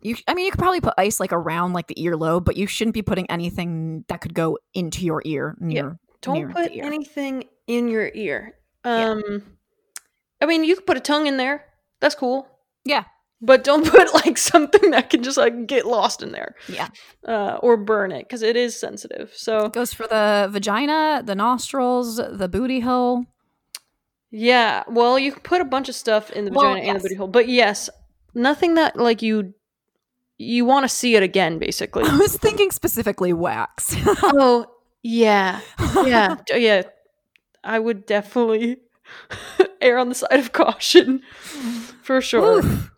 You, 0.00 0.14
I 0.28 0.34
mean, 0.34 0.44
you 0.44 0.52
could 0.52 0.60
probably 0.60 0.80
put 0.80 0.94
ice 0.96 1.18
like 1.18 1.32
around 1.32 1.72
like 1.72 1.88
the 1.88 1.96
earlobe, 1.96 2.44
but 2.44 2.56
you 2.56 2.68
shouldn't 2.68 2.94
be 2.94 3.02
putting 3.02 3.28
anything 3.28 4.04
that 4.06 4.20
could 4.20 4.32
go 4.32 4.58
into 4.72 5.04
your 5.04 5.22
ear 5.24 5.56
near. 5.58 5.98
Don't 6.20 6.34
near 6.34 6.48
put 6.50 6.70
anything 6.72 7.44
in 7.66 7.88
your 7.88 8.10
ear. 8.14 8.54
Yeah. 8.84 9.10
Um 9.10 9.42
I 10.40 10.46
mean 10.46 10.62
you 10.62 10.76
could 10.76 10.86
put 10.86 10.96
a 10.96 11.00
tongue 11.00 11.26
in 11.26 11.36
there. 11.36 11.64
That's 12.00 12.14
cool. 12.14 12.46
Yeah. 12.84 13.04
But 13.40 13.62
don't 13.64 13.86
put 13.90 14.12
like 14.14 14.36
something 14.38 14.90
that 14.90 15.10
can 15.10 15.22
just 15.22 15.36
like 15.38 15.66
get 15.66 15.86
lost 15.86 16.22
in 16.22 16.32
there. 16.32 16.54
Yeah. 16.68 16.88
Uh 17.26 17.58
or 17.62 17.76
burn 17.76 18.10
it 18.12 18.24
because 18.24 18.42
it 18.42 18.56
is 18.56 18.78
sensitive. 18.78 19.32
So 19.34 19.68
Goes 19.68 19.92
for 19.92 20.06
the 20.06 20.48
vagina, 20.50 21.22
the 21.24 21.34
nostrils, 21.34 22.16
the 22.16 22.48
booty 22.48 22.80
hole. 22.80 23.26
yeah, 24.30 24.82
well 24.88 25.18
you 25.18 25.32
can 25.32 25.40
put 25.42 25.60
a 25.60 25.64
bunch 25.64 25.88
of 25.88 25.94
stuff 25.94 26.30
in 26.30 26.44
the 26.44 26.50
Well, 26.52 26.74
vagina 26.74 26.88
and 26.88 26.98
the 26.98 27.02
booty 27.02 27.14
hole. 27.14 27.28
But 27.28 27.48
yes, 27.48 27.88
nothing 28.34 28.74
that 28.74 28.96
like 28.96 29.22
you 29.22 29.54
you 30.40 30.64
want 30.64 30.84
to 30.84 30.88
see 30.88 31.16
it 31.16 31.22
again 31.22 31.58
basically. 31.58 32.04
I 32.06 32.16
was 32.16 32.36
thinking 32.36 32.70
specifically 32.70 33.32
wax. 33.32 33.94
oh 34.06 34.66
yeah. 35.02 35.60
yeah 36.04 36.36
yeah 36.52 36.82
i 37.64 37.78
would 37.78 38.04
definitely 38.04 38.78
err 39.80 39.96
on 39.98 40.08
the 40.08 40.14
side 40.14 40.38
of 40.40 40.52
caution 40.52 41.22
for 42.02 42.20
sure 42.20 42.58
Oof. 42.58 42.90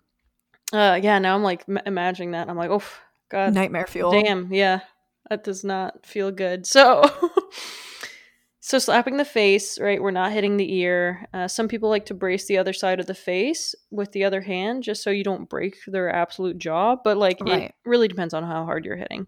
Uh 0.73 0.99
yeah 1.03 1.19
now 1.19 1.35
i'm 1.35 1.43
like 1.43 1.65
m- 1.69 1.81
imagining 1.87 2.33
that 2.33 2.49
i'm 2.49 2.57
like 2.57 2.71
oh 2.71 2.83
god. 3.31 3.55
Nightmare 3.55 3.87
fuel. 3.87 4.11
damn 4.13 4.53
yeah. 4.53 4.81
That 5.29 5.45
does 5.45 5.63
not 5.63 6.05
feel 6.05 6.33
good. 6.33 6.67
So 6.67 7.05
so 8.61 8.79
slapping 8.79 9.17
the 9.17 9.25
face 9.25 9.79
right 9.79 10.03
we're 10.03 10.11
not 10.11 10.33
hitting 10.33 10.57
the 10.57 10.75
ear. 10.79 11.27
Uh, 11.33 11.47
some 11.49 11.69
people 11.69 11.89
like 11.89 12.07
to 12.07 12.15
brace 12.15 12.47
the 12.47 12.59
other 12.59 12.73
side 12.73 12.99
of 13.01 13.07
the 13.07 13.15
face 13.15 13.75
with 13.91 14.11
the 14.13 14.25
other 14.25 14.41
hand 14.41 14.83
just 14.83 15.03
so 15.03 15.11
you 15.11 15.23
don't 15.25 15.49
break 15.49 15.77
their 15.87 16.13
absolute 16.13 16.59
jaw 16.59 16.97
but 17.03 17.17
like 17.17 17.39
it 17.47 17.75
really 17.85 18.09
depends 18.09 18.35
on 18.35 18.43
how 18.43 18.65
hard 18.65 18.85
you're 18.85 18.97
hitting. 18.97 19.27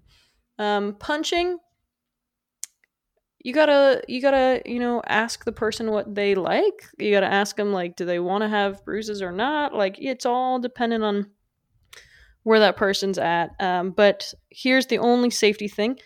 Um 0.58 0.96
punching 0.98 1.58
you 3.44 3.52
gotta 3.52 4.02
you 4.06 4.22
gotta 4.22 4.62
you 4.64 4.78
know 4.78 5.02
ask 5.06 5.44
the 5.44 5.52
person 5.52 5.90
what 5.90 6.14
they 6.14 6.34
like. 6.34 6.84
You 6.98 7.10
gotta 7.10 7.32
ask 7.32 7.56
them 7.56 7.72
like 7.72 7.96
do 7.96 8.04
they 8.04 8.20
want 8.20 8.42
to 8.42 8.48
have 8.48 8.84
bruises 8.84 9.20
or 9.20 9.32
not? 9.32 9.74
Like 9.74 9.96
it's 9.98 10.24
all 10.24 10.60
dependent 10.60 11.02
on 11.02 11.26
where 12.44 12.60
that 12.60 12.76
person's 12.76 13.18
at. 13.18 13.50
Um, 13.60 13.90
but 13.90 14.32
here's 14.50 14.86
the 14.86 14.98
only 14.98 15.30
safety 15.30 15.68
thing. 15.68 15.98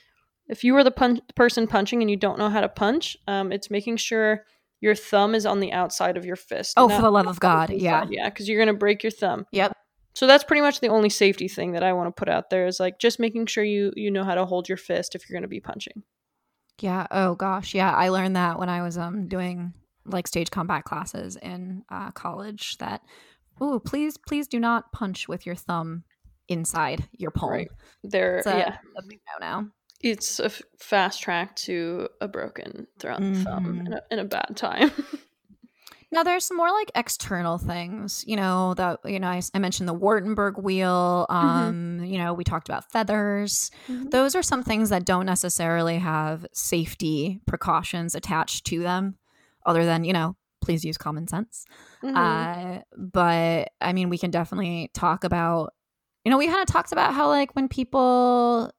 If 0.48 0.64
you 0.64 0.76
are 0.76 0.84
the 0.84 0.90
pun- 0.90 1.22
person 1.34 1.66
punching 1.66 2.02
and 2.02 2.10
you 2.10 2.16
don't 2.16 2.38
know 2.38 2.48
how 2.48 2.60
to 2.60 2.68
punch 2.68 3.16
um, 3.26 3.52
it's 3.52 3.70
making 3.70 3.96
sure 3.98 4.44
your 4.80 4.94
thumb 4.94 5.34
is 5.34 5.44
on 5.46 5.60
the 5.60 5.72
outside 5.72 6.16
of 6.16 6.24
your 6.24 6.36
fist. 6.36 6.74
Oh, 6.76 6.88
for 6.88 7.02
the 7.02 7.10
love 7.10 7.26
of 7.26 7.40
God. 7.40 7.70
Yeah. 7.70 8.06
yeah 8.08 8.28
because 8.28 8.48
you're 8.48 8.58
gonna 8.58 8.78
break 8.78 9.02
your 9.02 9.10
thumb. 9.10 9.46
Yep. 9.52 9.76
so 10.14 10.26
that's 10.26 10.44
pretty 10.44 10.62
much 10.62 10.80
the 10.80 10.88
only 10.88 11.10
safety 11.10 11.48
thing 11.48 11.72
that 11.72 11.82
i 11.82 11.92
want 11.92 12.08
to 12.08 12.18
put 12.18 12.30
out 12.30 12.48
there 12.48 12.66
is 12.66 12.80
like 12.80 12.98
just 12.98 13.20
making 13.20 13.44
sure 13.44 13.64
you 13.64 13.92
you 13.96 14.10
know 14.10 14.24
how 14.24 14.34
to 14.34 14.46
hold 14.46 14.68
your 14.68 14.78
fist 14.78 15.14
if 15.14 15.28
you're 15.28 15.38
gonna 15.38 15.48
be 15.48 15.60
punching 15.60 16.02
Yeah. 16.80 17.06
Oh 17.10 17.34
gosh. 17.34 17.74
Yeah. 17.74 17.92
I 17.92 18.08
learned 18.10 18.36
that 18.36 18.58
when 18.58 18.68
I 18.68 18.82
was 18.82 18.98
um 18.98 19.28
doing 19.28 19.72
like 20.04 20.26
stage 20.28 20.50
combat 20.50 20.84
classes 20.84 21.36
in 21.40 21.82
uh, 21.90 22.10
college. 22.12 22.76
That 22.78 23.02
oh, 23.60 23.80
please, 23.80 24.16
please 24.18 24.46
do 24.46 24.60
not 24.60 24.92
punch 24.92 25.28
with 25.28 25.46
your 25.46 25.54
thumb 25.56 26.04
inside 26.48 27.08
your 27.12 27.30
palm. 27.30 27.50
Right. 27.50 27.68
there 28.04 28.38
It's 28.38 28.46
a, 28.46 28.56
yeah 28.58 28.76
a 28.96 29.02
big 29.08 29.18
no 29.40 29.46
no. 29.62 29.68
it's 30.00 30.38
a 30.38 30.44
f- 30.44 30.62
fast 30.78 31.20
track 31.22 31.56
to 31.56 32.08
a 32.20 32.28
broken 32.28 32.86
thumb 33.00 33.34
thumb 33.42 33.64
Mhm. 33.64 33.86
in 33.86 33.92
a, 33.94 34.02
in 34.12 34.18
a 34.20 34.24
bad 34.24 34.56
time 34.56 34.90
Now 36.16 36.22
there's 36.22 36.46
some 36.46 36.56
more 36.56 36.70
like 36.70 36.90
external 36.94 37.58
things, 37.58 38.24
you 38.26 38.36
know, 38.36 38.72
that 38.74 39.00
you 39.04 39.20
know 39.20 39.28
I 39.28 39.58
mentioned 39.58 39.86
the 39.86 39.94
Wartenberg 39.94 40.62
wheel. 40.62 41.26
Um, 41.28 42.02
you 42.02 42.16
know, 42.16 42.32
we 42.32 42.42
talked 42.42 42.70
about 42.70 42.90
feathers. 42.90 43.70
Mhm. 43.86 44.10
Those 44.10 44.34
are 44.34 44.42
some 44.42 44.62
things 44.62 44.88
that 44.88 45.04
don't 45.04 45.26
necessarily 45.26 45.98
have 45.98 46.46
safety 46.54 47.42
precautions 47.46 48.14
attached 48.14 48.64
to 48.68 48.80
them, 48.80 49.16
other 49.66 49.84
than 49.84 50.04
you 50.04 50.14
know, 50.14 50.36
please 50.62 50.86
use 50.86 50.96
common 50.96 51.28
sense. 51.28 51.66
Mhm. 52.02 52.16
Uh, 52.16 52.82
but 52.96 53.72
I 53.82 53.92
mean, 53.92 54.08
we 54.08 54.16
can 54.16 54.30
definitely 54.30 54.90
talk 54.94 55.22
about, 55.22 55.74
you 56.24 56.30
know, 56.30 56.38
we 56.38 56.46
kind 56.46 56.60
of 56.60 56.66
talked 56.66 56.92
about 56.92 57.12
how, 57.12 57.28
like, 57.28 57.54
when 57.54 57.68
people, 57.68 58.72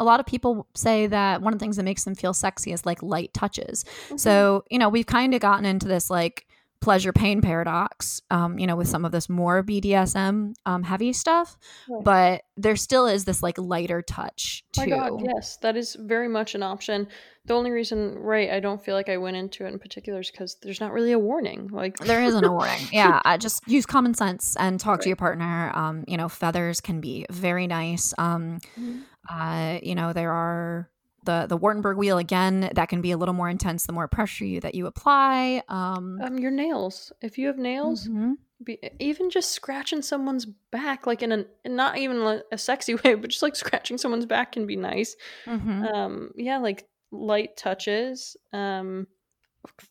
a 0.00 0.04
lot 0.04 0.18
of 0.18 0.26
people 0.26 0.66
say 0.74 1.06
that 1.06 1.40
one 1.40 1.52
of 1.52 1.60
the 1.60 1.62
things 1.62 1.76
that 1.76 1.84
makes 1.84 2.02
them 2.02 2.16
feel 2.16 2.34
sexy 2.34 2.72
is 2.72 2.84
like 2.84 3.00
light 3.00 3.32
touches. 3.32 3.84
Mhm. 4.08 4.18
So, 4.18 4.64
you 4.70 4.78
know, 4.80 4.88
we've 4.88 5.06
kind 5.06 5.34
of 5.34 5.40
gotten 5.40 5.64
into 5.64 5.86
this 5.86 6.10
like 6.10 6.46
pleasure 6.80 7.12
pain 7.12 7.40
paradox, 7.42 8.20
um, 8.30 8.58
you 8.58 8.66
know, 8.66 8.76
with 8.76 8.88
some 8.88 9.04
of 9.04 9.12
this 9.12 9.28
more 9.28 9.62
BDSM 9.62 10.54
um, 10.66 10.82
heavy 10.82 11.12
stuff, 11.12 11.56
Right. 11.88 12.04
but 12.04 12.42
there 12.56 12.76
still 12.76 13.06
is 13.06 13.24
this 13.24 13.42
like 13.42 13.58
lighter 13.58 14.00
touch 14.02 14.64
My. 14.76 14.86
God, 14.86 15.22
yes, 15.22 15.58
that 15.58 15.76
is 15.76 15.94
very 16.00 16.28
much 16.28 16.54
an 16.54 16.62
option. 16.62 17.08
The 17.46 17.54
only 17.54 17.70
reason, 17.70 18.18
right, 18.18 18.50
I 18.50 18.60
don't 18.60 18.82
feel 18.82 18.94
like 18.94 19.08
I 19.08 19.16
went 19.18 19.36
into 19.36 19.64
it 19.64 19.68
in 19.72 19.78
particular 19.78 20.20
is 20.20 20.30
because 20.30 20.56
there's 20.62 20.80
not 20.80 20.92
really 20.92 21.12
a 21.12 21.18
warning. 21.18 21.68
Like 21.72 21.98
There 21.98 22.22
isn't 22.22 22.44
a 22.44 22.52
warning. 22.52 22.88
Yeah, 22.92 23.20
I 23.24 23.36
just 23.36 23.66
use 23.66 23.84
common 23.86 24.14
sense 24.14 24.56
and 24.56 24.78
talk 24.80 24.98
Right. 24.98 25.02
to 25.02 25.08
your 25.10 25.16
partner. 25.16 25.72
Um, 25.74 26.04
you 26.06 26.16
know, 26.16 26.28
feathers 26.28 26.80
can 26.80 27.00
be 27.00 27.26
very 27.30 27.66
nice. 27.66 28.14
Um, 28.18 28.58
Mhm. 28.78 29.02
uh, 29.28 29.78
you 29.82 29.94
know, 29.94 30.12
there 30.12 30.32
are 30.32 30.88
the 31.30 31.46
the 31.46 31.58
Wartenberg 31.58 31.96
wheel 31.96 32.18
again 32.18 32.70
that 32.74 32.88
can 32.88 33.00
be 33.00 33.10
a 33.12 33.16
little 33.16 33.34
more 33.34 33.48
intense 33.48 33.86
the 33.86 33.92
more 33.92 34.08
pressure 34.08 34.44
you 34.44 34.60
that 34.60 34.74
you 34.74 34.86
apply. 34.86 35.62
Um, 35.68 36.20
um, 36.22 36.38
your 36.38 36.50
nails. 36.50 37.12
If 37.22 37.38
you 37.38 37.46
have 37.46 37.58
nails, 37.58 38.08
mhm. 38.08 38.34
be, 38.64 38.78
even 38.98 39.30
just 39.30 39.50
scratching 39.50 40.02
someone's 40.02 40.46
back, 40.70 41.06
like 41.06 41.22
in 41.22 41.32
a 41.32 41.44
not 41.68 41.98
even 41.98 42.42
a 42.52 42.58
sexy 42.58 42.94
way, 43.04 43.14
but 43.14 43.30
just 43.30 43.42
like 43.42 43.56
scratching 43.56 43.98
someone's 43.98 44.26
back 44.26 44.52
can 44.52 44.66
be 44.66 44.76
nice. 44.76 45.16
Mhm. 45.46 45.92
Um, 45.92 46.32
yeah, 46.36 46.58
like 46.58 46.88
light 47.12 47.56
touches, 47.56 48.36
um, 48.52 49.06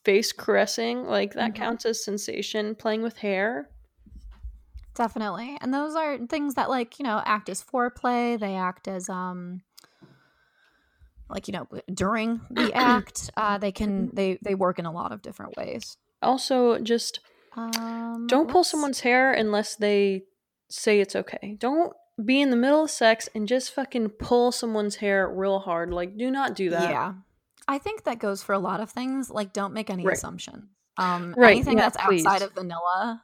face 0.04 0.32
caressing, 0.32 1.04
like 1.04 1.34
that 1.34 1.52
Mhm. 1.52 1.56
counts 1.56 1.86
as 1.86 2.04
sensation. 2.04 2.74
Playing 2.74 3.02
with 3.02 3.16
hair. 3.18 3.70
Definitely. 4.94 5.56
And 5.60 5.72
those 5.72 5.94
are 5.94 6.18
things 6.26 6.54
that 6.54 6.68
like, 6.68 6.98
you 6.98 7.04
know, 7.04 7.22
act 7.24 7.48
as 7.48 7.62
foreplay. 7.62 8.38
They 8.38 8.56
act 8.56 8.88
as 8.88 9.08
um 9.08 9.62
like 11.30 11.48
you 11.48 11.52
know 11.52 11.66
during 11.92 12.40
the 12.50 12.72
act 12.74 13.30
uh 13.36 13.58
they 13.58 13.72
can 13.72 14.10
they 14.14 14.38
they 14.42 14.54
work 14.54 14.78
in 14.78 14.86
a 14.86 14.92
lot 14.92 15.12
of 15.12 15.22
different 15.22 15.56
ways 15.56 15.96
Also, 16.22 16.78
just 16.78 17.20
um 17.56 18.26
don't 18.28 18.48
pull 18.50 18.64
someone's 18.64 19.00
hair 19.00 19.32
unless 19.32 19.76
they 19.76 20.22
say 20.68 21.00
it's 21.00 21.16
okay. 21.16 21.56
Don't 21.58 21.92
be 22.24 22.40
in 22.40 22.50
the 22.50 22.56
middle 22.56 22.84
of 22.84 22.90
sex 22.90 23.28
and 23.34 23.48
just 23.48 23.72
fucking 23.74 24.10
pull 24.10 24.52
someone's 24.52 24.96
hair 24.96 25.28
real 25.28 25.58
hard. 25.60 25.90
Like, 25.92 26.16
do 26.16 26.30
not 26.30 26.54
do 26.54 26.70
that. 26.70 26.82
yeah 26.90 27.12
i 27.68 27.78
think 27.78 28.04
that 28.04 28.18
goes 28.18 28.42
for 28.42 28.52
a 28.54 28.58
lot 28.58 28.80
of 28.80 28.90
things 28.90 29.30
like 29.30 29.52
don't 29.52 29.72
make 29.74 29.90
any 29.90 30.04
Right. 30.04 30.14
assumptions 30.16 30.64
um 30.98 31.34
Right, 31.36 31.52
anything 31.52 31.76
yeah, 31.76 31.82
that's 31.88 31.96
outside 31.98 32.42
of 32.42 32.52
vanilla 32.54 33.22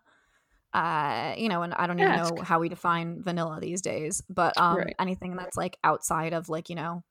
uh 0.75 1.35
you 1.37 1.49
know 1.49 1.63
and 1.63 1.73
i 1.75 1.87
don't 1.87 1.99
even 2.01 2.13
Ask. 2.13 2.35
know 2.35 2.43
how 2.43 2.59
we 2.61 2.69
define 2.69 3.23
vanilla 3.23 3.59
these 3.61 3.81
days 3.83 4.23
but 4.29 4.57
um 4.59 4.79
Right. 4.79 4.95
anything 4.99 5.37
that's 5.37 5.57
like 5.57 5.77
outside 5.85 6.33
of 6.33 6.49
like 6.49 6.69
you 6.69 6.77
know 6.77 7.03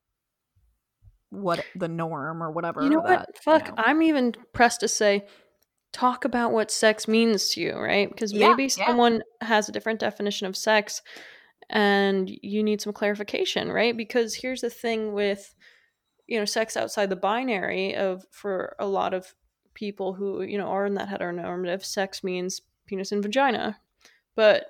what 1.30 1.66
the 1.76 1.88
norm 1.88 2.42
or 2.42 2.52
whatever 2.52 2.84
You 2.84 2.90
know 2.90 3.00
what? 3.00 3.08
that, 3.08 3.30
you 3.30 3.42
Fuck, 3.44 3.68
know. 3.68 3.76
I'm 3.78 4.02
even 4.02 4.34
pressed 4.54 4.80
to 4.82 4.88
say, 4.88 5.28
talk 5.92 6.26
about 6.26 6.52
what 6.52 6.72
sex 6.72 7.08
means 7.08 7.50
to 7.52 7.62
you, 7.62 7.74
right? 7.74 8.10
Because 8.10 8.34
Yeah, 8.34 8.50
maybe 8.50 8.64
yeah. 8.64 8.86
someone 8.88 9.24
has 9.42 9.70
a 9.70 9.72
different 9.72 10.00
definition 10.00 10.46
of 10.48 10.58
sex 10.58 11.02
and 11.70 12.30
you 12.42 12.64
need 12.64 12.82
some 12.82 12.94
clarification, 12.94 13.72
right? 13.72 13.96
Because 13.96 14.36
here's 14.36 14.62
the 14.62 14.70
thing 14.70 15.14
with, 15.14 15.56
you 16.28 16.38
know, 16.38 16.46
sex 16.46 16.76
outside 16.76 17.10
the 17.10 17.16
binary 17.16 17.96
of 17.96 18.26
for 18.32 18.76
a 18.80 18.86
lot 18.86 19.14
of 19.14 19.34
people 19.74 20.14
who, 20.14 20.42
you 20.42 20.58
know, 20.58 20.68
are 20.68 20.86
in 20.86 20.96
that 20.96 21.10
heteronormative, 21.10 21.84
sex 21.84 22.24
means 22.24 22.62
penis 22.86 23.12
and 23.12 23.24
vagina. 23.24 23.78
But 24.36 24.66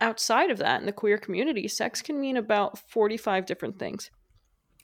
outside 0.00 0.50
of 0.50 0.58
that, 0.58 0.80
in 0.80 0.86
the 0.86 0.92
queer 0.92 1.18
community, 1.18 1.68
sex 1.68 2.02
can 2.02 2.20
mean 2.20 2.36
about 2.36 2.78
45 2.90 3.46
different 3.46 3.78
things. 3.78 4.10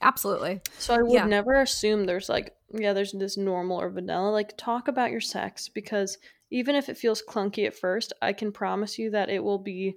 Absolutely 0.01 0.61
So 0.77 0.93
I 0.93 1.01
would 1.01 1.23
Yeah. 1.23 1.27
never 1.27 1.61
assume 1.61 2.05
there's 2.05 2.29
like, 2.29 2.55
yeah, 2.73 2.93
there's 2.93 3.11
this 3.11 3.37
normal 3.37 3.81
or 3.81 3.89
vanilla. 3.89 4.29
Like, 4.29 4.57
talk 4.57 4.87
about 4.87 5.11
your 5.11 5.21
sex 5.21 5.67
because 5.69 6.17
even 6.51 6.75
if 6.75 6.89
it 6.89 6.97
feels 6.97 7.21
clunky 7.21 7.65
at 7.67 7.75
first, 7.75 8.13
I 8.21 8.33
can 8.33 8.51
promise 8.51 8.97
you 8.97 9.11
that 9.11 9.29
it 9.29 9.43
will 9.43 9.59
be 9.59 9.95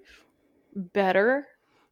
better 0.75 1.47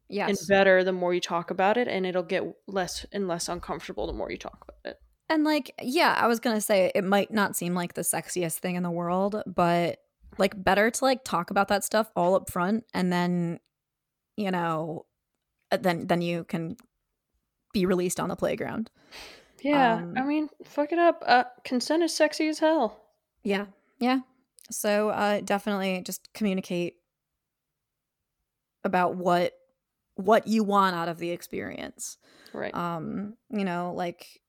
yes 0.08 0.28
and 0.28 0.48
better 0.48 0.84
the 0.84 0.92
more 0.92 1.14
you 1.14 1.20
talk 1.20 1.50
about 1.50 1.76
it, 1.76 1.88
and 1.88 2.06
it'll 2.06 2.22
get 2.22 2.44
less 2.66 3.06
and 3.12 3.28
less 3.28 3.48
uncomfortable 3.48 4.06
the 4.06 4.12
more 4.12 4.30
you 4.30 4.38
talk 4.38 4.64
about 4.66 4.92
it. 4.92 5.00
And 5.28 5.44
like, 5.44 5.72
yeah, 5.80 6.16
I 6.18 6.26
was 6.26 6.40
gonna 6.40 6.60
say 6.60 6.90
it 6.94 7.04
might 7.04 7.30
not 7.30 7.56
seem 7.56 7.74
like 7.74 7.94
the 7.94 8.02
sexiest 8.02 8.58
thing 8.58 8.74
in 8.74 8.82
the 8.82 8.90
world, 8.90 9.42
but 9.46 9.98
like 10.38 10.62
better 10.62 10.90
to 10.90 11.04
like 11.04 11.24
talk 11.24 11.50
about 11.50 11.68
that 11.68 11.84
stuff 11.84 12.10
all 12.16 12.34
up 12.34 12.50
front 12.50 12.84
and 12.94 13.12
then, 13.12 13.60
you 14.36 14.50
know, 14.50 15.06
uh, 15.70 15.76
then 15.76 16.06
then 16.06 16.22
you 16.22 16.44
can 16.44 16.76
be 17.72 17.86
released 17.86 18.18
on 18.20 18.28
the 18.28 18.36
playground. 18.36 18.90
Yeah, 19.62 19.96
Um, 19.96 20.14
I 20.16 20.22
mean, 20.22 20.48
fuck 20.64 20.90
it 20.92 20.98
up. 20.98 21.22
Uh, 21.26 21.44
consent 21.64 22.02
is 22.02 22.14
sexy 22.14 22.48
as 22.48 22.58
hell. 22.60 23.00
Yeah. 23.42 23.66
Yeah. 23.98 24.20
So 24.70 25.08
uh 25.10 25.40
definitely 25.40 26.02
just 26.04 26.32
communicate 26.32 26.96
about 28.84 29.16
what 29.16 29.52
what 30.14 30.46
you 30.46 30.62
want 30.64 30.94
out 30.96 31.08
of 31.08 31.18
the 31.18 31.30
experience. 31.30 32.18
Right. 32.52 32.74
um 32.74 33.34
you 33.50 33.64
know 33.64 33.92
like 33.94 34.40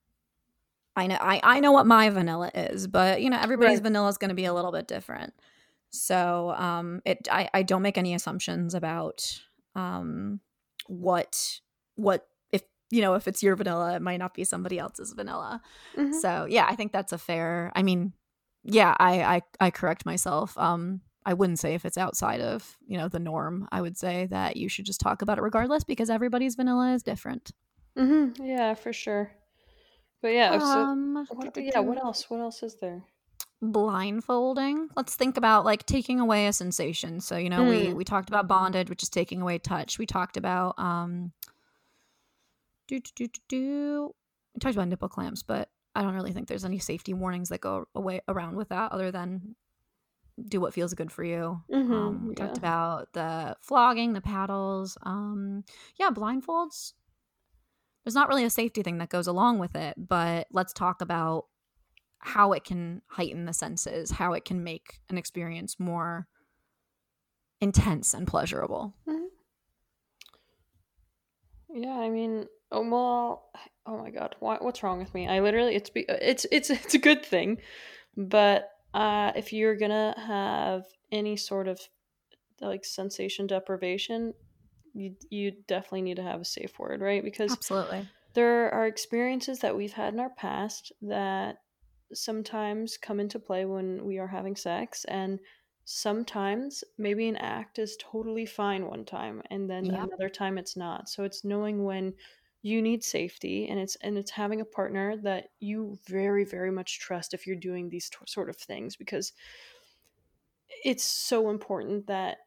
i 0.96 1.06
know 1.06 1.18
i, 1.22 1.40
I 1.44 1.60
know 1.60 1.72
what 1.72 1.86
my 1.86 2.10
vanilla 2.10 2.50
is 2.56 2.88
but 2.88 3.22
you 3.22 3.30
know 3.30 3.38
everybody's 3.40 3.76
Right. 3.78 3.84
vanilla 3.84 4.10
is 4.10 4.18
going 4.18 4.30
to 4.30 4.36
be 4.36 4.46
a 4.46 4.54
little 4.54 4.72
bit 4.72 4.88
different 4.88 5.36
so 5.92 6.50
um 6.58 7.02
it 7.06 7.28
I, 7.32 7.48
I 7.54 7.62
don't 7.62 7.84
make 7.84 8.00
any 8.00 8.16
assumptions 8.16 8.74
about 8.74 9.40
um 9.76 10.40
what 10.88 11.60
what 11.94 12.28
you 12.92 13.02
know 13.02 13.14
if 13.16 13.28
it's 13.28 13.42
your 13.42 13.56
vanilla 13.56 13.96
it 13.96 14.02
might 14.02 14.18
not 14.18 14.34
be 14.34 14.44
somebody 14.44 14.78
else's 14.78 15.14
vanilla 15.14 15.62
Mhm. 15.98 16.14
so 16.22 16.46
yeah 16.50 16.66
i 16.70 16.76
think 16.76 16.92
that's 16.92 17.14
a 17.14 17.18
fair 17.18 17.72
i 17.76 17.84
mean 17.84 18.14
yeah 18.64 18.96
I, 19.00 19.24
I 19.36 19.42
i 19.60 19.72
correct 19.72 20.06
myself 20.06 20.58
um 20.58 21.02
i 21.26 21.34
wouldn't 21.34 21.60
say 21.60 21.74
if 21.74 21.86
it's 21.86 21.98
outside 21.98 22.42
of 22.42 22.78
you 22.86 22.98
know 22.98 23.08
the 23.08 23.20
norm 23.20 23.68
i 23.72 23.82
would 23.82 23.98
say 23.98 24.28
that 24.28 24.58
you 24.58 24.70
should 24.70 24.86
just 24.86 25.00
talk 25.00 25.22
about 25.22 25.38
it 25.38 25.42
regardless 25.42 25.84
because 25.84 26.10
everybody's 26.10 26.56
vanilla 26.56 26.94
is 26.94 27.04
different 27.04 27.52
Mm-hmm. 27.98 28.46
Yeah, 28.46 28.74
for 28.74 28.94
sure. 28.94 29.32
But 30.22 30.30
yeah, 30.30 30.58
so 30.60 30.82
um 30.84 31.28
what, 31.30 31.58
yeah. 31.58 31.80
What 31.80 31.98
else? 31.98 32.30
What 32.30 32.40
else 32.40 32.64
is 32.64 32.76
there? 32.80 33.04
blindfolding 33.62 34.90
let's 34.96 35.16
think 35.16 35.38
about 35.38 35.66
like 35.66 35.86
taking 35.86 36.20
away 36.20 36.48
a 36.48 36.54
sensation 36.54 37.20
so 37.22 37.38
you 37.38 37.50
know 37.50 37.64
we 37.64 37.90
Mm. 37.90 37.94
we 37.94 38.04
talked 38.04 38.30
about 38.30 38.48
bondage 38.48 38.90
which 38.90 39.04
is 39.04 39.10
taking 39.10 39.42
away 39.42 39.60
touch 39.60 40.00
we 40.00 40.06
talked 40.08 40.36
about 40.38 40.74
um 40.80 41.32
do 43.00 43.00
do 43.00 43.12
do 43.16 43.28
do 43.28 43.40
do. 43.48 44.12
We 44.54 44.60
talked 44.60 44.76
about 44.76 44.88
nipple 44.90 45.10
clamps 45.10 45.44
but 45.44 45.70
i 45.96 46.02
don't 46.02 46.14
really 46.14 46.32
think 46.34 46.48
there's 46.48 46.66
any 46.66 46.80
safety 46.80 47.14
warnings 47.14 47.50
that 47.50 47.62
go 47.62 47.86
away 47.96 48.22
around 48.28 48.56
with 48.56 48.70
that 48.70 48.92
other 48.92 49.12
than 49.12 49.56
do 50.48 50.60
what 50.62 50.74
feels 50.74 50.94
good 50.94 51.12
for 51.12 51.24
you. 51.24 51.62
Mhm, 51.72 51.94
um 51.94 52.28
we 52.28 52.36
talked 52.36 52.58
about 52.58 53.14
the 53.14 53.56
flogging 53.62 54.14
the 54.14 54.22
paddles 54.22 54.98
um 55.04 55.64
yeah 56.00 56.10
blindfolds. 56.10 56.94
There's 58.04 58.16
not 58.16 58.30
really 58.30 58.44
a 58.46 58.50
safety 58.50 58.82
thing 58.82 58.98
that 58.98 59.10
goes 59.10 59.28
along 59.28 59.60
with 59.60 59.76
it 59.76 59.96
but 59.98 60.48
let's 60.52 60.74
talk 60.74 61.02
about 61.02 61.46
how 62.20 62.52
it 62.54 62.64
can 62.64 63.02
heighten 63.08 63.46
the 63.46 63.54
senses 63.54 64.12
how 64.12 64.34
it 64.34 64.46
can 64.46 64.64
make 64.64 65.00
an 65.10 65.18
experience 65.18 65.80
more 65.80 66.28
intense 67.60 68.14
and 68.14 68.28
pleasurable. 68.28 68.96
Yeah, 71.74 71.98
I 71.98 72.10
mean, 72.10 72.48
oh, 72.72 72.88
well, 72.90 73.50
oh 73.86 73.98
my 73.98 74.10
god, 74.10 74.36
what, 74.40 74.64
what's 74.64 74.84
wrong 74.84 75.00
with 75.00 75.14
me? 75.14 75.28
I 75.28 75.40
literally, 75.40 75.76
it's 75.76 75.90
be, 75.90 76.06
it's 76.08 76.46
it's 76.52 76.70
it's 76.70 76.94
a 76.94 77.00
good 77.00 77.26
thing, 77.26 77.58
but 78.16 78.70
uh, 78.94 79.32
if 79.36 79.54
you're 79.54 79.76
gonna 79.76 80.14
have 80.18 80.84
any 81.12 81.38
sort 81.38 81.68
of 81.68 81.80
like 82.60 82.86
sensation 82.86 83.48
deprivation, 83.48 84.34
you 84.94 85.16
you 85.30 85.52
definitely 85.68 86.04
need 86.04 86.18
to 86.18 86.24
have 86.24 86.42
a 86.42 86.46
safe 86.46 86.78
word, 86.80 87.02
right? 87.02 87.24
Because 87.24 87.52
absolutely 87.52 88.08
there 88.34 88.72
are 88.74 88.88
experiences 88.88 89.60
that 89.60 89.76
we've 89.76 89.94
had 89.94 90.14
in 90.14 90.20
our 90.20 90.30
past 90.30 90.92
that 91.02 91.58
sometimes 92.14 92.98
come 92.98 93.20
into 93.20 93.40
play 93.40 93.66
when 93.66 94.06
we 94.06 94.18
are 94.18 94.28
having 94.28 94.56
sex 94.56 95.06
and 95.06 95.40
sometimes 95.86 96.84
maybe 96.98 97.28
an 97.28 97.36
act 97.38 97.80
is 97.80 97.98
totally 98.00 98.46
fine 98.46 98.86
one 98.86 99.04
time 99.04 99.42
and 99.50 99.70
then 99.70 99.86
Yep. 99.86 99.96
another 99.96 100.30
time 100.30 100.58
it's 100.58 100.78
not 100.78 101.10
so 101.10 101.24
it's 101.24 101.44
knowing 101.44 101.84
when 101.84 102.14
you 102.62 102.82
need 102.82 103.04
safety 103.04 103.68
and 103.68 103.80
it's 103.80 103.96
and 103.98 104.18
it's 104.18 104.32
having 104.32 104.62
a 104.62 104.66
partner 104.66 105.18
that 105.18 105.48
you 105.60 105.98
very 106.08 106.44
very 106.44 106.72
much 106.72 107.00
trust 107.00 107.34
if 107.34 107.48
you're 107.48 107.56
doing 107.56 107.90
these 107.90 108.10
t- 108.10 108.18
sort 108.28 108.50
of 108.50 108.56
things 108.56 108.96
because 108.96 109.34
it's 110.84 111.04
so 111.04 111.50
important 111.50 112.08
that 112.08 112.38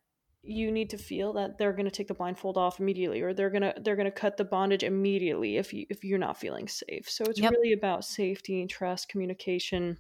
you 0.43 0.71
need 0.71 0.91
to 0.91 0.99
feel 0.99 1.33
that 1.33 1.57
they're 1.57 1.73
going 1.73 1.87
to 1.87 1.91
take 1.91 2.07
the 2.07 2.15
blindfold 2.15 2.59
off 2.59 2.79
immediately 2.79 3.23
or 3.23 3.33
they're 3.33 3.51
going 3.51 3.63
to 3.63 3.75
they're 3.81 3.97
going 3.97 4.05
to 4.05 4.11
cut 4.11 4.37
the 4.37 4.45
bondage 4.45 4.83
immediately 4.83 5.57
if 5.57 5.73
you 5.73 5.87
if 5.89 6.05
you're 6.05 6.19
not 6.19 6.37
feeling 6.37 6.69
safe 6.69 7.09
so 7.09 7.25
it's 7.25 7.41
Yep. 7.41 7.53
really 7.53 7.73
about 7.73 8.05
safety 8.05 8.61
and 8.61 8.71
trust 8.71 9.09
communication 9.09 9.97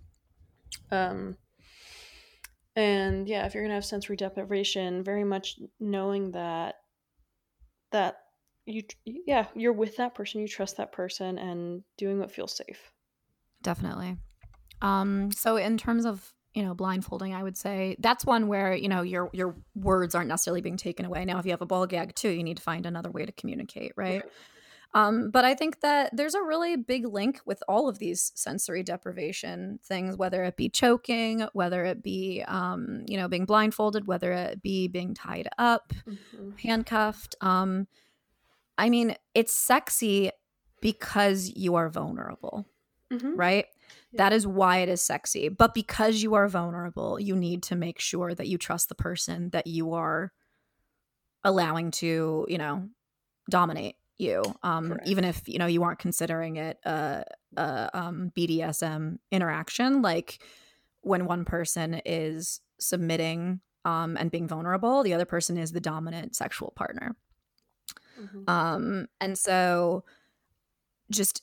um 0.91 1.37
and 2.77 3.27
yeah 3.29 3.47
if 3.47 3.55
you're 3.55 3.62
going 3.62 3.71
to 3.71 3.75
have 3.75 3.85
sensory 3.85 4.17
deprivation 4.17 5.03
very 5.03 5.25
much 5.25 5.59
knowing 5.81 6.33
that 6.33 6.77
that 7.91 8.24
you 8.67 8.83
yeah 9.05 9.47
you're 9.55 9.73
with 9.73 9.97
that 9.97 10.15
person 10.15 10.41
you 10.41 10.49
trust 10.49 10.77
that 10.79 10.93
person 10.93 11.39
and 11.39 11.83
doing 11.99 12.19
what 12.19 12.31
feels 12.31 12.57
safe. 12.57 12.93
Definitely. 13.62 14.17
Um 14.83 15.31
so 15.33 15.57
in 15.57 15.77
terms 15.79 16.05
of 16.07 16.33
you 16.55 16.62
know 16.62 16.73
blindfolding 16.73 17.35
i 17.35 17.43
would 17.43 17.57
say 17.57 17.97
that's 17.99 18.25
one 18.25 18.47
where 18.47 18.75
you 18.75 18.89
know 18.89 19.03
your 19.03 19.29
your 19.33 19.57
words 19.75 20.15
aren't 20.15 20.29
necessarily 20.29 20.61
being 20.61 20.77
taken 20.77 21.05
away. 21.05 21.25
Now 21.25 21.39
if 21.39 21.45
you 21.45 21.51
have 21.51 21.62
a 21.62 21.67
ball 21.67 21.87
gag 21.87 22.15
too 22.15 22.31
you 22.31 22.45
need 22.45 22.59
to 22.59 22.62
find 22.62 22.87
another 22.87 23.11
way 23.11 23.27
to 23.27 23.33
communicate 23.33 23.93
right? 23.97 24.23
Um 24.95 25.31
but 25.31 25.45
i 25.45 25.55
think 25.55 25.81
that 25.81 26.17
there's 26.17 26.35
a 26.37 26.43
really 26.43 26.77
big 26.77 27.07
link 27.07 27.41
with 27.45 27.62
all 27.69 27.89
of 27.89 27.99
these 27.99 28.31
sensory 28.37 28.83
deprivation 28.85 29.81
things 29.83 30.17
whether 30.17 30.45
it 30.45 30.57
be 30.57 30.69
choking 30.69 31.47
whether 31.55 31.85
it 31.85 32.03
be 32.03 32.45
um 32.47 33.03
you 33.09 33.17
know 33.17 33.27
being 33.29 33.45
blindfolded 33.47 34.07
whether 34.07 34.33
it 34.33 34.62
be 34.62 34.87
being 34.87 35.12
tied 35.15 35.49
up 35.59 35.93
Mhm. 36.07 36.61
handcuffed. 36.61 37.35
Um 37.41 37.89
i 38.79 38.89
mean 38.91 39.16
it's 39.35 39.53
sexy 39.53 40.31
because 40.81 41.51
you 41.55 41.75
are 41.75 41.89
vulnerable 41.89 42.66
Mhm. 43.12 43.35
right? 43.37 43.66
That 44.14 44.33
is 44.33 44.47
why 44.47 44.79
it 44.79 44.89
is 44.89 45.01
sexy. 45.03 45.49
But 45.49 45.72
because 45.75 46.22
you 46.22 46.35
are 46.35 46.49
vulnerable, 46.49 47.20
you 47.20 47.37
need 47.37 47.62
to 47.64 47.77
make 47.77 48.01
sure 48.01 48.35
that 48.35 48.49
you 48.49 48.59
trust 48.59 48.89
the 48.89 48.95
person 48.95 49.51
that 49.51 49.66
you 49.66 49.93
are 49.93 50.33
allowing 51.45 51.91
to, 51.93 52.47
you 52.49 52.59
know, 52.59 52.89
dominate 53.51 53.97
you. 54.16 54.43
Um, 54.62 54.89
Correct. 54.89 55.07
even 55.09 55.25
if 55.25 55.49
you 55.49 55.59
know 55.59 55.66
you 55.66 55.83
aren't 55.83 55.99
considering 55.99 56.57
it 56.57 56.79
a, 56.85 57.25
a 57.57 57.91
um, 57.93 58.33
BDSM 58.35 59.18
interaction, 59.31 60.03
like 60.03 60.43
when 61.03 61.27
one 61.27 61.45
person 61.45 62.01
is 62.07 62.61
submitting 62.81 63.61
um, 63.85 64.16
and 64.16 64.31
being 64.31 64.49
vulnerable, 64.49 65.03
the 65.03 65.12
other 65.12 65.27
person 65.27 65.59
is 65.59 65.72
the 65.72 65.81
dominant 65.81 66.35
sexual 66.35 66.70
partner. 66.75 67.14
Mhm. 68.21 68.49
Um, 68.49 69.09
and 69.21 69.39
so 69.39 70.05
just 71.11 71.43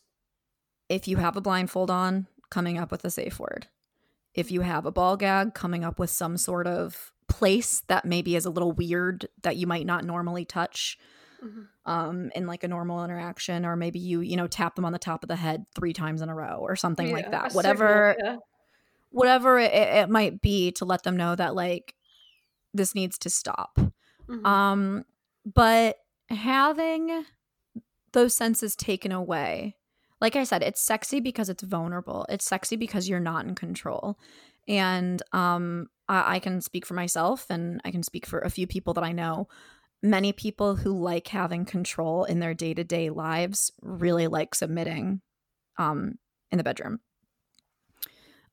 if 0.90 1.08
you 1.08 1.18
have 1.18 1.38
a 1.38 1.42
blindfold 1.42 1.90
on, 1.90 2.28
coming 2.52 2.78
up 2.78 2.92
with 2.92 3.04
a 3.04 3.10
safe 3.10 3.40
word. 3.40 3.66
If 4.36 4.52
you 4.52 4.62
have 4.62 4.86
a 4.86 4.92
ball 4.92 5.18
gag, 5.18 5.56
coming 5.56 5.84
up 5.84 5.98
with 5.98 6.12
some 6.12 6.38
sort 6.38 6.68
of 6.68 7.12
place 7.28 7.82
that 7.88 8.06
maybe 8.06 8.36
is 8.36 8.46
a 8.46 8.52
little 8.52 8.74
weird 8.74 9.28
that 9.42 9.56
you 9.56 9.66
might 9.66 9.86
not 9.86 10.06
normally 10.06 10.46
touch 10.46 11.00
mm-hmm. 11.44 11.62
um, 11.92 12.30
in 12.36 12.46
like 12.46 12.64
a 12.64 12.68
normal 12.68 13.04
interaction, 13.04 13.66
or 13.66 13.76
maybe 13.76 14.00
you, 14.00 14.22
you 14.22 14.38
know, 14.38 14.48
tap 14.48 14.76
them 14.76 14.86
on 14.86 14.92
the 14.92 15.00
top 15.00 15.24
of 15.24 15.30
the 15.30 15.36
head 15.36 15.66
three 15.76 15.94
times 15.94 16.22
in 16.22 16.30
a 16.30 16.36
row 16.36 16.60
or 16.62 16.76
something 16.76 17.08
yeah, 17.08 17.14
like 17.14 17.32
that. 17.32 17.54
Whatever, 17.54 18.16
signal, 18.18 18.34
yeah. 18.34 18.40
whatever 19.10 19.60
it, 19.60 19.74
it, 19.74 20.10
might 20.10 20.42
be 20.42 20.72
to 20.74 20.86
let 20.86 21.04
them 21.04 21.18
know 21.18 21.36
that 21.36 21.56
like 21.56 21.96
this 22.74 22.94
needs 22.94 23.18
to 23.20 23.30
stop. 23.30 23.78
Mm-hmm. 24.30 24.46
Um, 24.46 25.06
but 25.46 25.98
having 26.32 27.26
those 28.14 28.36
senses 28.36 28.76
taken 28.76 29.12
away 29.12 29.76
like 30.22 30.36
I 30.36 30.44
said, 30.44 30.62
it's 30.62 30.80
sexy 30.80 31.20
because 31.20 31.50
it's 31.50 31.64
vulnerable. 31.64 32.28
It's 32.30 32.46
sexy 32.46 32.76
because 32.76 33.10
you're 33.10 33.20
not 33.20 33.46
in 33.46 33.56
control. 33.56 34.20
And 34.68 35.22
um, 35.34 35.88
I, 36.08 36.36
I 36.36 36.40
can 36.40 36.62
speak 36.62 36.86
for 36.86 36.94
myself 36.94 37.48
and 37.50 37.82
I 37.84 37.92
can 37.92 38.04
speak 38.04 38.28
for 38.28 38.40
a 38.40 38.52
few 38.52 38.68
people 38.68 38.94
that 38.94 39.04
I 39.04 39.12
know. 39.12 39.50
Many 40.04 40.32
people 40.32 40.76
who 40.76 40.94
like 40.94 41.28
having 41.28 41.66
control 41.66 42.24
in 42.24 42.40
their 42.40 42.54
day 42.54 42.76
to 42.76 42.84
day 42.84 43.10
lives 43.10 43.72
really 43.82 44.28
like 44.28 44.54
submitting 44.54 45.22
um, 45.78 46.20
in 46.52 46.60
the 46.60 46.64
bedroom. 46.64 47.00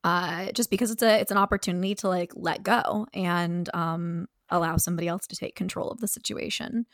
Uh, 0.02 0.50
just 0.52 0.70
because 0.70 0.90
it's 0.90 1.02
a 1.02 1.20
it's 1.20 1.32
an 1.32 1.36
opportunity 1.36 1.94
to 1.96 2.08
like 2.08 2.32
let 2.34 2.62
go 2.62 3.06
and 3.12 3.68
um, 3.74 4.26
allow 4.48 4.76
somebody 4.76 5.08
else 5.08 5.26
to 5.26 5.36
take 5.36 5.54
control 5.54 5.90
of 5.90 6.00
the 6.00 6.08
situation. 6.08 6.86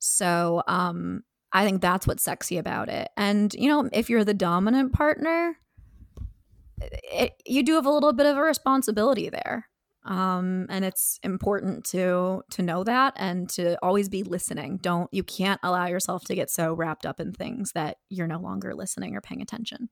So 0.00 0.62
um, 0.66 1.22
I 1.52 1.64
think 1.64 1.80
that's 1.80 2.06
what's 2.06 2.24
sexy 2.24 2.58
about 2.58 2.88
it. 2.88 3.08
And, 3.16 3.54
you 3.54 3.68
know, 3.68 3.88
if 3.92 4.10
you're 4.10 4.24
the 4.24 4.34
dominant 4.34 4.92
partner, 4.92 5.56
it, 6.80 7.34
you 7.46 7.62
do 7.62 7.74
have 7.74 7.86
a 7.86 7.90
little 7.90 8.12
bit 8.12 8.26
of 8.26 8.36
a 8.36 8.42
responsibility 8.42 9.28
there. 9.28 9.68
Um, 10.04 10.66
and 10.70 10.82
it's 10.82 11.20
important 11.22 11.84
to 11.86 12.42
to 12.52 12.62
know 12.62 12.84
that 12.84 13.12
and 13.16 13.50
to 13.50 13.76
always 13.84 14.08
be 14.08 14.22
listening. 14.22 14.78
Don't 14.78 15.12
you 15.12 15.22
can't 15.22 15.60
allow 15.62 15.86
yourself 15.88 16.24
to 16.24 16.34
get 16.34 16.48
so 16.48 16.72
wrapped 16.72 17.04
up 17.04 17.20
in 17.20 17.34
things 17.34 17.72
that 17.72 17.98
you're 18.08 18.26
no 18.26 18.38
longer 18.38 18.74
listening 18.74 19.14
or 19.14 19.20
paying 19.20 19.42
attention. 19.42 19.90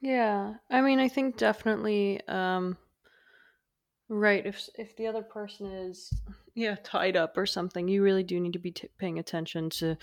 Yeah. 0.00 0.54
I 0.70 0.80
mean, 0.80 0.98
I 0.98 1.08
think 1.08 1.36
definitely 1.36 2.26
um 2.26 2.78
Right. 4.08 4.46
If 4.46 4.68
if 4.78 4.96
the 4.96 5.06
other 5.06 5.22
person 5.22 5.66
is 5.66 6.10
yeah 6.58 6.76
tied 6.82 7.16
up 7.16 7.36
or 7.36 7.46
something, 7.46 7.88
you 7.88 8.02
really 8.02 8.22
do 8.22 8.40
need 8.40 8.52
to 8.52 8.58
be 8.58 8.72
t- 8.72 8.88
paying 8.98 9.18
attention 9.18 9.70
to 9.70 9.96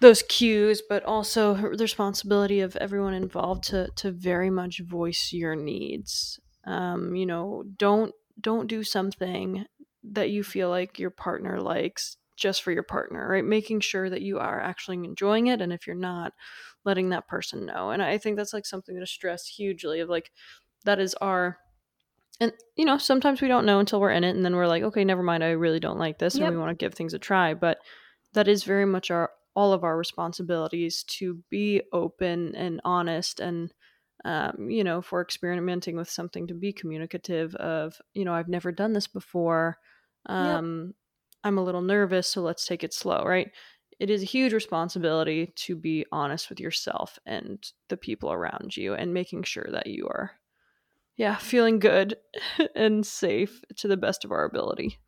those 0.00 0.22
cues, 0.22 0.82
but 0.88 1.04
also 1.04 1.54
the 1.54 1.84
responsibility 1.84 2.60
of 2.60 2.76
everyone 2.76 3.14
involved 3.14 3.64
to 3.64 3.88
to 3.96 4.12
very 4.12 4.50
much 4.50 4.80
voice 4.80 5.32
your 5.32 5.56
needs. 5.56 6.40
Um, 6.64 7.14
you 7.14 7.26
know, 7.26 7.64
don't 7.76 8.14
don't 8.40 8.68
do 8.68 8.82
something 8.84 9.66
that 10.04 10.30
you 10.30 10.42
feel 10.42 10.68
like 10.68 10.98
your 10.98 11.10
partner 11.10 11.60
likes 11.60 12.16
just 12.36 12.62
for 12.62 12.72
your 12.72 12.82
partner, 12.82 13.28
right? 13.28 13.44
Making 13.44 13.80
sure 13.80 14.08
that 14.10 14.22
you 14.22 14.38
are 14.38 14.60
actually 14.60 14.96
enjoying 14.96 15.48
it, 15.48 15.60
and 15.60 15.72
if 15.72 15.86
you're 15.86 15.96
not, 15.96 16.32
letting 16.84 17.10
that 17.10 17.28
person 17.28 17.66
know. 17.66 17.90
And 17.90 18.02
I 18.02 18.18
think 18.18 18.36
that's 18.36 18.52
like 18.52 18.66
something 18.66 18.94
that 18.94 19.02
is 19.02 19.10
stressed 19.10 19.48
hugely 19.48 20.00
of 20.00 20.08
like 20.08 20.30
that 20.84 20.98
is 20.98 21.14
our 21.14 21.58
and 22.42 22.52
you 22.76 22.84
know 22.84 22.98
sometimes 22.98 23.40
we 23.40 23.48
don't 23.48 23.64
know 23.64 23.78
until 23.78 24.00
we're 24.00 24.10
in 24.10 24.24
it 24.24 24.34
and 24.34 24.44
then 24.44 24.56
we're 24.56 24.66
like 24.66 24.82
okay 24.82 25.04
never 25.04 25.22
mind 25.22 25.44
i 25.44 25.50
really 25.50 25.80
don't 25.80 25.98
like 25.98 26.18
this 26.18 26.36
yep. 26.36 26.48
and 26.48 26.56
we 26.56 26.60
want 26.60 26.76
to 26.76 26.82
give 26.84 26.94
things 26.94 27.14
a 27.14 27.18
try 27.18 27.54
but 27.54 27.78
that 28.34 28.48
is 28.48 28.64
very 28.64 28.84
much 28.84 29.10
our 29.10 29.30
all 29.54 29.72
of 29.72 29.84
our 29.84 29.96
responsibilities 29.96 31.04
to 31.04 31.42
be 31.50 31.82
open 31.92 32.54
and 32.56 32.80
honest 32.84 33.38
and 33.40 33.72
um, 34.24 34.70
you 34.70 34.84
know 34.84 34.98
if 34.98 35.12
we're 35.12 35.22
experimenting 35.22 35.96
with 35.96 36.08
something 36.08 36.46
to 36.46 36.54
be 36.54 36.72
communicative 36.72 37.54
of 37.56 37.96
you 38.14 38.24
know 38.24 38.34
i've 38.34 38.48
never 38.48 38.72
done 38.72 38.92
this 38.92 39.06
before 39.06 39.78
um, 40.26 40.86
yep. 40.86 40.94
i'm 41.44 41.58
a 41.58 41.64
little 41.64 41.82
nervous 41.82 42.28
so 42.28 42.40
let's 42.40 42.66
take 42.66 42.82
it 42.82 42.94
slow 42.94 43.24
right 43.24 43.50
it 44.00 44.10
is 44.10 44.22
a 44.22 44.26
huge 44.26 44.52
responsibility 44.52 45.52
to 45.54 45.76
be 45.76 46.04
honest 46.10 46.48
with 46.48 46.58
yourself 46.58 47.18
and 47.26 47.72
the 47.88 47.96
people 47.96 48.32
around 48.32 48.76
you 48.76 48.94
and 48.94 49.14
making 49.14 49.42
sure 49.42 49.68
that 49.70 49.86
you 49.86 50.06
are 50.08 50.32
yeah, 51.16 51.36
feeling 51.36 51.78
good 51.78 52.16
and 52.74 53.06
safe 53.06 53.62
to 53.76 53.88
the 53.88 53.96
best 53.96 54.24
of 54.24 54.32
our 54.32 54.44
ability. 54.44 54.98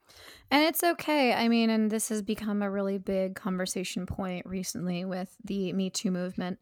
And 0.51 0.63
it's 0.63 0.85
okay. 0.85 1.33
I 1.33 1.49
mean, 1.49 1.71
and 1.71 1.91
this 1.91 2.11
has 2.11 2.23
become 2.23 2.63
a 2.63 2.71
really 2.71 2.99
big 2.99 3.35
conversation 3.35 4.07
point 4.07 4.47
recently 4.47 5.05
with 5.05 5.35
the 5.43 5.73
Me 5.73 5.91
Too 5.91 6.11
movement. 6.11 6.59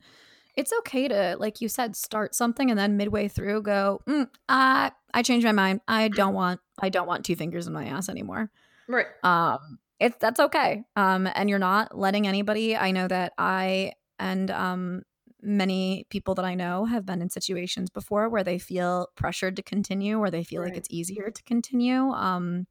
It's 0.54 0.72
okay 0.80 1.08
to, 1.08 1.36
like 1.38 1.60
you 1.60 1.68
said, 1.68 1.96
start 1.96 2.34
something 2.34 2.70
and 2.70 2.78
then 2.78 2.96
midway 2.96 3.26
through 3.28 3.62
go, 3.62 4.00
mm, 4.06 4.28
I 4.48 4.92
I 5.14 5.22
changed 5.22 5.44
my 5.44 5.52
mind. 5.52 5.80
I 5.88 6.08
don't 6.08 6.34
want 6.34 6.60
I 6.80 6.90
don't 6.90 7.06
want 7.06 7.24
two 7.24 7.36
fingers 7.36 7.66
in 7.66 7.72
my 7.72 7.86
ass 7.86 8.08
anymore. 8.08 8.50
Right. 8.86 9.06
Um, 9.22 9.78
it's 9.98 10.16
that's 10.20 10.40
okay. 10.40 10.84
Um, 10.94 11.28
and 11.34 11.48
you're 11.48 11.58
not 11.58 11.96
letting 11.96 12.26
anybody. 12.26 12.76
I 12.76 12.90
know 12.90 13.08
that 13.08 13.32
I 13.38 13.92
and 14.18 14.50
um 14.50 15.02
many 15.42 16.06
people 16.08 16.34
that 16.36 16.44
I 16.44 16.54
know 16.54 16.84
have 16.84 17.04
been 17.04 17.20
in 17.20 17.28
situations 17.28 17.90
before 17.90 18.28
where 18.28 18.44
they 18.44 18.58
feel 18.58 19.08
pressured 19.16 19.56
to 19.56 19.62
continue, 19.62 20.18
where 20.18 20.30
they 20.30 20.44
feel 20.44 20.62
right. 20.62 20.70
like 20.70 20.78
it's 20.78 20.90
easier 20.90 21.30
to 21.30 21.42
continue. 21.42 22.10
Um, 22.10 22.66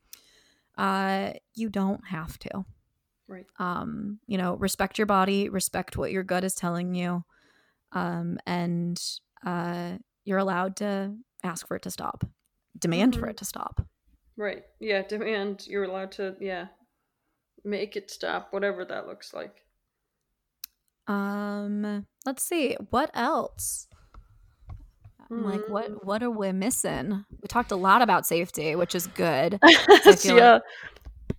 uh, 0.78 1.34
you 1.54 1.70
don't 1.70 2.08
have 2.08 2.40
to. 2.40 2.66
Right. 3.28 3.46
Um, 3.60 4.20
you 4.28 4.38
know, 4.38 4.56
respect 4.56 4.98
your 4.98 5.06
body, 5.06 5.50
respect 5.50 5.98
what 5.98 6.12
your 6.12 6.24
gut 6.24 6.44
is 6.44 6.56
telling 6.56 6.96
you, 6.96 7.24
um, 7.94 8.38
and 8.46 9.02
uh, 9.46 9.98
you're 10.26 10.40
allowed 10.40 10.78
to 10.78 11.16
ask 11.44 11.68
for 11.68 11.76
it 11.76 11.84
to 11.84 11.92
stop, 11.92 12.26
demand 12.78 13.14
mm-hmm. 13.14 13.22
for 13.22 13.30
it 13.30 13.38
to 13.38 13.46
stop. 13.46 13.86
Right. 14.38 14.64
Yeah. 14.80 15.04
Demand. 15.08 15.66
You're 15.68 15.84
allowed 15.84 16.14
to. 16.14 16.36
Yeah. 16.40 16.68
Make 17.64 17.96
it 17.96 18.10
stop, 18.10 18.48
whatever 18.52 18.84
that 18.86 19.06
looks 19.06 19.34
like. 19.34 19.62
Um, 21.12 22.06
let's 22.26 22.44
see 22.44 22.78
what 22.90 23.12
else. 23.14 23.88
Mm. 25.30 25.46
Like 25.46 25.70
what 25.70 25.88
hmm. 25.88 25.94
what 26.04 26.24
are 26.24 26.30
we 26.30 26.52
missing? 26.52 27.26
We 27.42 27.48
talked 27.48 27.72
a 27.72 27.76
lot 27.76 28.02
about 28.02 28.26
safety, 28.26 28.76
which 28.76 28.96
is 28.96 29.08
good. 29.08 29.60
So 30.18 30.36
yeah. 30.36 30.54
Like, 30.54 30.64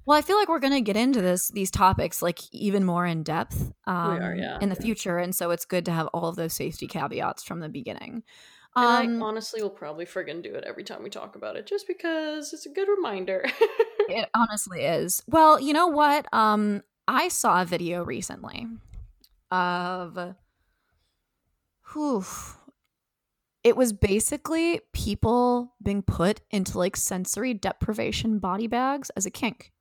well, 0.04 0.18
I 0.18 0.22
feel 0.22 0.36
like 0.36 0.48
we're 0.48 0.58
gonna 0.58 0.80
get 0.80 0.96
into 0.96 1.20
this 1.20 1.48
these 1.50 1.70
topics 1.70 2.22
like 2.22 2.40
even 2.52 2.84
more 2.84 3.06
in 3.06 3.22
depth 3.22 3.72
um, 3.86 4.22
are, 4.22 4.34
yeah. 4.34 4.58
in 4.60 4.68
the 4.68 4.74
future, 4.76 5.18
and 5.18 5.34
so 5.34 5.50
it's 5.50 5.64
good 5.64 5.84
to 5.86 5.92
have 5.92 6.08
all 6.08 6.28
of 6.28 6.36
those 6.36 6.54
safety 6.54 6.86
caveats 6.86 7.44
from 7.44 7.60
the 7.60 7.68
beginning. 7.68 8.22
Um, 8.74 9.20
I 9.20 9.24
honestly 9.24 9.62
will 9.62 9.70
probably 9.70 10.06
friggin' 10.06 10.42
do 10.42 10.54
it 10.54 10.64
every 10.66 10.82
time 10.82 11.02
we 11.02 11.10
talk 11.10 11.36
about 11.36 11.56
it, 11.56 11.66
just 11.66 11.86
because 11.86 12.52
it's 12.54 12.64
a 12.66 12.70
good 12.70 12.88
reminder. 12.88 13.44
it 14.08 14.28
honestly 14.34 14.82
is. 14.82 15.22
Well, 15.28 15.60
you 15.60 15.74
know 15.74 15.88
what? 15.88 16.26
Um, 16.32 16.82
I 17.06 17.28
saw 17.28 17.60
a 17.60 17.64
video 17.66 18.02
recently 18.02 18.66
of 19.52 20.34
whew, 21.92 22.24
it 23.62 23.76
was 23.76 23.92
basically 23.92 24.80
people 24.92 25.74
being 25.82 26.02
put 26.02 26.40
into 26.50 26.78
like 26.78 26.96
sensory 26.96 27.54
deprivation 27.54 28.38
body 28.38 28.66
bags 28.66 29.10
as 29.10 29.26
a 29.26 29.30
kink. 29.30 29.72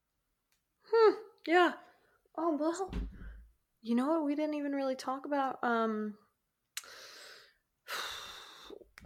Hmm. 0.91 1.13
Yeah. 1.47 1.72
Oh 2.38 2.57
well. 2.59 2.91
You 3.82 3.95
know 3.95 4.07
what? 4.07 4.26
We 4.26 4.36
didn't 4.36 4.55
even 4.55 4.74
really 4.74 4.95
talk 4.95 5.26
about. 5.26 5.57
Um. 5.63 6.15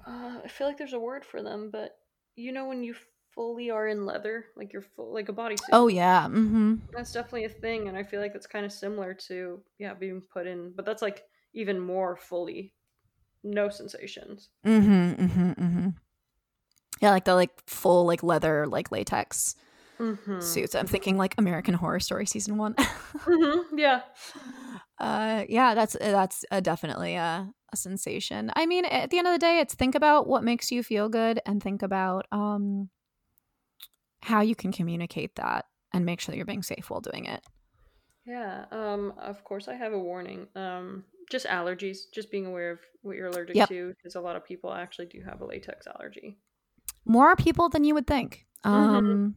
Uh, 0.07 0.39
I 0.43 0.47
feel 0.47 0.67
like 0.67 0.77
there's 0.77 0.93
a 0.93 0.99
word 0.99 1.25
for 1.25 1.41
them, 1.41 1.71
but 1.71 1.97
you 2.35 2.51
know 2.51 2.67
when 2.67 2.83
you 2.83 2.93
fully 3.35 3.69
are 3.69 3.87
in 3.87 4.05
leather, 4.05 4.45
like 4.55 4.73
you're 4.73 4.81
full, 4.81 5.13
like 5.13 5.29
a 5.29 5.33
bodysuit. 5.33 5.69
Oh 5.71 5.87
yeah, 5.87 6.23
mm-hmm. 6.23 6.75
That's 6.93 7.11
definitely 7.11 7.45
a 7.45 7.49
thing, 7.49 7.87
and 7.87 7.97
I 7.97 8.03
feel 8.03 8.21
like 8.21 8.33
that's 8.33 8.47
kind 8.47 8.65
of 8.65 8.71
similar 8.71 9.13
to 9.27 9.61
yeah 9.77 9.93
being 9.93 10.21
put 10.33 10.47
in, 10.47 10.71
but 10.75 10.85
that's 10.85 11.01
like 11.01 11.23
even 11.53 11.79
more 11.79 12.15
fully, 12.15 12.73
no 13.43 13.69
sensations. 13.69 14.49
Mm-hmm. 14.65 15.23
Mm-hmm. 15.23 15.49
Mm-hmm. 15.51 15.89
Yeah, 17.01 17.11
like 17.11 17.25
the 17.25 17.35
like 17.35 17.51
full 17.67 18.05
like 18.05 18.23
leather 18.23 18.65
like 18.65 18.91
latex 18.91 19.55
mm-hmm. 19.99 20.39
suits. 20.39 20.75
I'm 20.75 20.87
thinking 20.87 21.17
like 21.17 21.35
American 21.37 21.73
Horror 21.73 21.99
Story 21.99 22.25
season 22.25 22.57
one. 22.57 22.73
mm-hmm. 22.75 23.77
Yeah. 23.77 24.01
Uh, 24.97 25.43
yeah, 25.49 25.75
that's 25.75 25.97
that's 25.99 26.45
uh, 26.51 26.61
definitely 26.61 27.15
a, 27.15 27.49
a 27.73 27.77
sensation. 27.77 28.51
I 28.55 28.65
mean, 28.65 28.85
at 28.85 29.09
the 29.09 29.17
end 29.17 29.27
of 29.27 29.33
the 29.33 29.39
day, 29.39 29.59
it's 29.59 29.75
think 29.75 29.93
about 29.93 30.27
what 30.27 30.43
makes 30.43 30.71
you 30.71 30.83
feel 30.83 31.09
good 31.09 31.41
and 31.45 31.61
think 31.61 31.81
about 31.81 32.27
um 32.31 32.89
how 34.25 34.41
you 34.41 34.55
can 34.55 34.71
communicate 34.71 35.35
that 35.35 35.65
and 35.93 36.05
make 36.05 36.19
sure 36.19 36.33
that 36.33 36.37
you're 36.37 36.45
being 36.45 36.63
safe 36.63 36.89
while 36.89 37.01
doing 37.01 37.25
it. 37.25 37.43
Yeah. 38.25 38.65
Um, 38.71 39.13
of 39.19 39.43
course, 39.43 39.67
I 39.67 39.75
have 39.75 39.93
a 39.93 39.99
warning. 39.99 40.47
Um, 40.55 41.05
just 41.31 41.45
allergies, 41.45 41.99
just 42.13 42.31
being 42.31 42.45
aware 42.45 42.71
of 42.71 42.79
what 43.01 43.15
you're 43.15 43.27
allergic 43.27 43.55
yep. 43.55 43.69
to, 43.69 43.93
because 43.97 44.15
a 44.15 44.21
lot 44.21 44.35
of 44.35 44.45
people 44.45 44.73
actually 44.73 45.07
do 45.07 45.21
have 45.21 45.41
a 45.41 45.45
latex 45.45 45.87
allergy. 45.87 46.37
More 47.05 47.35
people 47.35 47.69
than 47.69 47.83
you 47.83 47.93
would 47.93 48.07
think. 48.07 48.45
Mm-hmm. 48.65 48.75
Um, 48.75 49.05
mm-hmm. 49.05 49.27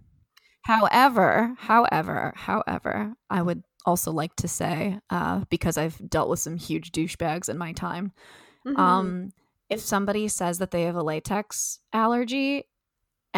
However, 0.62 1.54
however, 1.58 2.32
however, 2.36 3.14
I 3.30 3.42
would 3.42 3.62
also 3.86 4.12
like 4.12 4.36
to 4.36 4.48
say, 4.48 4.98
uh, 5.08 5.44
because 5.48 5.78
I've 5.78 6.10
dealt 6.10 6.28
with 6.28 6.40
some 6.40 6.56
huge 6.56 6.92
douchebags 6.92 7.48
in 7.48 7.56
my 7.56 7.72
time, 7.72 8.12
Mhm. 8.68 8.78
Um, 8.78 9.32
if 9.68 9.80
somebody 9.80 10.28
says 10.28 10.58
that 10.58 10.70
they 10.70 10.82
have 10.82 10.96
a 10.96 11.02
latex 11.02 11.80
allergy 11.92 12.64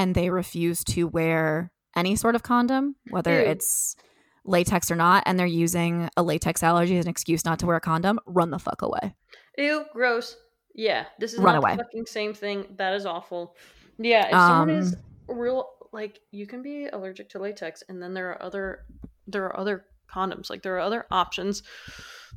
and 0.01 0.15
they 0.15 0.31
refuse 0.31 0.83
to 0.85 1.07
wear 1.07 1.71
any 1.95 2.17
sort 2.17 2.35
of 2.35 2.43
condom, 2.43 2.97
whether 3.11 3.39
Ew. 3.39 3.51
it's 3.51 3.97
latex 4.45 4.91
or 4.91 4.97
not, 4.97 5.23
and 5.27 5.39
they're 5.39 5.47
using 5.47 6.09
a 6.17 6.23
latex 6.23 6.63
allergy 6.63 6.97
as 6.97 7.05
an 7.05 7.11
excuse 7.11 7.45
not 7.45 7.59
to 7.59 7.67
wear 7.67 7.77
a 7.77 7.81
condom, 7.81 8.19
run 8.27 8.51
the 8.51 8.59
fuck 8.59 8.81
away. 8.83 9.15
Ew, 9.59 9.85
gross. 9.93 10.37
Yeah, 10.75 11.05
this 11.19 11.35
is 11.35 11.41
Run 11.41 11.57
away. 11.57 11.77
the 11.77 11.85
fucking 11.85 12.07
same 12.07 12.33
thing. 12.33 12.65
That 12.79 12.95
is 12.95 13.05
awful. 13.05 13.57
Yeah, 13.99 14.25
if 14.27 14.31
someone 14.33 14.71
is 14.71 14.95
Um, 14.95 15.39
real 15.39 15.69
like 15.93 16.21
you 16.31 16.47
can 16.47 16.63
be 16.63 16.87
allergic 16.87 17.29
to 17.31 17.39
latex 17.39 17.83
and 17.89 18.01
then 18.03 18.15
there 18.15 18.31
are 18.31 18.43
other 18.43 18.87
there 19.27 19.45
are 19.45 19.59
other 19.59 19.85
condoms. 20.11 20.49
Like 20.49 20.63
there 20.63 20.77
are 20.77 20.81
other 20.81 21.05
options. 21.11 21.63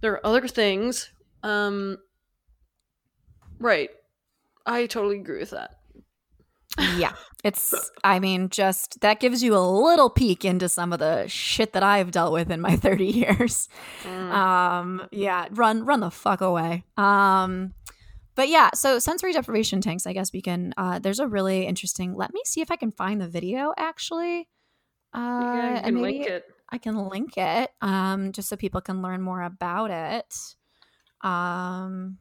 There 0.01 0.11
are 0.14 0.26
other 0.26 0.47
things. 0.47 1.09
Um 1.43 1.99
Right. 3.59 3.89
I 4.66 4.88
totally 4.88 5.20
agree 5.20 5.39
with 5.39 5.51
that. 5.51 5.80
Yeah, 6.98 7.14
it's, 7.44 7.74
I 8.04 8.20
mean, 8.20 8.50
just 8.50 9.02
that 9.02 9.20
gives 9.20 9.44
you 9.44 9.56
a 9.56 9.60
little 9.60 10.10
peek 10.10 10.44
into 10.44 10.68
some 10.70 10.92
of 10.94 11.00
the 11.00 11.28
shit 11.28 11.74
that 11.74 11.84
I've 11.84 12.12
dealt 12.12 12.34
with 12.34 12.50
in 12.52 12.62
my 12.62 12.76
30 12.78 13.06
years. 13.06 13.70
Mm. 14.04 14.32
um 14.34 15.08
yeah 15.12 15.48
run 15.52 15.86
run 15.86 16.00
the 16.00 16.10
fuck 16.12 16.42
away 16.42 16.84
um 16.98 17.74
but 18.36 18.50
yeah 18.50 18.70
so 18.74 19.00
sensory 19.00 19.32
deprivation 19.32 19.80
tanks 19.82 20.06
i 20.08 20.14
guess 20.14 20.34
we 20.34 20.42
can 20.42 20.74
uh 20.78 21.00
there's 21.00 21.20
a 21.20 21.28
really 21.28 21.66
interesting 21.66 22.16
let 22.16 22.34
me 22.34 22.42
see 22.46 22.62
if 22.62 22.72
i 22.72 22.76
can 22.76 22.92
find 22.92 23.22
the 23.22 23.28
video 23.28 23.74
actually 23.78 24.48
uh 25.14 25.20
yeah, 25.20 25.76
and 25.78 25.86
can 25.86 25.96
maybe 25.96 26.18
link 26.20 26.28
it. 26.28 26.46
i 26.70 26.78
can 26.78 27.08
link 27.08 27.38
it 27.38 27.70
um 27.82 28.32
just 28.32 28.50
so 28.50 28.56
people 28.56 28.82
can 28.82 29.02
learn 29.02 29.22
more 29.22 29.42
about 29.44 29.92
it 29.92 30.34
um 31.22 32.18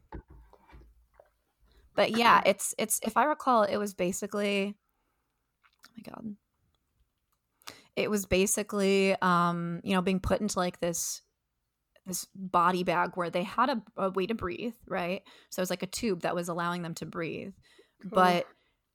but 1.95 2.11
yeah 2.17 2.41
it's 2.47 2.75
it's 2.79 3.01
if 3.03 3.17
i 3.17 3.25
recall 3.25 3.63
it 3.63 3.77
was 3.77 3.95
basically 3.95 4.75
oh 5.87 5.91
my 5.97 6.13
god. 6.13 6.37
It 7.95 8.11
was 8.11 8.25
basically 8.25 9.15
um 9.21 9.81
you 9.85 9.95
know 9.95 10.03
being 10.03 10.21
put 10.21 10.41
into 10.41 10.59
like 10.59 10.81
this 10.81 11.23
this 12.07 12.27
body 12.35 12.83
bag 12.83 13.13
where 13.15 13.31
they 13.31 13.45
had 13.45 13.71
a, 13.71 13.83
a 13.97 14.11
way 14.11 14.27
to 14.27 14.35
breathe 14.35 14.75
right? 14.87 15.23
So 15.51 15.61
it 15.61 15.63
was 15.63 15.71
like 15.71 15.83
a 15.83 15.87
tube 15.87 16.23
that 16.23 16.35
was 16.35 16.49
allowing 16.49 16.83
them 16.83 16.95
to 16.95 17.07
breathe. 17.07 17.53
But 18.05 18.47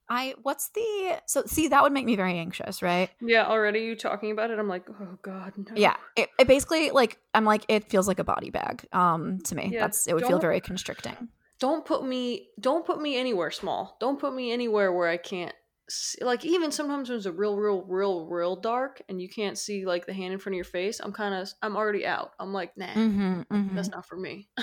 i 0.10 0.34
what's 0.42 0.70
the 0.70 1.22
so 1.26 1.44
see 1.46 1.68
that 1.68 1.84
would 1.84 1.92
make 1.92 2.06
me 2.06 2.16
very 2.16 2.38
anxious 2.40 2.82
right? 2.82 3.10
Yeah, 3.22 3.46
already 3.46 3.82
you 3.82 3.96
talking 3.96 4.32
about 4.32 4.52
it, 4.52 4.58
I'm 4.58 4.68
like, 4.68 4.90
oh 4.90 5.18
god, 5.22 5.54
no. 5.58 5.76
yeah 5.76 5.98
it, 6.16 6.30
it 6.40 6.48
basically 6.48 6.92
like 6.92 7.20
i'm 7.34 7.46
like 7.46 7.66
it 7.68 7.90
feels 7.90 8.08
like 8.08 8.20
a 8.20 8.24
body 8.24 8.50
bag 8.50 8.86
um 8.94 9.40
to 9.42 9.56
me. 9.56 9.70
Yeah, 9.74 9.82
that's 9.82 10.08
it 10.08 10.14
would 10.14 10.26
feel 10.26 10.40
very 10.40 10.60
constricting 10.60 11.30
don't 11.60 11.86
put 11.86 12.06
me 12.06 12.50
don't 12.60 12.86
put 12.86 13.02
me 13.02 13.18
anywhere 13.18 13.52
small 13.52 13.98
don't 14.00 14.20
put 14.20 14.34
me 14.34 14.52
anywhere 14.52 14.92
where 14.92 15.10
i 15.10 15.18
can't 15.18 15.54
see, 15.90 16.24
like 16.24 16.46
even 16.46 16.72
sometimes 16.72 17.10
when 17.10 17.18
it's 17.18 17.26
a 17.26 17.32
real 17.32 17.56
real 17.58 17.84
real 17.84 18.28
real 18.28 18.56
dark 18.56 19.02
and 19.10 19.22
you 19.22 19.30
can't 19.30 19.58
see 19.58 19.86
like 19.86 20.06
the 20.06 20.14
hand 20.14 20.34
in 20.34 20.40
front 20.40 20.54
of 20.54 20.58
your 20.58 20.66
face 20.66 21.00
i'm 21.00 21.14
kind 21.14 21.34
of 21.34 21.50
i'm 21.62 21.76
already 21.76 22.06
out 22.06 22.32
i'm 22.40 22.54
like 22.54 22.76
nah 22.78 22.88
mm-hmm, 22.88 23.42
mm-hmm. 23.42 23.76
that's 23.76 23.90
not 23.90 24.06
for 24.06 24.18
me 24.18 24.48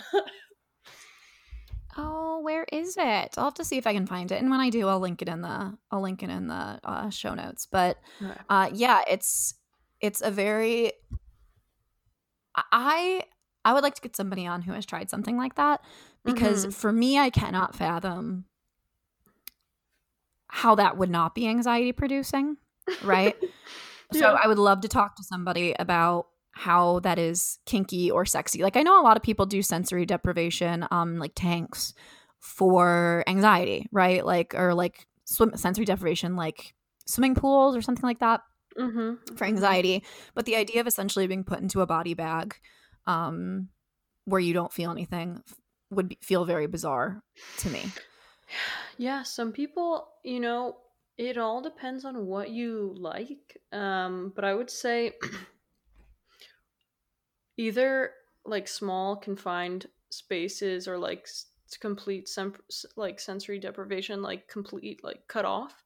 Oh, 1.96 2.40
where 2.40 2.66
is 2.72 2.96
it? 2.96 3.34
I'll 3.36 3.44
have 3.44 3.54
to 3.54 3.64
see 3.64 3.76
if 3.76 3.86
I 3.86 3.92
can 3.92 4.06
find 4.06 4.32
it, 4.32 4.40
and 4.40 4.50
when 4.50 4.60
I 4.60 4.70
do, 4.70 4.88
I'll 4.88 4.98
link 4.98 5.22
it 5.22 5.28
in 5.28 5.42
the 5.42 5.78
I'll 5.90 6.00
link 6.00 6.22
it 6.22 6.30
in 6.30 6.48
the 6.48 6.80
uh, 6.82 7.10
show 7.10 7.34
notes. 7.34 7.66
But 7.66 7.98
Okay. 8.20 8.40
uh, 8.48 8.70
yeah, 8.72 9.02
it's 9.08 9.54
it's 10.00 10.20
a 10.20 10.30
very 10.30 10.92
I 12.72 13.22
I 13.64 13.72
would 13.72 13.82
like 13.82 13.94
to 13.94 14.02
get 14.02 14.16
somebody 14.16 14.46
on 14.46 14.62
who 14.62 14.72
has 14.72 14.84
tried 14.86 15.10
something 15.10 15.36
like 15.36 15.54
that 15.54 15.82
because 16.24 16.66
Mhm. 16.66 16.74
for 16.74 16.92
me, 16.92 17.18
I 17.18 17.30
cannot 17.30 17.74
fathom 17.74 18.44
how 20.48 20.74
that 20.76 20.96
would 20.96 21.10
not 21.10 21.34
be 21.34 21.48
anxiety 21.48 21.92
producing, 21.92 22.56
right? 23.02 23.36
So 24.12 24.36
I 24.40 24.46
would 24.46 24.58
love 24.58 24.82
to 24.82 24.88
talk 24.88 25.16
to 25.16 25.24
somebody 25.24 25.74
about 25.76 26.28
how 26.52 27.00
that 27.00 27.18
is 27.18 27.58
kinky 27.66 28.10
or 28.10 28.24
sexy. 28.24 28.62
Like 28.62 28.76
I 28.76 28.82
know 28.82 29.00
a 29.00 29.02
lot 29.02 29.16
of 29.16 29.24
people 29.24 29.44
do 29.44 29.60
sensory 29.60 30.06
deprivation, 30.06 30.86
um, 30.92 31.18
like 31.18 31.32
tanks 31.34 31.94
for 32.38 33.24
anxiety, 33.26 33.88
right? 33.90 34.24
Like 34.24 34.54
or 34.54 34.72
like 34.74 35.08
swim 35.24 35.56
sensory 35.56 35.84
deprivation, 35.84 36.36
like 36.36 36.74
swimming 37.06 37.34
pools 37.34 37.76
or 37.76 37.82
something 37.82 38.04
like 38.04 38.20
that 38.20 38.42
mm-hmm. 38.78 39.34
for 39.34 39.44
anxiety. 39.46 40.04
But 40.34 40.44
the 40.44 40.56
idea 40.56 40.80
of 40.80 40.86
essentially 40.86 41.26
being 41.26 41.42
put 41.42 41.60
into 41.60 41.80
a 41.80 41.86
body 41.86 42.14
bag, 42.14 42.54
um, 43.06 43.68
where 44.24 44.40
you 44.40 44.54
don't 44.54 44.72
feel 44.72 44.90
anything, 44.90 45.42
would 45.90 46.08
be, 46.08 46.18
feel 46.22 46.44
very 46.44 46.66
bizarre 46.66 47.22
to 47.58 47.70
me. 47.70 47.84
yeah 48.98 49.22
some 49.22 49.52
people 49.52 50.08
you 50.22 50.40
know 50.40 50.76
it 51.16 51.38
all 51.38 51.62
depends 51.62 52.04
on 52.04 52.26
what 52.26 52.50
you 52.50 52.94
like 52.98 53.58
um 53.72 54.32
but 54.34 54.44
i 54.44 54.54
would 54.54 54.70
say 54.70 55.12
either 57.56 58.10
like 58.44 58.68
small 58.68 59.16
confined 59.16 59.86
spaces 60.10 60.86
or 60.86 60.98
like 60.98 61.26
complete 61.80 62.28
sem- 62.28 62.54
like 62.96 63.18
sensory 63.18 63.58
deprivation 63.58 64.22
like 64.22 64.46
complete 64.48 65.02
like 65.02 65.26
cut 65.28 65.44
off 65.44 65.83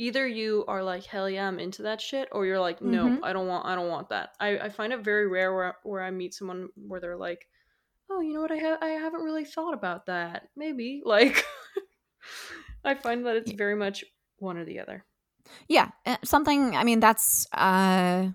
either 0.00 0.26
you 0.26 0.64
are 0.66 0.82
like 0.82 1.04
hell 1.04 1.28
yeah 1.28 1.46
i'm 1.46 1.58
into 1.60 1.82
that 1.82 2.00
shit 2.00 2.28
or 2.32 2.46
you're 2.46 2.58
like 2.58 2.80
no 2.80 3.06
Mhm. 3.06 3.20
i 3.22 3.32
don't 3.34 3.46
want 3.46 3.66
i 3.66 3.74
don't 3.74 3.88
want 3.90 4.08
that 4.08 4.30
i, 4.40 4.58
I 4.58 4.68
find 4.70 4.92
it 4.94 5.00
very 5.04 5.28
rare 5.28 5.54
where, 5.54 5.76
where 5.82 6.02
i 6.02 6.10
meet 6.10 6.32
someone 6.32 6.68
where 6.74 7.00
they're 7.00 7.16
like 7.28 7.46
oh 8.10 8.20
you 8.20 8.32
know 8.32 8.40
what 8.40 8.50
i, 8.50 8.56
ha- 8.58 8.78
I 8.80 8.88
haven't 9.04 9.20
really 9.22 9.44
thought 9.44 9.74
about 9.74 10.06
that 10.06 10.48
maybe 10.56 11.02
like 11.04 11.44
i 12.82 12.94
find 12.94 13.26
that 13.26 13.36
it's 13.36 13.52
very 13.52 13.76
much 13.76 14.02
one 14.38 14.56
or 14.56 14.64
the 14.64 14.80
other 14.80 15.04
Yeah, 15.68 15.88
uh, 16.06 16.16
something. 16.24 16.76
I 16.76 16.84
mean, 16.84 17.00
that's 17.00 17.46
uh, 17.52 18.28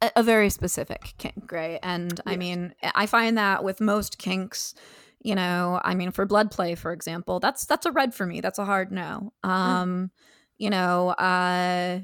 a, 0.00 0.10
a 0.16 0.22
very 0.22 0.50
specific 0.50 1.14
kink, 1.18 1.50
right? 1.50 1.78
And 1.82 2.20
I 2.26 2.36
mean, 2.36 2.74
I 2.94 3.06
find 3.06 3.38
that 3.38 3.62
with 3.64 3.80
most 3.80 4.18
kinks, 4.18 4.74
you 5.22 5.34
know, 5.34 5.80
I 5.84 5.94
mean, 5.94 6.10
for 6.10 6.26
blood 6.26 6.50
play, 6.50 6.74
for 6.74 6.92
example, 6.92 7.40
that's 7.40 7.64
that's 7.66 7.86
a 7.86 7.92
red 7.92 8.14
for 8.14 8.26
me. 8.26 8.40
That's 8.40 8.58
a 8.58 8.64
hard 8.64 8.90
no. 8.92 9.32
Um, 9.42 10.10
you 10.58 10.70
know, 10.70 11.10
uh, 11.10 12.00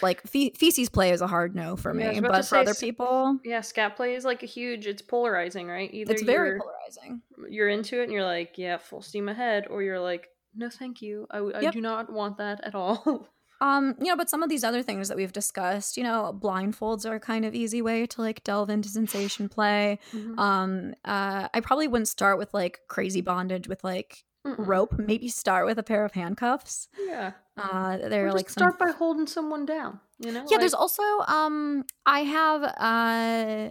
like 0.00 0.22
fe- 0.26 0.52
feces 0.56 0.88
play 0.88 1.10
is 1.10 1.20
a 1.20 1.26
hard 1.26 1.54
no 1.54 1.76
for 1.76 1.92
me, 1.92 2.14
to 2.14 2.22
but 2.22 2.46
for 2.46 2.58
other 2.58 2.74
people, 2.74 3.38
yeah 3.44 3.60
scat 3.60 3.96
play 3.96 4.14
is 4.14 4.24
like 4.24 4.42
a 4.42 4.46
huge 4.46 4.86
it's 4.86 5.02
polarizing 5.02 5.68
right 5.68 5.92
either 5.92 6.12
it's 6.12 6.22
very 6.22 6.50
you're, 6.50 6.58
polarizing. 6.58 7.22
you're 7.50 7.68
into 7.68 8.00
it 8.00 8.04
and 8.04 8.12
you're 8.12 8.24
like 8.24 8.56
yeah 8.56 8.78
full 8.78 9.02
steam 9.02 9.28
ahead 9.28 9.66
or 9.68 9.82
you're 9.82 10.00
like 10.00 10.28
no 10.54 10.68
thank 10.70 11.02
you 11.02 11.26
I 11.30 11.60
Yep. 11.60 11.72
do 11.74 11.80
not 11.80 12.12
want 12.12 12.38
that 12.38 12.60
at 12.64 12.74
all 12.74 13.28
Um, 13.62 13.94
you 14.00 14.06
know, 14.08 14.16
but 14.16 14.28
some 14.28 14.42
of 14.42 14.48
these 14.48 14.64
other 14.64 14.82
things 14.82 15.06
that 15.08 15.16
we've 15.16 15.32
discussed, 15.32 15.96
you 15.96 16.02
know, 16.02 16.36
blindfolds 16.38 17.08
are 17.08 17.14
a 17.14 17.20
kind 17.20 17.44
of 17.44 17.54
easy 17.54 17.80
way 17.80 18.06
to 18.06 18.20
like 18.20 18.42
delve 18.42 18.70
into 18.70 18.88
sensation 18.88 19.48
play. 19.48 19.98
Mhm. 20.12 20.36
Um, 20.38 20.94
uh, 21.04 21.48
I 21.54 21.60
probably 21.60 21.86
wouldn't 21.86 22.08
start 22.08 22.38
with 22.38 22.52
like 22.52 22.80
crazy 22.88 23.20
bondage 23.20 23.68
with 23.68 23.84
like 23.84 24.24
Mm-mm. 24.44 24.66
rope. 24.66 24.94
Maybe 24.98 25.28
start 25.28 25.64
with 25.66 25.78
a 25.78 25.84
pair 25.84 26.04
of 26.04 26.12
handcuffs. 26.12 26.88
yeah 26.98 27.32
Uh, 27.56 27.98
they're 28.10 28.32
like 28.32 28.48
some. 28.50 28.62
start 28.62 28.78
by 28.78 28.90
holding 28.90 29.26
someone 29.28 29.64
down 29.66 30.00
you 30.18 30.32
know 30.32 30.44
yeah, 30.50 30.58
there's 30.58 30.74
also 30.74 31.02
um, 31.28 31.84
I 32.06 32.20
have 32.38 32.62
uh, 32.64 33.70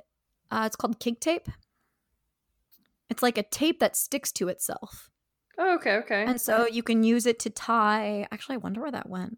uh, 0.56 0.64
it's 0.68 0.76
called 0.78 1.00
kink 1.00 1.20
tape. 1.20 1.50
It's 3.10 3.24
like 3.24 3.38
a 3.38 3.44
tape 3.44 3.80
that 3.82 3.98
sticks 3.98 4.32
to 4.34 4.48
itself, 4.48 5.10
oh, 5.58 5.76
okay 5.76 5.96
okay 5.98 6.24
and 6.24 6.39
so 6.39 6.66
you 6.68 6.84
can 6.84 7.04
use 7.04 7.26
it 7.26 7.39
to 7.39 7.50
tie. 7.50 8.26
Actually, 8.32 8.56
I 8.56 8.58
wonder 8.60 8.80
where 8.82 8.92
that 8.92 9.10
went. 9.10 9.38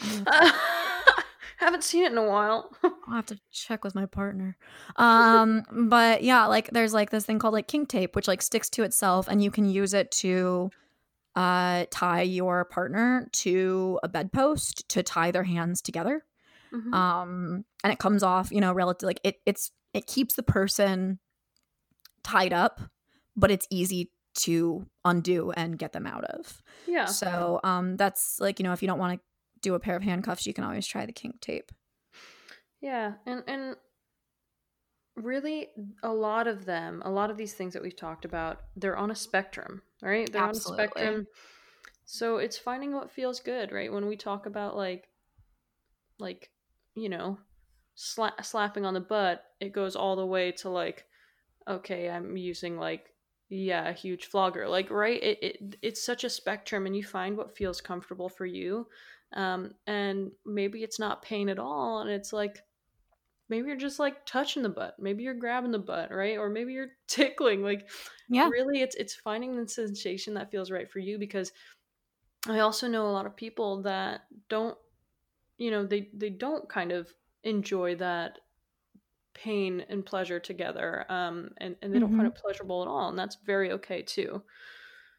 I'm 0.00 0.26
haven't 1.58 1.82
seen 1.82 2.04
it 2.04 2.12
in 2.12 2.18
a 2.18 2.24
while 2.26 2.70
I'll 2.84 3.14
have 3.16 3.26
to 3.26 3.38
check 3.50 3.82
with 3.82 3.94
my 3.94 4.06
partner. 4.06 4.56
Um, 4.96 5.64
but 5.88 6.22
yeah, 6.22 6.46
like 6.46 6.70
there's 6.70 6.94
like 6.94 7.10
this 7.10 7.26
thing 7.26 7.38
called 7.38 7.54
like 7.54 7.66
kink 7.68 7.88
tape, 7.88 8.14
which 8.14 8.28
like 8.28 8.42
sticks 8.42 8.68
to 8.70 8.84
itself, 8.84 9.26
and 9.28 9.42
you 9.42 9.50
can 9.50 9.64
use 9.64 9.92
it 9.94 10.10
to 10.12 10.70
uh 11.34 11.84
tie 11.90 12.22
your 12.22 12.64
partner 12.64 13.28
to 13.32 13.98
a 14.02 14.08
bedpost 14.08 14.88
to 14.90 15.02
tie 15.02 15.30
their 15.30 15.44
hands 15.44 15.80
together. 15.82 16.24
Mhm. 16.72 16.92
Um, 16.94 17.64
and 17.82 17.92
it 17.92 17.98
comes 17.98 18.22
off, 18.22 18.50
you 18.52 18.60
know, 18.60 18.72
relative 18.72 19.06
like 19.06 19.20
it 19.24 19.36
it's 19.46 19.70
it 19.94 20.06
keeps 20.06 20.34
the 20.34 20.42
person 20.42 21.18
tied 22.22 22.52
up, 22.52 22.80
but 23.36 23.50
it's 23.50 23.66
easy 23.70 24.10
to 24.34 24.86
undo 25.04 25.50
and 25.52 25.78
get 25.78 25.92
them 25.92 26.06
out 26.06 26.24
of. 26.24 26.62
yeah 26.86 27.06
So 27.06 27.58
um 27.64 27.96
that's 27.96 28.38
like, 28.38 28.58
you 28.60 28.64
know, 28.64 28.72
if 28.72 28.82
you 28.82 28.88
don't 28.88 28.98
want 28.98 29.18
to 29.18 29.24
do 29.60 29.74
a 29.74 29.80
pair 29.80 29.96
of 29.96 30.02
handcuffs, 30.02 30.46
you 30.46 30.54
can 30.54 30.64
always 30.64 30.86
try 30.86 31.06
the 31.06 31.12
kink 31.12 31.40
tape. 31.40 31.72
Yeah, 32.80 33.14
and 33.26 33.42
and 33.46 33.76
really 35.16 35.68
a 36.02 36.12
lot 36.12 36.46
of 36.46 36.64
them, 36.64 37.02
a 37.04 37.10
lot 37.10 37.30
of 37.30 37.36
these 37.36 37.54
things 37.54 37.72
that 37.72 37.82
we've 37.82 37.96
talked 37.96 38.24
about, 38.24 38.60
they're 38.76 38.96
on 38.96 39.10
a 39.10 39.16
spectrum, 39.16 39.82
right? 40.02 40.30
They're 40.30 40.42
Absolutely. 40.42 40.84
on 40.84 40.86
a 40.86 40.90
spectrum. 40.90 41.26
So 42.04 42.38
it's 42.38 42.56
finding 42.56 42.92
what 42.92 43.10
feels 43.10 43.40
good, 43.40 43.72
right? 43.72 43.92
When 43.92 44.06
we 44.06 44.16
talk 44.16 44.46
about 44.46 44.76
like 44.76 45.08
like, 46.18 46.50
you 46.94 47.08
know, 47.08 47.38
sla- 47.96 48.44
slapping 48.44 48.86
on 48.86 48.94
the 48.94 49.00
butt, 49.00 49.44
it 49.60 49.72
goes 49.72 49.96
all 49.96 50.16
the 50.16 50.26
way 50.26 50.52
to 50.52 50.68
like 50.68 51.04
okay, 51.68 52.08
I'm 52.08 52.36
using 52.36 52.78
like 52.78 53.12
yeah, 53.50 53.88
a 53.88 53.92
huge 53.92 54.26
flogger. 54.26 54.68
Like, 54.68 54.90
right? 54.90 55.22
It, 55.22 55.38
it 55.42 55.76
it's 55.82 56.04
such 56.04 56.24
a 56.24 56.30
spectrum, 56.30 56.86
and 56.86 56.96
you 56.96 57.02
find 57.02 57.36
what 57.36 57.56
feels 57.56 57.80
comfortable 57.80 58.28
for 58.28 58.46
you. 58.46 58.86
Um, 59.32 59.74
and 59.86 60.32
maybe 60.46 60.82
it's 60.82 60.98
not 60.98 61.22
pain 61.22 61.48
at 61.48 61.58
all, 61.58 62.00
and 62.00 62.10
it's 62.10 62.32
like 62.32 62.62
maybe 63.48 63.68
you're 63.68 63.76
just 63.76 63.98
like 63.98 64.26
touching 64.26 64.62
the 64.62 64.68
butt, 64.68 64.98
maybe 64.98 65.24
you're 65.24 65.34
grabbing 65.34 65.70
the 65.72 65.78
butt, 65.78 66.12
right? 66.12 66.38
Or 66.38 66.48
maybe 66.50 66.72
you're 66.74 66.92
tickling. 67.08 67.62
Like, 67.62 67.90
Yeah. 68.28 68.50
really, 68.50 68.82
it's 68.82 68.96
it's 68.96 69.14
finding 69.14 69.56
the 69.56 69.68
sensation 69.68 70.34
that 70.34 70.50
feels 70.50 70.70
right 70.70 70.90
for 70.90 70.98
you. 71.00 71.18
Because 71.18 71.52
I 72.48 72.60
also 72.60 72.88
know 72.88 73.08
a 73.08 73.12
lot 73.12 73.26
of 73.26 73.36
people 73.36 73.82
that 73.82 74.22
don't, 74.48 74.78
you 75.58 75.70
know, 75.72 75.86
they 75.86 76.10
they 76.14 76.30
don't 76.30 76.68
kind 76.68 76.92
of 76.92 77.14
enjoy 77.44 77.96
that 77.96 78.40
pain 79.34 79.80
and 79.88 80.04
pleasure 80.04 80.40
together 80.40 81.06
um 81.10 81.50
and, 81.58 81.76
and 81.82 81.94
they 81.94 81.98
don't 82.00 82.14
find 82.14 82.26
Mhm. 82.26 82.28
it 82.28 82.34
pleasurable 82.34 82.82
at 82.82 82.88
all 82.88 83.08
and 83.08 83.18
that's 83.18 83.36
very 83.36 83.70
okay 83.70 84.02
too 84.02 84.42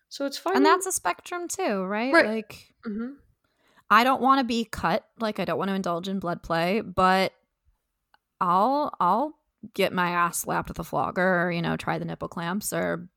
so 0.10 0.26
it's 0.26 0.38
fine 0.38 0.54
And 0.54 0.66
that's 0.66 0.86
a 0.86 0.92
spectrum 0.92 1.48
too, 1.48 1.84
right? 1.84 2.18
Right. 2.18 2.22
Like 2.22 2.76
hmm 2.86 3.20
I 3.90 4.04
don't 4.04 4.22
want 4.22 4.40
to 4.40 4.46
be 4.46 4.66
cut, 4.66 5.06
like 5.20 5.40
I 5.40 5.46
don't 5.46 5.58
want 5.58 5.70
to 5.70 5.76
indulge 5.76 6.08
in 6.08 6.20
blood 6.20 6.44
play, 6.44 6.82
but 6.82 7.34
I'll 8.40 8.94
I'll 9.00 9.34
get 9.74 9.94
my 9.94 10.12
ass 10.12 10.40
slapped 10.40 10.70
with 10.70 10.80
a 10.80 10.84
flogger 10.84 11.42
or, 11.44 11.52
you 11.52 11.62
know, 11.62 11.76
try 11.76 12.00
the 12.00 12.06
nipple 12.06 12.30
clamps 12.30 12.72
or 12.72 13.10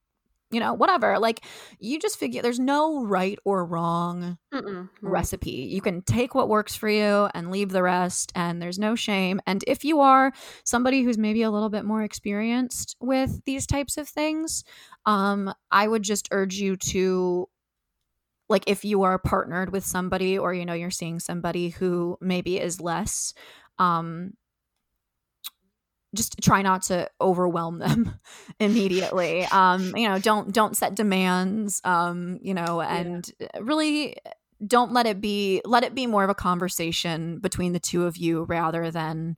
you 0.50 0.60
know, 0.60 0.74
whatever. 0.74 1.18
Like 1.18 1.44
you 1.80 1.98
just 1.98 2.18
figure 2.18 2.42
there's 2.42 2.60
no 2.60 3.02
right 3.04 3.38
or 3.44 3.64
wrong 3.64 4.38
Mm-mm. 4.52 4.90
recipe. 5.02 5.50
You 5.50 5.80
can 5.80 6.02
take 6.02 6.34
what 6.34 6.48
works 6.48 6.76
for 6.76 6.88
you 6.90 7.28
and 7.34 7.50
leave 7.50 7.70
the 7.70 7.82
rest, 7.82 8.32
and 8.34 8.60
there's 8.60 8.78
no 8.78 8.94
shame. 8.94 9.40
And 9.46 9.64
if 9.66 9.84
you 9.84 10.00
are 10.00 10.32
somebody 10.64 11.02
who's 11.02 11.18
maybe 11.18 11.42
a 11.42 11.50
little 11.50 11.70
bit 11.70 11.86
more 11.86 12.02
experienced 12.02 12.96
with 13.00 13.44
these 13.46 13.66
types 13.66 13.96
of 13.96 14.08
things, 14.08 14.64
um, 15.06 15.54
I 15.70 15.88
would 15.88 16.02
just 16.02 16.28
urge 16.32 16.56
you 16.56 16.76
to, 16.76 17.48
like, 18.52 18.64
if 18.68 18.84
you 18.84 19.02
are 19.02 19.18
partnered 19.18 19.72
with 19.72 19.84
somebody 19.84 20.38
or 20.38 20.54
you 20.54 20.64
know 20.64 20.74
you're 20.74 20.90
seeing 20.90 21.18
somebody 21.18 21.70
who 21.70 22.16
maybe 22.20 22.60
is 22.60 22.80
less, 22.80 23.34
um, 23.78 24.34
just 26.14 26.40
try 26.42 26.62
not 26.62 26.82
to 26.82 27.08
overwhelm 27.20 27.78
them 27.78 28.14
immediately. 28.60 29.44
Um 29.46 29.96
you 29.96 30.08
know 30.08 30.18
don't 30.18 30.52
don't 30.52 30.76
set 30.76 30.94
demands 30.94 31.80
um 31.84 32.38
you 32.42 32.54
know 32.54 32.80
and 32.80 33.30
really 33.60 34.16
don't 34.64 34.92
let 34.92 35.06
it 35.06 35.20
be 35.20 35.60
let 35.64 35.84
it 35.84 35.94
be 35.94 36.06
more 36.06 36.24
of 36.24 36.30
a 36.30 36.34
conversation 36.34 37.38
between 37.38 37.72
the 37.72 37.80
two 37.80 38.04
of 38.06 38.16
you 38.16 38.44
rather 38.44 38.90
than 38.90 39.36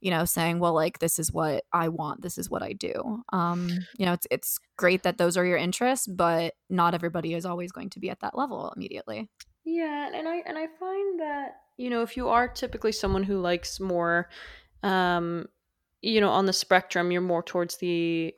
you 0.00 0.10
know 0.10 0.24
saying 0.24 0.58
well 0.58 0.74
like 0.74 0.98
this 0.98 1.18
is 1.18 1.32
what 1.32 1.64
i 1.72 1.88
want 1.88 2.22
this 2.22 2.38
is 2.38 2.50
what 2.50 2.62
i 2.62 2.72
do. 2.72 3.22
Um 3.32 3.70
you 3.98 4.06
know 4.06 4.12
it's 4.12 4.26
it's 4.30 4.58
great 4.76 5.02
that 5.02 5.18
those 5.18 5.36
are 5.36 5.44
your 5.44 5.56
interests 5.56 6.06
but 6.06 6.54
not 6.68 6.94
everybody 6.94 7.34
is 7.34 7.46
always 7.46 7.72
going 7.72 7.90
to 7.90 8.00
be 8.00 8.10
at 8.10 8.20
that 8.20 8.36
level 8.36 8.72
immediately. 8.76 9.28
Yeah 9.64 10.10
and 10.14 10.28
i 10.28 10.36
and 10.46 10.56
i 10.56 10.66
find 10.78 11.20
that 11.20 11.56
you 11.76 11.90
know 11.90 12.02
if 12.02 12.16
you 12.16 12.28
are 12.28 12.48
typically 12.48 12.92
someone 12.92 13.22
who 13.22 13.40
likes 13.40 13.80
more 13.80 14.28
um 14.82 15.46
you 16.02 16.20
know 16.20 16.30
on 16.30 16.46
the 16.46 16.52
spectrum 16.52 17.10
you're 17.10 17.20
more 17.20 17.42
towards 17.42 17.76
the 17.78 18.32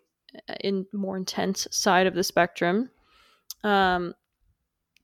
uh, 0.48 0.54
in 0.60 0.86
more 0.92 1.16
intense 1.16 1.66
side 1.70 2.06
of 2.06 2.14
the 2.14 2.24
spectrum 2.24 2.90
um 3.64 4.14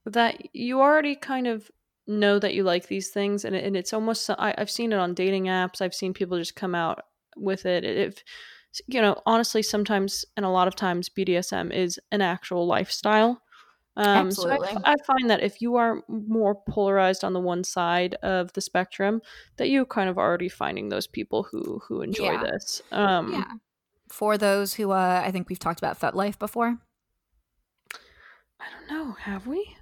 that 0.07 0.55
you 0.55 0.80
already 0.80 1.14
kind 1.16 1.46
of 1.46 1.70
know 2.07 2.38
that 2.38 2.55
you 2.55 2.62
like 2.62 2.86
these 2.88 3.11
things 3.11 3.44
and, 3.44 3.57
it, 3.57 3.64
and 3.64 3.76
it's 3.76 3.92
almost 3.92 4.28
I, 4.30 4.55
i've 4.59 4.70
seen 4.70 4.92
it 4.92 4.98
on 4.98 5.14
dating 5.14 5.44
apps 5.44 5.80
i've 5.80 5.94
seen 5.94 6.12
people 6.12 6.36
just 6.38 6.55
come 6.55 6.74
out 6.74 7.02
with 7.36 7.64
it 7.66 7.84
if 7.84 8.22
you 8.86 9.00
know 9.00 9.20
honestly 9.24 9.62
sometimes 9.62 10.24
and 10.36 10.44
a 10.44 10.50
lot 10.50 10.68
of 10.68 10.74
times 10.76 11.09
bdsm 11.09 11.72
is 11.72 11.98
an 12.12 12.20
actual 12.20 12.66
lifestyle. 12.66 13.40
Um 13.96 14.32
so 14.32 14.50
I, 14.50 14.74
I 14.84 14.96
find 15.07 15.30
that 15.30 15.40
if 15.42 15.62
you 15.62 15.76
are 15.76 16.02
more 16.09 16.57
polarized 16.68 17.22
on 17.22 17.32
the 17.32 17.40
one 17.40 17.62
side 17.62 18.16
of 18.22 18.52
the 18.55 18.61
spectrum 18.61 19.22
that 19.57 19.68
you 19.68 19.86
kind 19.86 20.11
of 20.11 20.18
already 20.18 20.48
finding 20.48 20.88
those 20.88 21.07
people 21.07 21.46
who 21.50 21.80
who 21.86 22.02
enjoy 22.02 22.32
Yeah. 22.32 22.42
this. 22.42 22.82
Um 22.90 23.32
yeah. 23.32 23.44
For 24.11 24.36
those 24.36 24.74
who 24.74 24.90
uh 24.90 25.22
i 25.24 25.30
think 25.30 25.48
we've 25.48 25.61
talked 25.61 25.78
about 25.80 25.98
FetLife 26.00 26.38
before. 26.40 26.78
I 28.61 28.64
don't 28.70 28.88
know 28.90 29.12
have 29.12 29.46
we 29.46 29.76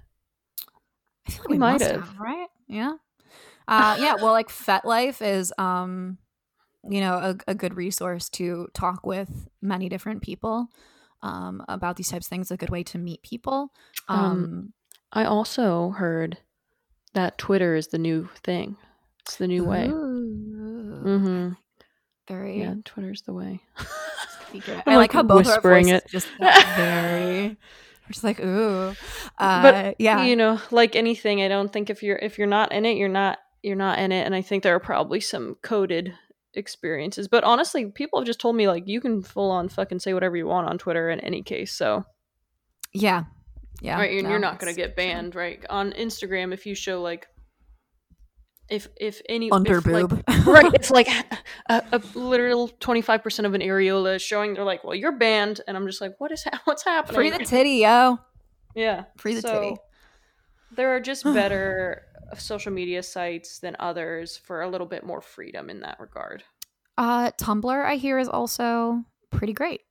I 1.27 1.31
feel 1.31 1.39
like 1.43 1.49
We 1.49 1.55
we, 1.55 1.59
might 1.59 1.79
must 1.79 1.91
have. 1.91 2.01
have. 2.01 2.19
right? 2.19 2.47
Yeah. 2.67 2.93
Uh, 3.67 3.95
yeah. 3.99 4.15
Well, 4.15 4.31
like 4.33 4.49
FetLife 4.49 5.25
is, 5.25 5.53
um, 5.57 6.17
you 6.89 6.99
know, 6.99 7.13
a, 7.15 7.37
a 7.51 7.55
good 7.55 7.75
resource 7.75 8.29
to 8.31 8.67
talk 8.73 9.05
with 9.05 9.47
many 9.61 9.87
different 9.89 10.21
people 10.21 10.67
um, 11.21 11.63
about 11.69 11.95
these 11.95 12.09
types 12.09 12.25
of 12.25 12.29
things. 12.29 12.51
A 12.51 12.57
good 12.57 12.69
way 12.69 12.83
to 12.83 12.97
meet 12.97 13.21
people. 13.23 13.71
Um, 14.09 14.19
Um, 14.19 14.73
I 15.13 15.23
also 15.25 15.91
heard 15.91 16.39
that 17.13 17.37
Twitter 17.37 17.75
is 17.75 17.87
the 17.87 17.97
new 17.99 18.27
thing. 18.43 18.75
It's 19.21 19.37
the 19.37 19.47
new 19.47 19.63
way. 19.63 19.87
ooh, 19.87 20.99
hmm 21.03 21.49
Very 22.27 22.59
Yeah, 22.59 22.75
Twitter's 22.83 23.21
the 23.21 23.33
way. 23.33 23.61
I'm, 23.77 23.85
like, 24.53 24.67
like, 24.87 25.11
how 25.13 25.23
both 25.23 25.47
our 25.47 25.55
whispering 25.55 25.85
voices 25.87 26.03
it. 26.03 26.07
just 26.11 26.27
very. 26.75 27.57
Just 28.11 28.23
like 28.23 28.39
ooh, 28.39 28.93
uh, 29.37 29.61
But, 29.61 29.95
yeah, 29.99 30.23
You 30.23 30.35
know, 30.35 30.59
like 30.71 30.95
anything, 30.95 31.41
I 31.41 31.47
don't 31.47 31.71
think 31.71 31.89
if 31.89 32.03
you're 32.03 32.17
if 32.17 32.37
you're 32.37 32.47
not 32.47 32.71
in 32.71 32.85
it, 32.85 32.97
you're 32.97 33.09
not 33.09 33.39
you're 33.61 33.75
not 33.75 33.99
in 33.99 34.11
it. 34.11 34.25
And 34.25 34.35
I 34.35 34.41
think 34.41 34.63
there 34.63 34.75
are 34.75 34.79
probably 34.79 35.21
some 35.21 35.55
coded 35.61 36.13
experiences. 36.53 37.27
But 37.27 37.43
honestly, 37.43 37.85
people 37.85 38.19
have 38.19 38.25
just 38.25 38.39
told 38.39 38.55
me 38.55 38.67
like 38.67 38.87
you 38.87 39.01
can 39.01 39.21
full 39.21 39.51
on 39.51 39.69
fucking 39.69 39.99
say 39.99 40.13
whatever 40.13 40.35
you 40.35 40.47
want 40.47 40.67
on 40.67 40.77
Twitter 40.77 41.09
in 41.09 41.19
any 41.21 41.41
case. 41.41 41.71
So 41.71 42.03
yeah, 42.93 43.23
yeah. 43.81 43.97
right, 43.97 44.11
and 44.11 44.23
no, 44.23 44.29
you're 44.29 44.39
not 44.39 44.59
gonna 44.59 44.73
get 44.73 44.95
banned, 44.95 45.35
right? 45.35 45.63
On 45.69 45.91
Instagram, 45.93 46.53
if 46.53 46.65
you 46.65 46.75
show 46.75 47.01
like 47.01 47.27
if 48.69 48.87
if 48.99 49.21
any 49.27 49.51
Under 49.51 49.77
if, 49.79 49.85
like, 49.85 50.07
boob, 50.07 50.23
right 50.47 50.73
it's 50.73 50.89
like 50.91 51.07
a, 51.69 51.83
a 51.91 52.01
literal 52.15 52.69
25% 52.69 53.45
of 53.45 53.53
an 53.53 53.61
areola 53.61 54.15
is 54.15 54.21
showing 54.21 54.53
they're 54.53 54.63
like 54.63 54.83
well 54.83 54.95
you're 54.95 55.11
banned 55.11 55.59
and 55.67 55.75
i'm 55.77 55.85
just 55.85 55.99
like 56.01 56.13
what 56.19 56.31
is 56.31 56.43
ha- 56.43 56.61
what's 56.65 56.83
happening 56.83 57.15
Free 57.15 57.29
the 57.29 57.43
titty, 57.45 57.81
yo. 57.81 58.19
yeah 58.75 59.03
Free 59.17 59.35
the 59.35 59.41
so 59.41 59.59
titty. 59.61 59.75
there 60.75 60.95
are 60.95 60.99
just 61.01 61.23
better 61.41 62.03
social 62.37 62.71
media 62.71 63.03
sites 63.03 63.59
than 63.59 63.75
others 63.79 64.37
for 64.37 64.61
a 64.61 64.69
little 64.69 64.87
bit 64.87 65.05
more 65.05 65.21
freedom 65.21 65.69
in 65.69 65.81
that 65.81 65.99
regard 65.99 66.43
Uh, 66.97 67.31
Tumblr, 67.31 67.85
I 67.85 67.95
hear, 67.95 68.17
is 68.17 68.29
also 68.29 69.03
pretty 69.29 69.53
great. 69.53 69.81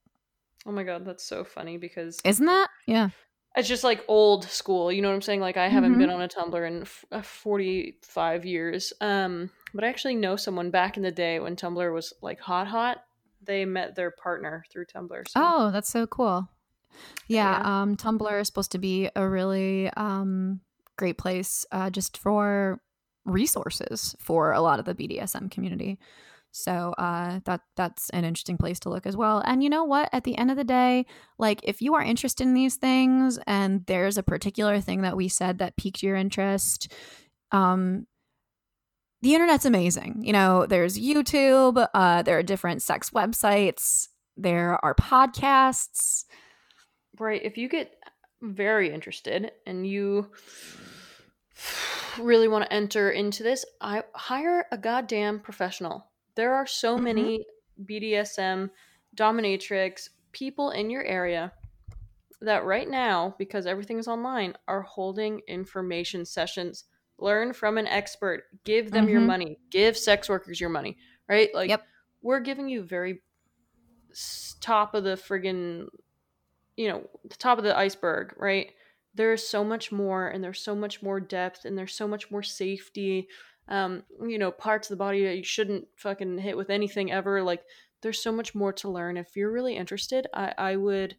oh 0.67 0.73
my 0.73 0.83
god 0.83 1.05
that's 1.05 1.25
so 1.25 1.45
funny 1.45 1.77
because 1.77 2.21
Isn't 2.25 2.47
that? 2.47 2.69
Yeah. 2.87 3.11
It's 3.57 3.69
just 3.69 3.85
like 3.85 4.05
old 4.09 4.45
school 4.45 4.91
you 4.91 5.03
know 5.03 5.09
what 5.09 5.15
i'm 5.15 5.23
saying 5.23 5.41
like 5.41 5.57
i 5.57 5.69
haven't 5.69 5.95
Mhm. 5.95 5.99
been 5.99 6.11
on 6.11 6.23
a 6.23 6.29
tumblr 6.29 6.67
in 6.67 6.83
f- 6.83 7.05
uh, 7.13 7.23
45 7.23 8.45
years 8.45 8.93
um 9.01 9.51
but 9.75 9.85
i 9.85 9.89
actually 9.89 10.15
know 10.17 10.37
someone 10.37 10.71
back 10.71 10.97
in 10.97 11.03
the 11.03 11.11
day 11.13 11.39
when 11.41 11.57
tumblr 11.57 11.93
was 11.93 12.13
like 12.23 12.41
hot 12.41 12.67
hot 12.67 13.05
they 13.45 13.65
met 13.65 13.95
their 13.97 14.11
partner 14.11 14.65
through 14.71 14.87
tumblr 14.87 15.29
so. 15.29 15.41
Oh, 15.43 15.71
that's 15.73 15.91
so 15.91 16.07
cool. 16.07 16.49
Yeah, 17.27 17.59
Yeah. 17.59 17.83
um 17.83 17.97
Tumblr 17.97 18.41
is 18.41 18.47
supposed 18.47 18.73
to 18.73 18.79
be 18.79 19.09
a 19.17 19.29
really 19.29 19.91
um 19.91 20.61
great 20.97 21.19
place 21.19 21.67
uh 21.73 21.91
just 21.91 22.17
for 22.19 22.81
resources 23.25 24.15
for 24.21 24.53
a 24.53 24.61
lot 24.61 24.79
of 24.79 24.85
the 24.85 24.95
BDSM 24.95 25.51
community. 25.51 25.99
So 26.53 26.95
uh 26.99 27.41
that 27.47 27.63
that's 27.77 28.11
an 28.11 28.25
interesting 28.25 28.59
place 28.59 28.79
to 28.81 28.91
look 28.91 29.07
as 29.07 29.17
well. 29.17 29.43
And 29.45 29.63
you 29.63 29.71
know 29.71 29.85
what? 29.85 30.09
At 30.13 30.25
the 30.25 30.37
end 30.37 30.51
of 30.51 30.57
the 30.57 30.65
day, 30.65 31.07
like 31.39 31.61
if 31.65 31.81
you 31.83 31.95
are 31.95 32.03
interested 32.03 32.47
in 32.47 32.55
these 32.55 32.77
things 32.77 33.39
and 33.47 33.85
there's 33.87 34.19
a 34.19 34.23
particular 34.23 34.81
thing 34.81 35.01
that 35.03 35.17
we 35.17 35.29
said 35.29 35.59
that 35.59 35.77
piqued 35.77 36.03
your 36.03 36.15
interest, 36.17 36.93
um 37.51 38.07
the 39.23 39.35
internet's 39.35 39.65
amazing. 39.65 40.23
You 40.25 40.33
know, 40.33 40.67
there's 40.67 40.99
YouTube, 40.99 41.87
uh 41.95 42.23
there 42.23 42.39
are 42.39 42.43
different 42.43 42.83
sex 42.83 43.11
websites, 43.11 44.09
there 44.37 44.79
are 44.85 44.95
podcasts. 44.95 46.25
right 47.19 47.43
if 47.43 47.57
you 47.57 47.69
get 47.69 47.93
very 48.43 48.93
interested 48.93 49.53
and 49.67 49.87
you 49.87 50.31
really 52.19 52.49
want 52.49 52.65
to 52.65 52.73
enter 52.73 53.11
into 53.11 53.43
this 53.43 53.65
i 53.81 54.03
hire 54.15 54.67
a 54.73 54.79
goddamn 54.79 55.39
professional 55.41 56.12
there 56.35 56.55
are 56.55 56.67
so 56.67 56.97
Mhm. 56.97 57.05
many 57.05 57.47
bdsm 57.85 58.71
dominatrix 59.17 60.09
people 60.33 60.71
in 60.71 60.91
your 60.91 61.05
area 61.05 61.53
that 62.41 62.65
right 62.65 62.89
now 62.89 63.35
because 63.39 63.67
everything 63.67 63.99
is 63.99 64.09
online 64.09 64.55
are 64.67 64.83
holding 64.83 65.41
information 65.47 66.25
sessions 66.25 66.85
learn 67.19 67.53
from 67.53 67.79
an 67.79 67.87
expert 67.87 68.45
give 68.65 68.93
them 68.93 69.09
your 69.09 69.21
Mhm. 69.21 69.27
money 69.27 69.59
give 69.71 69.97
sex 69.97 70.29
workers 70.29 70.61
your 70.61 70.71
money 70.71 70.97
right 71.29 71.55
like 71.55 71.69
Yep. 71.69 71.87
we're 72.23 72.41
giving 72.41 72.69
you 72.69 72.83
very 72.83 73.23
top 74.61 74.95
of 74.95 75.05
the 75.05 75.17
friggin 75.17 75.89
you 76.77 76.89
know 76.89 77.09
the 77.25 77.37
top 77.37 77.59
of 77.59 77.65
the 77.65 77.77
iceberg 77.77 78.35
right 78.37 78.73
there's 79.15 79.47
so 79.47 79.63
much 79.65 79.93
more 79.93 80.29
and 80.29 80.43
there's 80.43 80.61
so 80.61 80.75
much 80.75 81.03
more 81.03 81.21
depth 81.21 81.65
and 81.65 81.77
there's 81.77 81.95
so 81.95 82.09
much 82.09 82.31
more 82.31 82.43
safety 82.43 83.29
um 83.69 84.03
you 84.27 84.39
know 84.39 84.51
parts 84.51 84.89
of 84.91 84.97
the 84.99 85.05
body 85.05 85.25
that 85.25 85.37
you 85.37 85.45
shouldn't 85.45 85.87
fucking 85.97 86.39
hit 86.39 86.57
with 86.57 86.71
anything 86.71 87.11
ever 87.13 87.43
like 87.43 87.63
there's 88.01 88.21
so 88.21 88.33
much 88.33 88.55
more 88.55 88.73
to 88.73 88.89
learn 88.89 89.17
if 89.17 89.37
you're 89.37 89.53
really 89.53 89.77
interested 89.77 90.27
i 90.35 90.53
i 90.59 90.77
would 90.77 91.17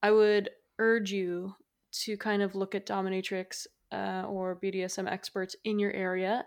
I 0.00 0.12
would 0.12 0.50
urge 0.78 1.10
you 1.10 1.54
to 2.04 2.16
kind 2.16 2.40
of 2.40 2.54
look 2.54 2.76
at 2.76 2.86
dominatrix 2.86 3.66
uh, 3.90 4.22
or 4.28 4.54
BDSM 4.62 5.10
experts 5.10 5.56
in 5.64 5.80
your 5.80 5.90
area 5.92 6.44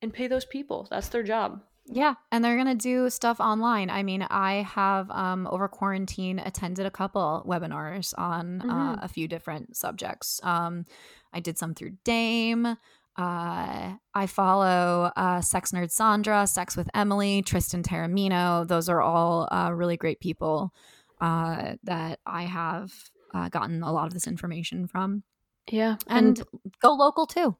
and 0.00 0.10
pay 0.10 0.26
those 0.26 0.46
people. 0.46 0.86
That's 0.90 1.10
their 1.10 1.22
job. 1.22 1.60
Yeah, 1.84 2.14
and 2.32 2.42
they're 2.42 2.56
gonna 2.56 2.74
do 2.74 3.10
stuff 3.10 3.40
online. 3.40 3.90
I 3.90 4.02
mean, 4.02 4.22
I 4.22 4.62
have 4.62 5.10
um, 5.10 5.46
over 5.50 5.68
quarantine 5.68 6.38
attended 6.38 6.86
a 6.86 6.90
couple 6.90 7.44
webinars 7.46 8.14
on 8.16 8.62
uh, 8.62 8.64
Mhm. 8.64 8.92
uh, 8.94 8.96
a 9.02 9.08
few 9.08 9.28
different 9.28 9.76
subjects. 9.76 10.40
Um, 10.42 10.86
I 11.32 11.40
did 11.40 11.58
some 11.58 11.74
through 11.74 11.98
Dame. 12.04 12.76
Uh, 13.18 13.94
I 14.14 14.26
follow 14.28 15.10
uh, 15.16 15.40
Sex 15.40 15.72
Nerd 15.72 15.90
Sandra, 15.90 16.46
Sex 16.46 16.76
with 16.76 16.88
Emily, 16.94 17.42
Tristan 17.42 17.82
Taormino. 17.82 18.66
Those 18.66 18.88
are 18.88 19.00
all 19.02 19.48
uh, 19.50 19.72
really 19.74 19.96
great 19.96 20.20
people 20.20 20.72
uh, 21.20 21.74
that 21.82 22.20
I 22.24 22.42
have 22.44 22.92
uh, 23.34 23.48
gotten 23.48 23.82
a 23.82 23.92
lot 23.92 24.06
of 24.06 24.14
this 24.14 24.28
information 24.28 24.86
from. 24.86 25.24
Yeah. 25.70 25.96
And 26.06 26.40
go 26.80 26.92
local 26.94 27.26
too. 27.26 27.56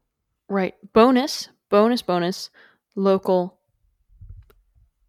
right. 0.49 0.75
Bonus, 0.93 1.49
bonus, 1.71 2.03
bonus, 2.03 2.51
local 2.95 3.59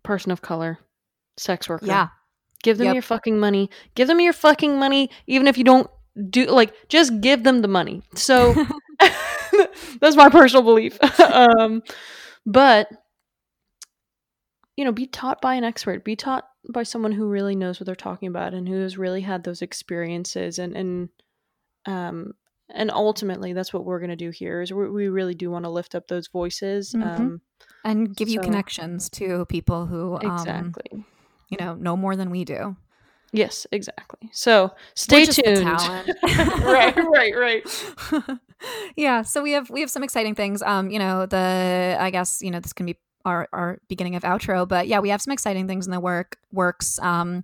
person 0.04 0.32
of 0.32 0.42
color, 0.42 0.80
sex 1.38 1.70
worker. 1.70 1.86
Yeah. 1.86 2.08
Give 2.64 2.78
them 2.78 2.88
Yep. 2.88 2.94
your 2.96 3.02
fucking 3.04 3.40
money. 3.40 3.70
Give 3.96 4.08
them 4.08 4.20
your 4.20 4.34
fucking 4.34 4.78
money, 4.80 5.10
even 5.28 5.48
if 5.48 5.58
you 5.58 5.64
don't 5.64 5.90
do 6.30 6.48
like 6.48 6.74
just 6.90 7.22
give 7.22 7.44
them 7.44 7.62
the 7.62 7.68
money. 7.70 8.02
So 8.16 8.54
that's 10.02 10.16
my 10.16 10.30
personal 10.30 10.64
belief. 10.64 10.98
um, 11.20 11.84
but 12.46 12.90
you 14.76 14.86
know, 14.86 14.92
be 14.94 15.08
taught 15.08 15.42
by 15.42 15.56
an 15.56 15.66
expert. 15.66 16.06
Be 16.06 16.16
taught 16.16 16.48
by 16.72 16.84
someone 16.84 17.12
who 17.12 17.28
really 17.28 17.56
knows 17.56 17.80
what 17.80 17.86
they're 17.86 17.96
talking 17.96 18.30
about 18.30 18.54
and 18.54 18.68
who 18.68 18.82
has 18.82 18.98
really 18.98 19.22
had 19.22 19.44
those 19.44 19.62
experiences. 19.62 20.58
And 20.58 20.76
and 20.76 21.10
um, 21.86 22.34
and 22.70 22.90
ultimately, 22.90 23.52
that's 23.54 23.74
what 23.74 23.84
we're 23.84 24.00
gonna 24.00 24.16
do 24.16 24.30
here. 24.30 24.62
Is 24.62 24.72
we, 24.72 24.90
we 24.90 25.08
really 25.10 25.36
do 25.36 25.52
want 25.52 25.66
to 25.66 25.70
lift 25.70 25.96
up 25.96 26.08
those 26.08 26.28
voices. 26.28 26.94
Mhm. 26.94 27.20
Um, 27.20 27.42
and 27.84 28.16
give 28.16 28.30
you 28.30 28.40
connections 28.40 29.10
to 29.12 29.46
people 29.46 29.86
who 29.86 30.16
um, 30.16 30.38
exactly. 30.38 31.06
you 31.50 31.58
know 31.60 31.76
know 31.76 31.98
more 31.98 32.16
than 32.16 32.30
we 32.30 32.46
do. 32.46 32.76
Yes, 33.32 33.68
exactly. 33.72 34.30
So 34.32 34.72
stay 34.96 35.20
We're 35.20 35.26
just 35.26 35.38
the 35.38 35.56
tuned. 35.56 35.66
right, 36.64 36.96
right, 36.96 37.36
right. 37.36 38.40
yeah, 38.96 39.22
so 39.22 39.44
we 39.44 39.52
have 39.52 39.70
we 39.70 39.82
have 39.82 39.90
some 39.90 40.04
exciting 40.04 40.36
things. 40.36 40.62
Um, 40.62 40.90
you 40.90 41.00
know, 41.00 41.26
the 41.26 41.98
I 42.00 42.10
guess 42.10 42.42
you 42.42 42.52
know 42.52 42.60
this 42.60 42.74
can 42.74 42.86
be 42.86 42.98
our 43.30 43.48
our 43.54 43.80
beginning 43.88 44.16
of 44.16 44.24
outro, 44.24 44.68
but 44.68 44.88
yeah, 44.88 45.00
we 45.00 45.10
have 45.10 45.22
some 45.22 45.32
exciting 45.32 45.68
things 45.68 45.86
in 45.88 45.92
the 45.92 46.00
work 46.02 46.38
works. 46.52 47.00
Um, 47.00 47.44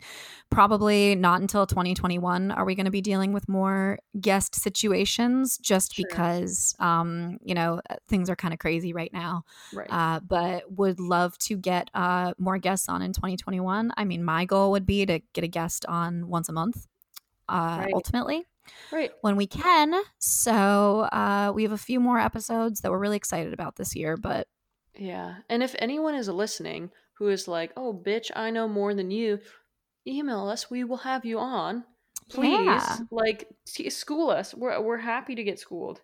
probably 0.50 1.16
not 1.16 1.42
until 1.42 1.66
2021 1.68 2.52
are 2.52 2.66
we 2.66 2.76
going 2.76 2.86
to 2.86 2.92
be 2.92 3.02
dealing 3.02 3.34
with 3.34 3.48
more 3.50 4.00
guest 4.20 4.56
situations, 4.56 5.58
just 5.58 5.94
Sure. 5.94 6.06
because 6.08 6.76
um, 6.80 7.38
you 7.44 7.56
know 7.56 7.82
things 8.10 8.30
are 8.30 8.36
kind 8.36 8.54
of 8.54 8.60
crazy 8.60 8.94
right 8.94 9.14
now. 9.14 9.44
Right. 9.74 9.88
uh, 9.90 10.20
but 10.22 10.72
would 10.78 11.00
love 11.00 11.38
to 11.40 11.58
get 11.58 11.90
uh, 11.94 12.34
more 12.38 12.58
guests 12.58 12.90
on 12.90 13.02
in 13.02 13.14
2021. 13.14 13.92
I 13.98 14.04
mean, 14.06 14.24
my 14.24 14.46
goal 14.46 14.72
would 14.72 14.86
be 14.86 15.06
to 15.06 15.20
get 15.34 15.44
a 15.44 15.48
guest 15.48 15.86
on 15.88 16.28
once 16.28 16.50
a 16.50 16.54
month, 16.54 16.88
uh, 17.50 17.84
Right. 17.86 17.94
ultimately, 17.94 18.46
right. 18.92 19.12
when 19.22 19.36
we 19.36 19.48
can. 19.48 19.94
So 20.20 21.02
uh, 21.12 21.52
we 21.56 21.64
have 21.64 21.72
a 21.72 21.78
few 21.78 22.00
more 22.00 22.20
episodes 22.20 22.82
that 22.82 22.92
we're 22.92 23.00
really 23.00 23.18
excited 23.18 23.54
about 23.54 23.76
this 23.76 23.96
year. 23.96 24.18
But 24.18 24.48
Yeah. 24.98 25.36
And 25.50 25.62
if 25.64 25.76
anyone 25.80 26.16
is 26.16 26.28
listening 26.28 26.92
who 27.18 27.30
is 27.30 27.48
like, 27.48 27.72
"Oh, 27.78 27.94
bitch, 27.94 28.32
I 28.36 28.50
know 28.50 28.68
more 28.68 28.94
than 28.94 29.12
you," 29.12 29.40
email 30.08 30.48
us. 30.50 30.70
We 30.70 30.84
will 30.84 30.98
have 30.98 31.26
you 31.26 31.40
on. 31.40 31.84
Please, 32.30 32.66
Yeah. 32.66 32.98
like, 33.12 33.48
t- 33.66 33.90
school 33.90 34.30
us. 34.30 34.54
We're 34.54 34.80
we're 34.82 34.98
happy 34.98 35.36
to 35.36 35.44
get 35.44 35.60
schooled. 35.60 36.02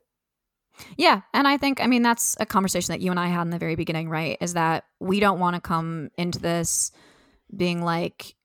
yeah, 0.98 1.22
and 1.34 1.48
I 1.48 1.58
think, 1.58 1.82
I 1.82 1.88
mean, 1.88 2.02
that's 2.02 2.38
a 2.40 2.46
conversation 2.46 2.94
that 2.94 3.02
you 3.02 3.12
and 3.12 3.20
I 3.20 3.28
had 3.28 3.42
in 3.42 3.50
the 3.50 3.58
very 3.60 3.76
beginning, 3.76 4.08
right? 4.10 4.38
Is 4.40 4.54
that 4.54 4.86
we 5.00 5.20
don't 5.20 5.40
want 5.40 5.56
to 5.56 5.62
come 5.62 6.12
into 6.18 6.40
this 6.40 6.92
being 7.56 7.82
like, 7.84 8.36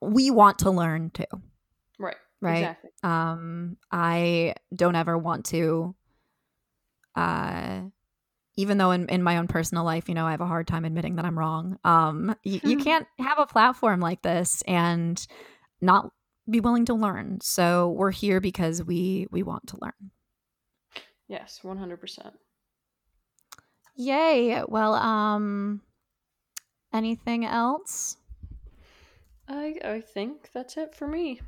we 0.00 0.30
want 0.30 0.60
to 0.60 0.70
learn 0.70 1.10
too. 1.10 1.24
Right. 1.98 2.16
Right. 2.40 2.58
Exactly. 2.58 2.90
um 3.02 3.76
i 3.90 4.54
don't 4.74 4.94
ever 4.94 5.18
want 5.18 5.46
to 5.46 5.94
uh 7.16 7.80
even 8.58 8.76
though 8.76 8.90
in, 8.90 9.08
in 9.08 9.22
my 9.22 9.38
own 9.38 9.46
personal 9.46 9.84
life 9.84 10.08
you 10.08 10.14
know 10.14 10.26
i 10.26 10.32
have 10.32 10.40
a 10.42 10.46
hard 10.46 10.66
time 10.66 10.84
admitting 10.84 11.16
that 11.16 11.24
i'm 11.24 11.38
wrong. 11.38 11.78
Um 11.84 12.34
y- 12.44 12.60
you 12.64 12.76
can't 12.76 13.06
have 13.18 13.38
a 13.38 13.46
platform 13.46 14.00
like 14.00 14.20
this 14.22 14.62
and 14.66 15.24
not 15.80 16.10
be 16.50 16.60
willing 16.60 16.86
to 16.86 16.94
learn. 16.94 17.40
So 17.42 17.90
we're 17.90 18.10
here 18.10 18.40
because 18.40 18.82
we 18.82 19.26
we 19.30 19.42
want 19.42 19.66
to 19.68 19.78
learn. 19.80 20.10
Yes, 21.28 21.60
one 21.62 21.76
hundred 21.78 22.00
percent. 22.00 22.34
yay. 23.96 24.62
Well 24.66 24.94
um 24.94 25.82
anything 26.92 27.44
else? 27.44 28.16
I 29.46 29.76
I 29.84 30.00
think 30.00 30.50
that's 30.52 30.76
it 30.76 30.94
for 30.94 31.06
me. 31.06 31.40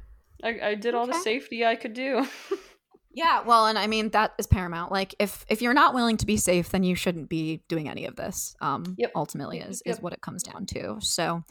I 0.42 0.60
I 0.70 0.74
did 0.74 0.94
all 0.94 1.06
the 1.06 1.14
safety 1.14 1.64
I 1.64 1.76
could 1.76 1.94
do. 1.94 2.26
yeah 3.12 3.42
well 3.42 3.66
and 3.66 3.78
i 3.78 3.86
mean 3.86 4.08
that 4.10 4.32
is 4.38 4.46
paramount 4.46 4.92
like 4.92 5.14
if 5.18 5.44
if 5.48 5.60
you're 5.62 5.74
not 5.74 5.94
willing 5.94 6.16
to 6.16 6.26
be 6.26 6.36
safe 6.36 6.68
then 6.70 6.82
you 6.82 6.94
shouldn't 6.94 7.28
be 7.28 7.62
doing 7.68 7.88
any 7.88 8.06
of 8.06 8.16
this 8.16 8.54
um 8.60 8.94
Yep. 8.98 9.12
ultimately 9.14 9.58
is 9.58 9.82
yep, 9.84 9.96
is 9.96 10.02
what 10.02 10.12
it 10.12 10.20
comes 10.20 10.42
down 10.42 10.66
to 10.66 10.96
so 11.00 11.42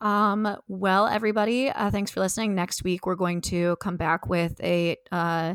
um 0.00 0.56
well 0.68 1.06
everybody 1.06 1.70
uh, 1.70 1.90
thanks 1.90 2.10
for 2.10 2.20
listening 2.20 2.54
next 2.54 2.84
week 2.84 3.06
we're 3.06 3.14
going 3.16 3.40
to 3.40 3.76
come 3.80 3.96
back 3.96 4.28
with 4.28 4.60
a 4.62 4.96
uh 5.12 5.54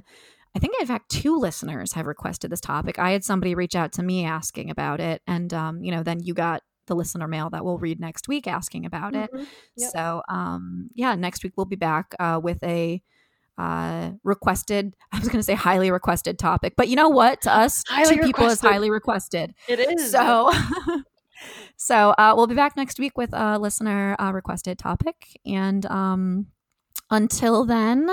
I 0.55 0.59
think, 0.59 0.75
in 0.79 0.85
fact, 0.85 1.09
two 1.09 1.39
listeners 1.39 1.93
have 1.93 2.05
requested 2.05 2.51
this 2.51 2.61
topic. 2.61 2.99
I 2.99 3.09
had 3.09 3.23
somebody 3.23 3.55
reach 3.55 3.75
out 3.75 3.91
to 3.93 4.03
me 4.03 4.23
asking 4.23 4.69
about 4.69 4.99
it, 4.99 5.23
and 5.25 5.51
um, 5.51 5.83
you 5.83 5.89
know, 5.89 6.03
then 6.03 6.19
you 6.21 6.35
got 6.35 6.61
the 6.85 6.95
listener 6.95 7.27
mail 7.27 7.49
that 7.49 7.65
we'll 7.65 7.79
read 7.79 7.99
next 7.99 8.27
week 8.27 8.45
asking 8.45 8.85
about 8.85 9.15
it. 9.15 9.31
Mhm. 9.33 9.47
Yep. 9.77 9.91
So, 9.91 10.21
um, 10.29 10.91
yeah, 10.93 11.15
next 11.15 11.43
week 11.43 11.53
we'll 11.57 11.65
be 11.65 11.75
back 11.75 12.13
uh, 12.19 12.39
with 12.43 12.61
a 12.63 13.01
uh, 13.57 14.11
requested. 14.23 14.95
I 15.11 15.19
was 15.19 15.27
going 15.27 15.39
to 15.39 15.43
say 15.43 15.53
highly 15.53 15.91
requested 15.91 16.39
topic, 16.39 16.73
but 16.75 16.87
you 16.87 16.95
know 16.95 17.09
what? 17.09 17.41
To 17.41 17.53
us, 17.53 17.83
Highly 17.87 18.17
two 18.17 18.21
people 18.23 18.47
is 18.47 18.59
highly 18.61 18.89
requested. 18.89 19.53
It 19.67 19.79
is. 19.79 20.11
So, 20.11 20.51
so 21.77 22.09
uh, 22.17 22.33
we'll 22.35 22.47
be 22.47 22.55
back 22.55 22.75
next 22.75 22.99
week 22.99 23.17
with 23.17 23.33
a 23.33 23.59
listener 23.59 24.15
uh, 24.19 24.31
requested 24.33 24.77
topic, 24.77 25.39
and 25.45 25.85
um, 25.87 26.47
until 27.09 27.65
then. 27.65 28.09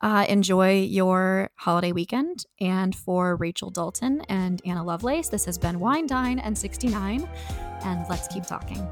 Uh, 0.00 0.24
enjoy 0.28 0.80
your 0.80 1.50
holiday 1.56 1.90
weekend. 1.90 2.46
And 2.60 2.94
for 2.94 3.34
Rachel 3.34 3.68
Dalton 3.68 4.20
and 4.28 4.62
Anna 4.64 4.84
Lovelace, 4.84 5.28
this 5.28 5.44
has 5.46 5.58
been 5.58 5.80
Wine 5.80 6.06
Dine 6.06 6.38
and 6.38 6.56
69. 6.56 7.28
And 7.82 8.06
let's 8.08 8.28
keep 8.28 8.46
talking. 8.46 8.86